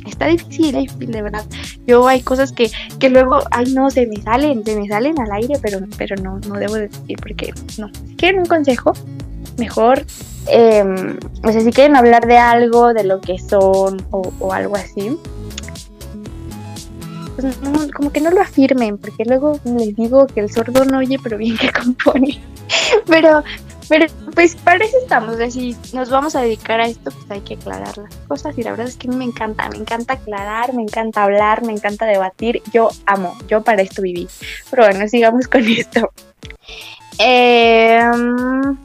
está 0.05 0.25
difícil, 0.25 0.89
de 0.97 1.21
verdad. 1.21 1.45
Yo 1.87 2.07
hay 2.07 2.21
cosas 2.21 2.51
que, 2.51 2.69
que 2.99 3.09
luego 3.09 3.39
ay 3.51 3.73
no 3.73 3.89
se 3.89 4.07
me 4.07 4.21
salen 4.21 4.63
se 4.63 4.75
me 4.75 4.87
salen 4.87 5.19
al 5.19 5.31
aire 5.31 5.55
pero 5.61 5.79
pero 5.97 6.15
no 6.17 6.39
no 6.39 6.55
debo 6.55 6.75
de 6.75 6.87
decir 6.89 7.17
porque 7.21 7.53
no. 7.77 7.89
Si 7.93 8.15
quieren 8.15 8.41
un 8.41 8.47
consejo 8.47 8.93
mejor 9.57 10.05
eh, 10.47 10.83
o 11.43 11.51
sea 11.51 11.61
si 11.61 11.71
quieren 11.71 11.95
hablar 11.95 12.27
de 12.27 12.37
algo 12.37 12.93
de 12.93 13.03
lo 13.03 13.21
que 13.21 13.39
son 13.39 14.05
o, 14.11 14.33
o 14.39 14.53
algo 14.53 14.75
así 14.75 15.17
pues 17.35 17.61
no, 17.61 17.87
como 17.93 18.11
que 18.11 18.21
no 18.21 18.31
lo 18.31 18.41
afirmen, 18.41 18.97
porque 18.97 19.25
luego 19.25 19.59
les 19.65 19.95
digo 19.95 20.27
que 20.27 20.41
el 20.41 20.51
sordo 20.51 20.85
no 20.85 20.99
oye, 20.99 21.17
pero 21.21 21.37
bien 21.37 21.57
que 21.57 21.71
compone. 21.71 22.39
Pero, 23.07 23.43
pero 23.89 24.05
pues 24.33 24.55
para 24.55 24.83
eso 24.85 24.97
estamos, 25.01 25.35
sea, 25.37 25.49
si 25.49 25.75
nos 25.93 26.09
vamos 26.09 26.35
a 26.35 26.41
dedicar 26.41 26.79
a 26.79 26.87
esto, 26.87 27.11
pues 27.11 27.29
hay 27.29 27.41
que 27.41 27.55
aclarar 27.55 27.97
las 27.97 28.15
cosas 28.27 28.57
y 28.57 28.63
la 28.63 28.71
verdad 28.71 28.87
es 28.87 28.95
que 28.95 29.07
a 29.07 29.11
me 29.11 29.25
encanta, 29.25 29.69
me 29.69 29.77
encanta 29.77 30.13
aclarar, 30.13 30.73
me 30.73 30.83
encanta 30.83 31.23
hablar, 31.23 31.63
me 31.63 31.73
encanta 31.73 32.05
debatir, 32.05 32.61
yo 32.71 32.89
amo, 33.05 33.37
yo 33.47 33.61
para 33.63 33.81
esto 33.81 34.01
viví. 34.01 34.27
Pero 34.69 34.85
bueno, 34.85 35.07
sigamos 35.07 35.47
con 35.47 35.63
esto. 35.67 36.11
Em, 37.17 38.77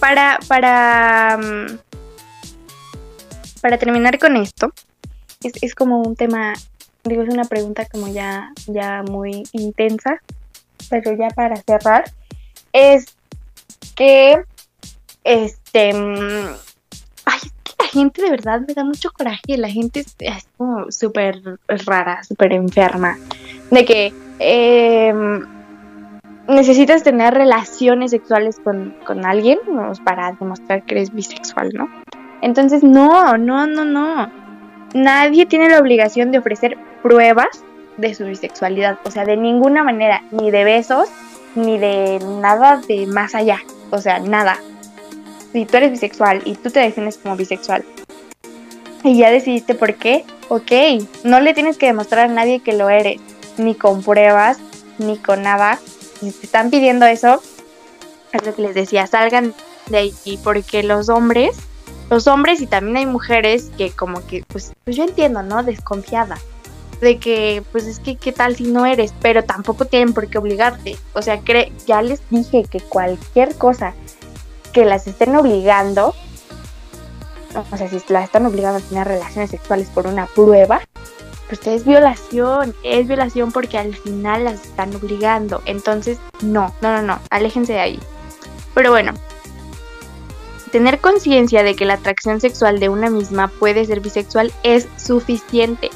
para, 0.00 0.38
para, 0.48 1.38
mm, 1.38 1.78
para 3.60 3.78
terminar 3.78 4.18
con 4.18 4.36
esto, 4.36 4.72
es, 5.42 5.52
es 5.60 5.74
como 5.74 6.02
un 6.02 6.16
tema, 6.16 6.54
digo, 7.04 7.22
es 7.22 7.28
una 7.28 7.44
pregunta 7.44 7.86
como 7.86 8.08
ya, 8.08 8.52
ya 8.66 9.02
muy 9.02 9.44
intensa, 9.52 10.20
pero 10.92 11.16
ya 11.16 11.28
para 11.30 11.56
cerrar, 11.56 12.04
es 12.74 13.16
que, 13.94 14.44
este, 15.24 15.90
ay, 17.24 17.38
es 17.42 17.52
que 17.64 17.72
la 17.78 17.88
gente 17.90 18.22
de 18.22 18.30
verdad 18.30 18.60
me 18.60 18.74
da 18.74 18.84
mucho 18.84 19.10
coraje, 19.10 19.56
la 19.56 19.70
gente 19.70 20.04
es, 20.18 20.48
como 20.58 20.92
súper 20.92 21.40
rara, 21.66 22.22
súper 22.24 22.52
enferma, 22.52 23.16
de 23.70 23.84
que 23.86 24.12
em, 24.38 25.46
necesitas 26.46 27.02
tener 27.02 27.32
relaciones 27.32 28.10
sexuales 28.10 28.60
con, 28.62 28.94
con 29.06 29.24
alguien 29.24 29.60
¿no? 29.66 29.92
para 30.04 30.32
demostrar 30.32 30.84
que 30.84 30.96
eres 30.96 31.14
bisexual, 31.14 31.70
¿no? 31.72 31.88
Entonces, 32.42 32.82
no, 32.82 33.38
no, 33.38 33.66
no, 33.66 33.84
no. 33.86 34.30
Nadie 34.92 35.46
tiene 35.46 35.70
la 35.70 35.78
obligación 35.78 36.32
de 36.32 36.38
ofrecer 36.38 36.76
pruebas 37.02 37.64
de 37.96 38.14
su 38.14 38.24
bisexualidad. 38.24 38.98
O 39.04 39.10
sea, 39.10 39.24
de 39.24 39.36
ninguna 39.36 39.82
manera, 39.82 40.22
ni 40.30 40.50
de 40.50 40.64
besos, 40.64 41.08
ni 41.54 41.78
de 41.78 42.18
nada 42.40 42.80
de 42.88 43.06
más 43.06 43.34
allá. 43.34 43.58
O 43.90 43.98
sea, 43.98 44.18
nada. 44.18 44.58
Si 45.52 45.66
tú 45.66 45.76
eres 45.76 45.90
bisexual 45.90 46.42
y 46.44 46.54
tú 46.54 46.70
te 46.70 46.80
defines 46.80 47.18
como 47.18 47.36
bisexual 47.36 47.84
y 49.04 49.18
ya 49.18 49.30
decidiste 49.30 49.74
por 49.74 49.94
qué, 49.94 50.24
ok, 50.48 50.72
no 51.24 51.40
le 51.40 51.54
tienes 51.54 51.76
que 51.76 51.86
demostrar 51.86 52.30
a 52.30 52.32
nadie 52.32 52.60
que 52.60 52.72
lo 52.72 52.88
eres, 52.88 53.20
ni 53.58 53.74
con 53.74 54.02
pruebas, 54.02 54.58
ni 54.98 55.18
con 55.18 55.42
nada. 55.42 55.78
Si 56.20 56.30
te 56.30 56.46
están 56.46 56.70
pidiendo 56.70 57.04
eso, 57.04 57.42
es 58.32 58.46
lo 58.46 58.54
que 58.54 58.62
les 58.62 58.74
decía, 58.74 59.06
salgan 59.06 59.54
de 59.90 59.98
ahí, 59.98 60.38
porque 60.42 60.82
los 60.82 61.08
hombres 61.08 61.56
los 62.12 62.26
hombres 62.26 62.60
y 62.60 62.66
también 62.66 62.98
hay 62.98 63.06
mujeres 63.06 63.70
que 63.78 63.90
como 63.90 64.26
que, 64.26 64.44
pues, 64.48 64.72
pues 64.84 64.96
yo 64.96 65.04
entiendo, 65.04 65.42
¿no? 65.42 65.62
Desconfiada. 65.62 66.38
De 67.02 67.18
que, 67.18 67.62
pues 67.72 67.86
es 67.86 67.98
que, 67.98 68.16
¿qué 68.16 68.32
tal 68.32 68.56
si 68.56 68.64
no 68.64 68.86
eres? 68.86 69.12
Pero 69.20 69.44
tampoco 69.44 69.84
tienen 69.84 70.14
por 70.14 70.28
qué 70.28 70.38
obligarte. 70.38 70.96
O 71.12 71.20
sea, 71.20 71.40
cre 71.40 71.72
ya 71.86 72.00
les 72.00 72.22
dije 72.30 72.64
que 72.64 72.80
cualquier 72.80 73.54
cosa 73.56 73.92
que 74.72 74.84
las 74.84 75.06
estén 75.06 75.36
obligando, 75.36 76.14
o 77.54 77.76
sea, 77.76 77.88
si 77.88 78.00
las 78.08 78.24
están 78.24 78.46
obligando 78.46 78.78
a 78.78 78.88
tener 78.88 79.06
relaciones 79.06 79.50
sexuales 79.50 79.88
por 79.88 80.06
una 80.06 80.26
prueba, 80.26 80.80
pues 81.48 81.66
es 81.66 81.84
violación, 81.84 82.74
es 82.82 83.06
violación 83.06 83.52
porque 83.52 83.76
al 83.76 83.94
final 83.94 84.44
las 84.44 84.64
están 84.64 84.94
obligando. 84.94 85.60
Entonces, 85.66 86.18
no, 86.40 86.72
no, 86.80 86.92
no, 86.92 87.02
no, 87.02 87.18
aléjense 87.30 87.74
de 87.74 87.80
ahí. 87.80 88.00
Pero 88.74 88.90
bueno, 88.90 89.12
Tener 90.72 91.00
conciencia 91.00 91.62
de 91.62 91.76
que 91.76 91.84
la 91.84 91.94
atracción 91.94 92.40
sexual 92.40 92.80
de 92.80 92.88
una 92.88 93.10
misma 93.10 93.48
puede 93.48 93.84
ser 93.84 94.00
bisexual 94.00 94.54
es 94.62 94.88
suficiente. 94.96 95.90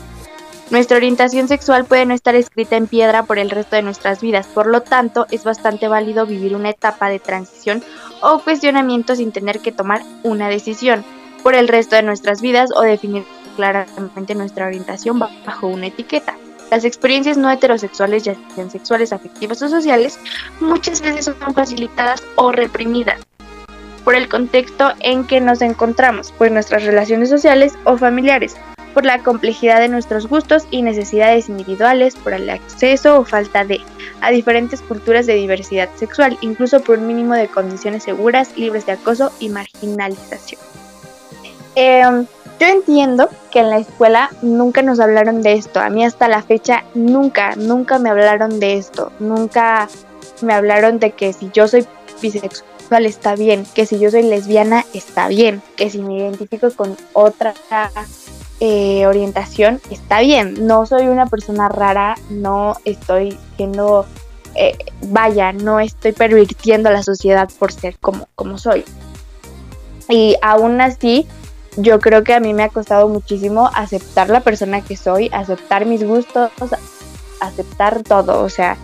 Nuestra 0.69 0.97
orientación 0.97 1.47
sexual 1.47 1.85
puede 1.85 2.07
no 2.07 2.15
estar 2.15 2.35
escrita 2.35 2.75
en 2.77 2.89
piedra 2.89 3.23
por 3.23 3.39
el 3.39 3.51
resto 3.51 3.77
de 3.77 3.83
nuestras 3.83 4.21
vidas, 4.21 4.49
por 4.49 4.67
lo 4.67 4.81
tanto 4.83 5.27
es 5.31 5.45
bastante 5.45 5.87
válido 5.87 6.27
vivir 6.27 6.57
una 6.57 6.71
etapa 6.71 7.09
de 7.09 7.21
transición 7.21 7.85
o 8.21 8.41
cuestionamiento 8.41 9.15
sin 9.15 9.31
tener 9.31 9.61
que 9.61 9.71
tomar 9.71 10.03
una 10.25 10.49
decisión 10.49 11.05
por 11.45 11.55
el 11.55 11.69
resto 11.69 11.95
de 11.95 12.03
nuestras 12.03 12.43
vidas 12.43 12.71
o 12.75 12.83
definir 12.83 13.23
claramente 13.55 14.35
nuestra 14.35 14.67
orientación 14.67 15.21
bajo 15.21 15.69
una 15.69 15.87
etiqueta. 15.87 16.37
Las 16.69 16.85
experiencias 16.85 17.37
no 17.37 17.49
heterosexuales, 17.49 18.25
ya 18.25 18.35
sean 18.57 18.69
sexuales, 18.69 19.13
afectivas 19.13 19.63
o 19.63 19.69
sociales, 19.69 20.19
muchas 20.59 21.01
veces 21.01 21.27
son 21.27 21.55
facilitadas 21.55 22.25
o 22.35 22.51
reprimidas 22.51 23.21
por 24.03 24.17
el 24.17 24.29
contexto 24.29 24.93
en 24.99 25.25
que 25.29 25.41
nos 25.41 25.63
encontramos, 25.63 26.33
pues 26.37 26.51
nuestras 26.51 26.85
relaciones 26.85 27.29
sociales 27.29 27.75
o 27.85 27.97
familiares. 27.97 28.57
Por 28.97 29.05
la 29.05 29.23
complejidad 29.23 29.79
de 29.79 29.91
nuestros 29.91 30.27
gustos 30.27 30.67
y 30.71 30.81
necesidades 30.81 31.51
individuales, 31.51 32.17
por 32.17 32.33
el 32.33 32.49
acceso 32.49 33.21
o 33.21 33.27
falta 33.27 33.63
de 33.63 33.83
a 34.23 34.31
diferentes 34.31 34.81
culturas 34.81 35.27
de 35.27 35.35
diversidad 35.35 35.91
sexual, 35.97 36.39
incluso 36.41 36.81
por 36.81 36.99
un 36.99 37.07
mínimo 37.07 37.35
de 37.35 37.47
condiciones 37.47 38.05
seguras, 38.05 38.57
libres 38.57 38.87
de 38.87 38.93
acoso 38.93 39.33
y 39.39 39.51
marginalización. 39.51 40.63
Em, 41.75 42.25
yo 42.59 42.67
entiendo 42.67 43.29
que 43.51 43.59
en 43.59 43.69
la 43.69 43.81
escuela 43.81 44.31
nunca 44.41 44.81
nos 44.81 44.99
hablaron 44.99 45.43
de 45.43 45.53
esto. 45.53 45.79
A 45.79 45.91
mí 45.91 46.03
hasta 46.03 46.27
la 46.27 46.41
fecha 46.41 46.85
nunca, 46.95 47.55
nunca 47.55 47.99
me 47.99 48.09
hablaron 48.09 48.61
de 48.61 48.79
esto. 48.79 49.13
Nunca 49.19 49.91
me 50.41 50.55
hablaron 50.55 50.99
de 51.01 51.11
que 51.11 51.35
si 51.35 51.51
yo 51.53 51.69
soy 51.69 51.87
bisexual 52.23 53.05
está 53.05 53.37
bien, 53.37 53.67
que 53.75 53.85
si 53.85 53.99
yo 53.99 54.11
soy 54.11 54.23
lesbiana 54.23 54.87
está 54.95 55.29
bien, 55.29 55.61
que 55.77 55.91
si 55.91 55.99
me 55.99 56.17
identifico 56.17 56.71
con 56.71 56.97
otra 57.13 57.53
eh, 58.61 59.07
orientación 59.07 59.81
está 59.91 60.21
bien. 60.21 60.67
No 60.67 60.87
soy 60.87 61.09
una 61.09 61.27
persona 61.27 61.69
rara, 61.69 62.17
no 62.31 62.77
estoy 62.85 63.39
siendo, 63.57 64.07
eh, 64.55 64.77
vaya, 65.03 65.53
no 65.53 65.81
estoy 65.81 66.13
pervirtiendo 66.13 66.89
a 66.89 66.93
la 66.93 67.03
sociedad 67.03 67.49
por 67.59 67.73
ser 67.73 67.99
como, 67.99 68.29
como 68.35 68.59
soy. 68.59 68.85
Y 70.09 70.37
aún 70.41 70.81
así, 70.81 71.27
yo 71.77 71.99
creo 71.99 72.25
que 72.25 72.35
a 72.35 72.41
mí 72.41 72.55
me 72.55 72.63
ha 72.63 72.69
costado 72.69 73.09
muchísimo 73.09 73.71
aceptar 73.75 74.31
la 74.31 74.41
persona 74.41 74.81
que 74.81 74.97
soy, 74.97 75.29
aceptar 75.33 75.85
mis 75.85 76.05
gustos, 76.05 76.51
aceptar 77.41 78.03
todo, 78.03 78.43
o 78.43 78.49
sea, 78.49 78.77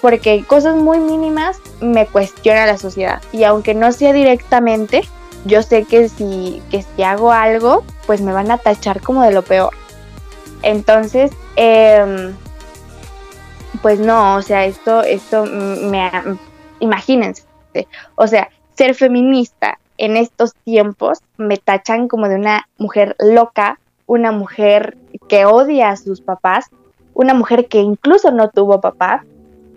porque 0.00 0.44
cosas 0.44 0.76
muy 0.76 0.98
mínimas 0.98 1.58
me 1.80 2.06
cuestiona 2.06 2.66
la 2.66 2.78
sociedad 2.78 3.20
y 3.32 3.44
aunque 3.44 3.74
no 3.74 3.92
sea 3.92 4.12
directamente, 4.12 5.02
yo 5.44 5.62
sé 5.62 5.84
que 5.84 6.08
si, 6.08 6.62
que 6.70 6.82
si 6.82 7.02
hago 7.02 7.32
algo, 7.32 7.84
pues 8.10 8.22
me 8.22 8.32
van 8.32 8.50
a 8.50 8.58
tachar 8.58 9.00
como 9.00 9.22
de 9.22 9.30
lo 9.30 9.42
peor. 9.42 9.72
Entonces, 10.64 11.30
em, 11.54 12.34
pues 13.82 14.00
no, 14.00 14.34
o 14.34 14.42
sea, 14.42 14.64
esto, 14.64 15.04
esto 15.04 15.44
me, 15.46 16.10
imagínense, 16.80 17.44
o 18.16 18.26
sea, 18.26 18.48
ser 18.76 18.96
feminista 18.96 19.78
en 19.96 20.16
estos 20.16 20.54
tiempos 20.64 21.20
me 21.36 21.56
tachan 21.56 22.08
como 22.08 22.28
de 22.28 22.34
una 22.34 22.66
mujer 22.78 23.14
loca, 23.20 23.78
una 24.06 24.32
mujer 24.32 24.96
que 25.28 25.44
odia 25.44 25.90
a 25.90 25.96
sus 25.96 26.20
papás, 26.20 26.66
una 27.14 27.32
mujer 27.32 27.68
que 27.68 27.78
incluso 27.78 28.32
no 28.32 28.50
tuvo 28.50 28.80
papá, 28.80 29.24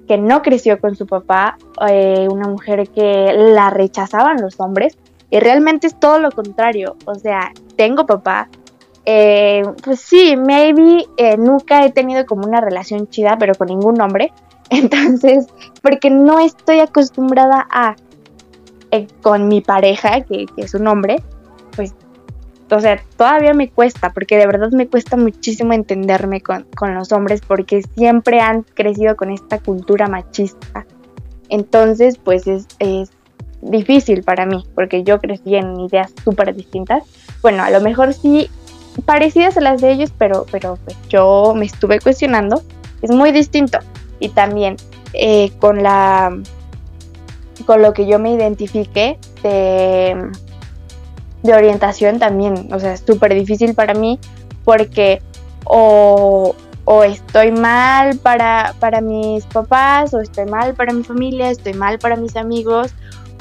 que 0.07 0.17
no 0.17 0.41
creció 0.41 0.79
con 0.79 0.95
su 0.95 1.05
papá, 1.05 1.59
eh, 1.87 2.27
una 2.31 2.47
mujer 2.47 2.89
que 2.89 3.31
la 3.53 3.69
rechazaban 3.69 4.41
los 4.41 4.59
hombres, 4.59 4.97
y 5.29 5.39
realmente 5.39 5.85
es 5.85 5.99
todo 5.99 6.17
lo 6.17 6.31
contrario, 6.31 6.95
o 7.05 7.13
sea, 7.13 7.51
tengo 7.75 8.05
papá, 8.05 8.49
eh, 9.05 9.63
pues 9.83 9.99
sí, 9.99 10.35
maybe 10.37 11.05
eh, 11.17 11.37
nunca 11.37 11.85
he 11.85 11.91
tenido 11.91 12.25
como 12.25 12.47
una 12.47 12.61
relación 12.61 13.09
chida, 13.09 13.37
pero 13.37 13.53
con 13.55 13.67
ningún 13.67 13.99
hombre, 14.01 14.31
entonces, 14.69 15.47
porque 15.81 16.09
no 16.09 16.39
estoy 16.39 16.79
acostumbrada 16.79 17.67
a 17.69 17.95
eh, 18.91 19.07
con 19.21 19.47
mi 19.47 19.61
pareja, 19.61 20.21
que, 20.21 20.45
es 20.55 20.73
un 20.73 20.87
hombre, 20.87 21.17
pues, 21.75 21.95
o 22.69 22.79
sea, 22.79 23.01
todavía 23.17 23.53
me 23.53 23.69
cuesta, 23.69 24.11
porque 24.11 24.37
de 24.37 24.45
verdad 24.47 24.69
me 24.71 24.87
cuesta 24.87 25.17
muchísimo 25.17 25.73
entenderme 25.73 26.41
con, 26.41 26.65
los 26.93 27.11
hombres, 27.11 27.41
porque 27.41 27.81
siempre 27.95 28.39
han 28.39 28.61
crecido 28.61 29.15
con 29.15 29.31
esta 29.31 29.59
cultura 29.59 30.07
machista. 30.07 30.85
Entonces, 31.49 32.17
pues 32.17 32.47
es, 32.47 32.67
difícil 33.63 34.23
para 34.23 34.45
mí, 34.45 34.65
porque 34.75 35.03
yo 35.03 35.19
crecí 35.19 35.55
en 35.55 35.79
ideas 35.79 36.11
súper 36.23 36.55
distintas. 36.55 37.03
Bueno, 37.41 37.63
a 37.63 37.69
lo 37.69 37.81
mejor 37.81 38.13
sí 38.13 38.49
parecidas 39.05 39.57
a 39.57 39.61
las 39.61 39.81
de 39.81 39.91
ellos, 39.91 40.13
pero, 40.17 40.45
pero 40.51 40.77
pues 40.83 40.97
yo 41.09 41.53
me 41.55 41.65
estuve 41.65 41.99
cuestionando. 41.99 42.61
Es 43.01 43.11
muy 43.11 43.31
distinto. 43.31 43.79
Y 44.19 44.29
también 44.29 44.77
eh, 45.13 45.51
con 45.59 45.83
la 45.83 46.37
con 47.65 47.81
lo 47.81 47.93
que 47.93 48.07
yo 48.07 48.19
me 48.19 48.33
identifique 48.33 49.17
de, 49.43 50.31
de 51.43 51.53
orientación 51.53 52.19
también, 52.19 52.69
o 52.73 52.79
sea, 52.79 52.93
es 52.93 53.03
súper 53.05 53.33
difícil 53.33 53.75
para 53.75 53.93
mí 53.93 54.19
porque 54.63 55.21
o, 55.65 56.55
estoy 57.05 57.51
mal 57.51 58.17
para, 58.17 58.73
para 58.79 59.01
mis 59.01 59.45
papás, 59.45 60.13
o 60.13 60.19
estoy 60.19 60.45
mal 60.45 60.73
para 60.73 60.93
mi 60.93 61.03
familia, 61.03 61.49
estoy 61.49 61.73
mal 61.73 61.99
para 61.99 62.15
mis 62.15 62.35
amigos, 62.35 62.93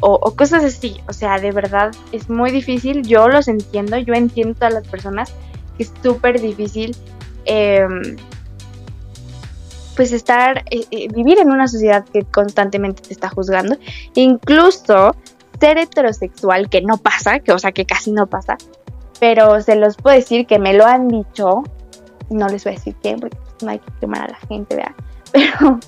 o, 0.03 0.35
cosas 0.35 0.65
así. 0.65 1.01
O 1.09 1.13
sea, 1.13 1.39
de 1.39 1.53
verdad 1.53 1.93
es 2.11 2.29
muy 2.29 2.51
difícil. 2.51 3.03
Yo 3.03 3.29
los 3.29 3.49
entiendo, 3.49 3.97
yo 3.99 4.15
entiendo 4.15 4.53
a 4.53 4.55
todas 4.55 4.75
las 4.75 4.89
personas 4.89 5.33
que 5.77 5.85
es 5.85 5.93
súper 6.03 6.41
difícil 6.41 6.97
em, 7.45 8.17
pues 9.97 10.13
estar, 10.13 10.65
eh, 10.71 10.85
eh, 10.91 11.09
vivir 11.15 11.39
en 11.39 11.51
una 11.51 11.69
sociedad 11.69 12.05
que 12.05 12.25
constantemente 12.25 13.03
te 13.03 13.13
está 13.13 13.29
juzgando, 13.29 13.77
incluso 14.15 15.15
ser 15.61 15.79
heterosexual, 15.79 16.69
que 16.69 16.83
no 16.83 16.97
pasa, 16.97 17.39
que 17.39 17.53
o 17.53 17.59
sea 17.59 17.73
que 17.73 17.85
casi 17.85 18.11
no 18.11 18.27
pasa, 18.27 18.57
pero 19.21 19.61
se 19.61 19.77
los 19.77 19.97
puedo 19.97 20.17
decir 20.17 20.47
que 20.47 20.59
me 20.59 20.73
lo 20.73 20.87
han 20.87 21.09
dicho, 21.09 21.63
no 22.31 22.49
les 22.49 22.65
voy 22.65 22.73
a 22.73 22.77
decir 22.77 22.97
quién, 23.03 23.21
porque 23.21 23.37
no 23.63 23.71
hay 23.71 23.79
que 23.79 23.93
quemar 24.01 24.23
a 24.23 24.29
la 24.29 24.39
gente, 24.49 24.75
vea, 24.77 24.95
pero 25.33 25.79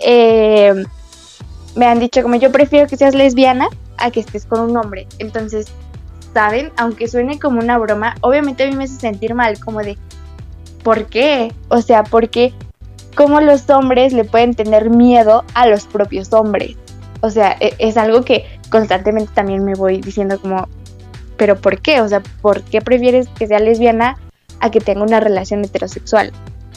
eh, 0.00 0.84
me 1.76 1.86
han 1.86 2.00
dicho 2.00 2.22
como 2.22 2.34
yo 2.36 2.50
prefiero 2.50 2.88
que 2.88 2.96
seas 2.96 3.14
lesbiana 3.14 3.68
a 3.98 4.10
que 4.10 4.20
estés 4.20 4.46
con 4.46 4.60
un 4.60 4.76
hombre, 4.76 5.06
entonces, 5.18 5.66
¿saben? 6.34 6.72
Aunque 6.76 7.08
suene 7.08 7.38
como 7.38 7.60
una 7.60 7.78
broma, 7.78 8.16
obviamente 8.20 8.64
a 8.64 8.66
mí 8.66 8.76
me 8.76 8.84
hace 8.84 8.96
sentir 8.96 9.34
mal, 9.34 9.58
como 9.60 9.80
de, 9.80 9.96
¿por 10.82 11.06
qué? 11.06 11.52
O 11.68 11.80
sea, 11.80 12.02
¿por 12.02 12.28
qué 12.28 12.52
cómo 13.16 13.40
los 13.40 13.68
hombres 13.70 14.12
le 14.12 14.24
pueden 14.24 14.54
tener 14.54 14.90
miedo 14.90 15.42
a 15.54 15.66
los 15.66 15.86
propios 15.86 16.32
hombres. 16.32 16.76
O 17.22 17.30
sea, 17.30 17.56
e, 17.58 17.74
es 17.78 17.96
algo 17.96 18.22
que 18.22 18.44
constantemente 18.70 19.32
también 19.34 19.64
me 19.64 19.74
voy 19.74 20.00
diciendo 20.00 20.38
como, 20.40 20.68
pero 21.36 21.56
¿por 21.56 21.80
qué? 21.80 22.00
O 22.02 22.08
sea, 22.08 22.22
¿por 22.42 22.62
qué 22.62 22.80
prefieres 22.82 23.26
que 23.28 23.48
sea 23.48 23.58
lesbiana 23.58 24.18
a 24.60 24.70
que 24.70 24.80
tenga 24.80 25.02
una 25.02 25.18
relación 25.18 25.64
heterosexual? 25.64 26.30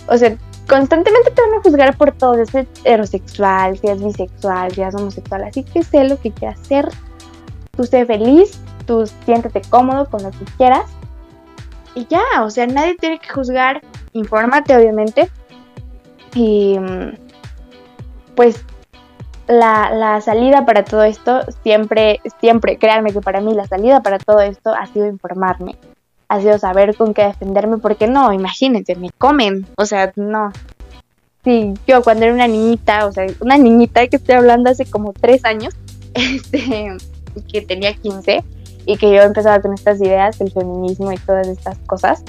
O 0.08 0.18
sea, 0.18 0.36
constantemente 0.70 1.32
te 1.32 1.41
van 1.41 1.59
a 1.59 1.61
juzgar 1.61 1.97
por 1.97 2.11
todo, 2.11 2.36
si 2.36 2.41
es 2.41 2.55
heterosexual, 2.55 3.78
si 3.78 3.88
es 3.88 4.03
bisexual, 4.03 4.72
si 4.72 4.82
es 4.82 4.95
homosexual, 4.95 5.43
así 5.43 5.63
que 5.63 5.84
sé 5.84 6.03
lo 6.05 6.20
que 6.20 6.32
quieras 6.32 6.59
hacer, 6.61 6.89
tú 7.76 7.84
sé 7.84 8.05
feliz, 8.05 8.61
tú 8.86 9.05
siéntete 9.26 9.61
cómodo 9.70 10.05
con 10.09 10.24
lo 10.24 10.32
que 10.32 10.45
quieras. 10.57 10.86
Y 11.95 12.05
ya, 12.05 12.24
o 12.43 12.49
sea, 12.49 12.67
nadie 12.67 12.95
tiene 12.95 13.20
que 13.20 13.30
juzgar, 13.30 13.82
infórmate 14.13 14.78
obviamente, 14.78 15.30
y 16.36 16.78
pues 18.36 18.63
la, 19.47 20.22
salida 20.22 20.65
para 20.65 20.86
todo 20.86 21.03
esto 21.03 21.41
siempre, 21.63 22.22
siempre, 22.39 22.78
créanme 22.78 23.11
que 23.11 23.22
para 23.22 23.41
mí 23.41 23.55
la 23.55 23.65
salida 23.65 24.01
para 24.01 24.20
todo 24.20 24.39
esto 24.41 24.72
ha 24.74 24.86
sido 24.86 25.07
informarme, 25.07 25.76
ha 26.30 26.39
sido 26.39 26.57
saber 26.59 26.95
con 26.95 27.13
qué 27.13 27.23
defenderme, 27.23 27.80
porque 27.80 28.07
no, 28.07 28.32
imagínense, 28.32 28.95
me 28.95 29.09
comen, 29.09 29.65
o 29.75 29.86
sea, 29.86 30.13
no. 30.15 30.51
Sí, 31.43 31.73
yo 31.88 32.03
cuando 32.03 32.25
era 32.25 32.34
una 32.34 32.47
niñita, 32.47 33.07
o 33.07 33.11
sea, 33.11 33.25
una 33.41 33.57
niñita 33.57 34.07
que 34.07 34.17
estoy 34.17 34.36
hablando 34.36 34.69
hace 34.69 34.86
como 34.86 35.11
tres 35.13 35.43
años, 35.43 35.75
este, 36.13 36.95
que 37.51 37.61
tenía 37.61 37.93
15 37.93 38.43
y 38.86 38.97
que 38.97 39.11
yo 39.11 39.21
empezaba 39.23 39.59
con 39.59 39.73
estas 39.73 39.99
ideas, 40.01 40.39
el 40.39 40.51
feminismo 40.51 41.11
y 41.11 41.17
todas 41.17 41.47
estas 41.47 41.80
cosas, 41.80 42.23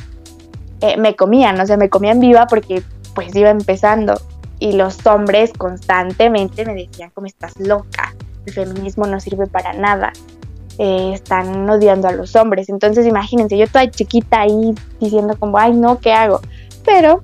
eh, 0.81 0.97
me 0.97 1.15
comían, 1.15 1.61
o 1.61 1.67
sea, 1.67 1.77
me 1.77 1.91
comían 1.91 2.21
viva 2.21 2.47
porque 2.47 2.83
pues 3.15 3.35
iba 3.37 3.51
empezando. 3.51 4.15
Y 4.59 4.73
los 4.73 5.07
hombres 5.07 5.53
constantemente 5.57 6.65
me 6.65 6.75
decían 6.75 7.11
como 7.11 7.27
estás 7.27 7.59
loca, 7.59 8.15
el 8.47 8.53
feminismo 8.53 9.07
no 9.07 9.21
sirve 9.21 9.47
para 9.47 9.73
nada, 9.73 10.13
eh, 10.83 11.13
están 11.13 11.69
odiando 11.69 12.09
a 12.09 12.13
los 12.13 12.35
hombres. 12.37 12.71
Entonces 12.71 13.07
imagínense, 13.07 13.59
yo 13.59 13.67
toda 13.67 13.91
chiquita 13.91 14.41
ahí 14.41 14.75
diciendo 14.99 15.37
como, 15.39 15.59
ay 15.59 15.75
no, 15.75 15.99
¿qué 16.01 16.15
hago? 16.15 16.41
Pero 16.87 17.23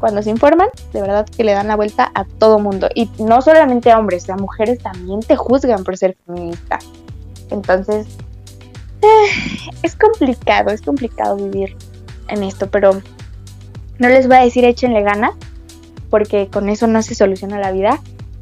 cuando 0.00 0.22
se 0.22 0.30
informan, 0.30 0.66
de 0.92 1.02
verdad 1.02 1.24
que 1.24 1.44
le 1.44 1.52
dan 1.52 1.68
la 1.68 1.76
vuelta 1.76 2.10
a 2.16 2.24
todo 2.24 2.58
mundo. 2.58 2.88
Y 2.96 3.08
no 3.20 3.42
solamente 3.42 3.92
a 3.92 4.00
hombres, 4.00 4.28
a 4.28 4.36
mujeres 4.36 4.80
también 4.80 5.20
te 5.20 5.36
juzgan 5.36 5.84
por 5.84 5.96
ser 5.96 6.16
feminista. 6.26 6.80
Entonces, 7.50 8.08
eh, 9.02 9.70
es 9.84 9.94
complicado, 9.94 10.70
es 10.70 10.82
complicado 10.82 11.36
vivir 11.36 11.76
en 12.26 12.42
esto, 12.42 12.68
pero 12.68 12.90
no 14.00 14.08
les 14.08 14.26
voy 14.26 14.38
a 14.38 14.40
decir 14.40 14.64
échenle 14.64 15.02
ganas, 15.02 15.30
porque 16.10 16.48
con 16.48 16.68
eso 16.68 16.88
no 16.88 17.02
se 17.02 17.14
soluciona 17.14 17.60
la 17.60 17.70
vida. 17.70 18.00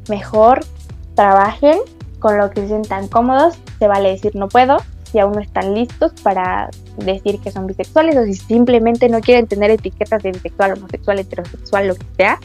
Mejor 0.09 0.65
trabajen 1.13 1.77
con 2.25 2.39
lo 2.39 2.49
que 2.49 2.61
se 2.61 2.69
sientan 2.69 3.07
cómodos. 3.07 3.59
Se 3.77 3.87
vale 3.87 4.09
decir 4.09 4.35
no 4.35 4.47
puedo 4.47 4.77
si 5.11 5.19
aún 5.19 5.33
no 5.33 5.41
están 5.41 5.75
listos 5.75 6.11
para 6.23 6.71
decir 6.97 7.39
que 7.39 7.51
son 7.51 7.67
bisexuales 7.67 8.17
o 8.17 8.23
si 8.23 8.33
simplemente 8.33 9.09
no 9.09 9.21
quieren 9.21 9.45
tener 9.45 9.69
etiquetas 9.69 10.23
de 10.23 10.31
bisexual, 10.31 10.73
homosexual, 10.73 11.19
heterosexual, 11.19 11.87
lo 11.87 11.93
que 11.93 12.05
sea. 12.17 12.39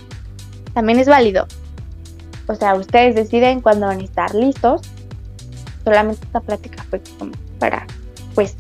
También 0.74 0.98
es 0.98 1.08
válido. 1.08 1.46
O 2.46 2.54
sea, 2.54 2.74
ustedes 2.74 3.14
deciden 3.14 3.62
cuándo 3.62 3.86
van 3.86 4.00
a 4.00 4.04
estar 4.04 4.34
listos. 4.34 4.82
Solamente 5.82 6.26
esta 6.26 6.40
plática 6.40 6.84
fue 6.90 7.00
como 7.18 7.32
para, 7.58 7.86
pues, 8.34 8.56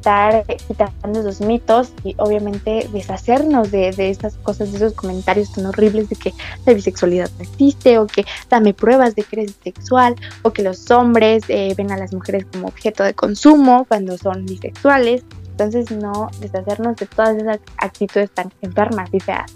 estar 0.00 0.44
quitando 0.66 1.20
esos 1.20 1.40
mitos 1.42 1.92
y 2.04 2.14
obviamente 2.18 2.88
deshacernos 2.92 3.70
de, 3.70 3.92
de 3.92 4.10
estas 4.10 4.36
cosas, 4.38 4.72
de 4.72 4.78
esos 4.78 4.94
comentarios 4.94 5.52
tan 5.52 5.66
horribles 5.66 6.08
de 6.08 6.16
que 6.16 6.32
la 6.64 6.72
bisexualidad 6.72 7.30
no 7.36 7.42
existe 7.42 7.98
o 7.98 8.06
que 8.06 8.24
dame 8.48 8.72
pruebas 8.72 9.14
de 9.14 9.22
que 9.22 9.40
eres 9.40 9.58
bisexual 9.58 10.16
o 10.42 10.52
que 10.52 10.62
los 10.62 10.90
hombres 10.90 11.44
eh, 11.48 11.74
ven 11.76 11.92
a 11.92 11.98
las 11.98 12.14
mujeres 12.14 12.46
como 12.50 12.68
objeto 12.68 13.04
de 13.04 13.12
consumo 13.12 13.84
cuando 13.86 14.16
son 14.16 14.46
bisexuales. 14.46 15.22
Entonces 15.50 15.90
no 15.90 16.30
deshacernos 16.40 16.96
de 16.96 17.04
todas 17.04 17.36
esas 17.36 17.58
actitudes 17.76 18.30
tan 18.30 18.50
enfermas 18.62 19.10
y 19.12 19.20
feas. 19.20 19.52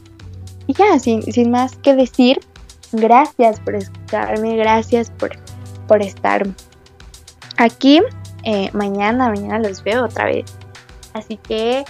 Y 0.67 0.75
ya, 0.75 0.99
sin, 0.99 1.23
sin 1.23 1.51
más 1.51 1.77
que 1.77 1.95
decir, 1.95 2.41
gracias 2.93 3.61
por 3.61 3.75
escucharme, 3.77 4.57
gracias 4.57 5.11
por, 5.11 5.31
por 5.89 6.03
estar 6.03 6.47
aquí. 7.57 8.03
Eh, 8.45 8.71
mañana, 8.73 9.29
mañana 9.29 9.59
los 9.59 9.83
veo 9.83 10.05
otra 10.05 10.27
vez. 10.27 10.45
Así 11.15 11.37
que 11.37 11.85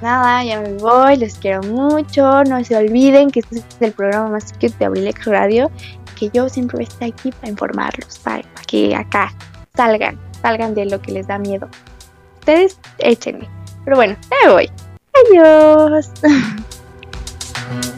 nada, 0.00 0.44
ya 0.44 0.60
me 0.60 0.74
voy, 0.74 1.16
los 1.16 1.34
quiero 1.34 1.62
mucho. 1.62 2.44
No 2.44 2.62
se 2.64 2.76
olviden 2.76 3.30
que 3.30 3.40
este 3.40 3.58
es 3.58 3.64
el 3.80 3.92
programa 3.92 4.30
más 4.30 4.52
cute 4.52 4.74
de 4.78 4.84
Abrilex 4.84 5.24
Radio. 5.26 5.70
Que 6.18 6.30
yo 6.30 6.48
siempre 6.48 6.82
estoy 6.82 7.10
aquí 7.10 7.30
para 7.32 7.48
informarlos, 7.48 8.18
para, 8.18 8.42
para 8.42 8.64
que 8.66 8.94
acá 8.94 9.32
salgan, 9.74 10.18
salgan 10.42 10.74
de 10.74 10.86
lo 10.86 11.00
que 11.00 11.12
les 11.12 11.26
da 11.26 11.38
miedo. 11.38 11.68
Ustedes 12.40 12.78
échenme. 12.98 13.48
Pero 13.84 13.96
bueno, 13.96 14.16
ya 14.30 14.48
me 14.48 14.52
voy. 14.52 14.70
Adiós. 15.30 16.12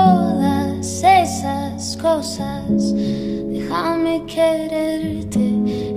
déjame 2.19 4.25
quererte, 4.25 5.39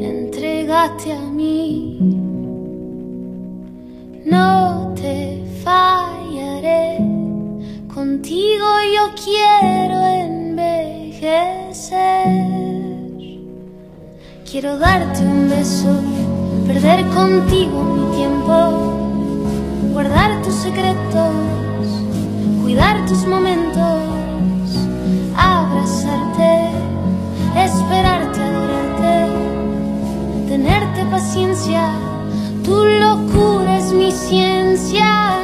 entrégate 0.00 1.12
a 1.12 1.20
mí. 1.20 1.98
No 4.24 4.92
te 4.94 5.42
fallaré, 5.64 6.98
contigo 7.92 8.66
yo 8.96 9.12
quiero 9.24 10.06
envejecer. 10.06 11.96
Quiero 14.48 14.78
darte 14.78 15.22
un 15.22 15.50
beso, 15.50 15.96
perder 16.68 17.04
contigo 17.08 17.82
mi 17.82 18.16
tiempo, 18.16 18.54
guardar 19.92 20.42
tus 20.42 20.54
secretos 20.54 21.64
cuidar 22.64 23.04
tus 23.06 23.26
momentos, 23.26 24.13
esperarte, 27.84 28.40
adorarte, 28.40 29.28
tenerte 30.48 31.04
paciencia, 31.10 31.90
tu 32.64 32.84
locura 32.84 33.78
es 33.78 33.92
mi 33.92 34.10
ciencia. 34.10 35.43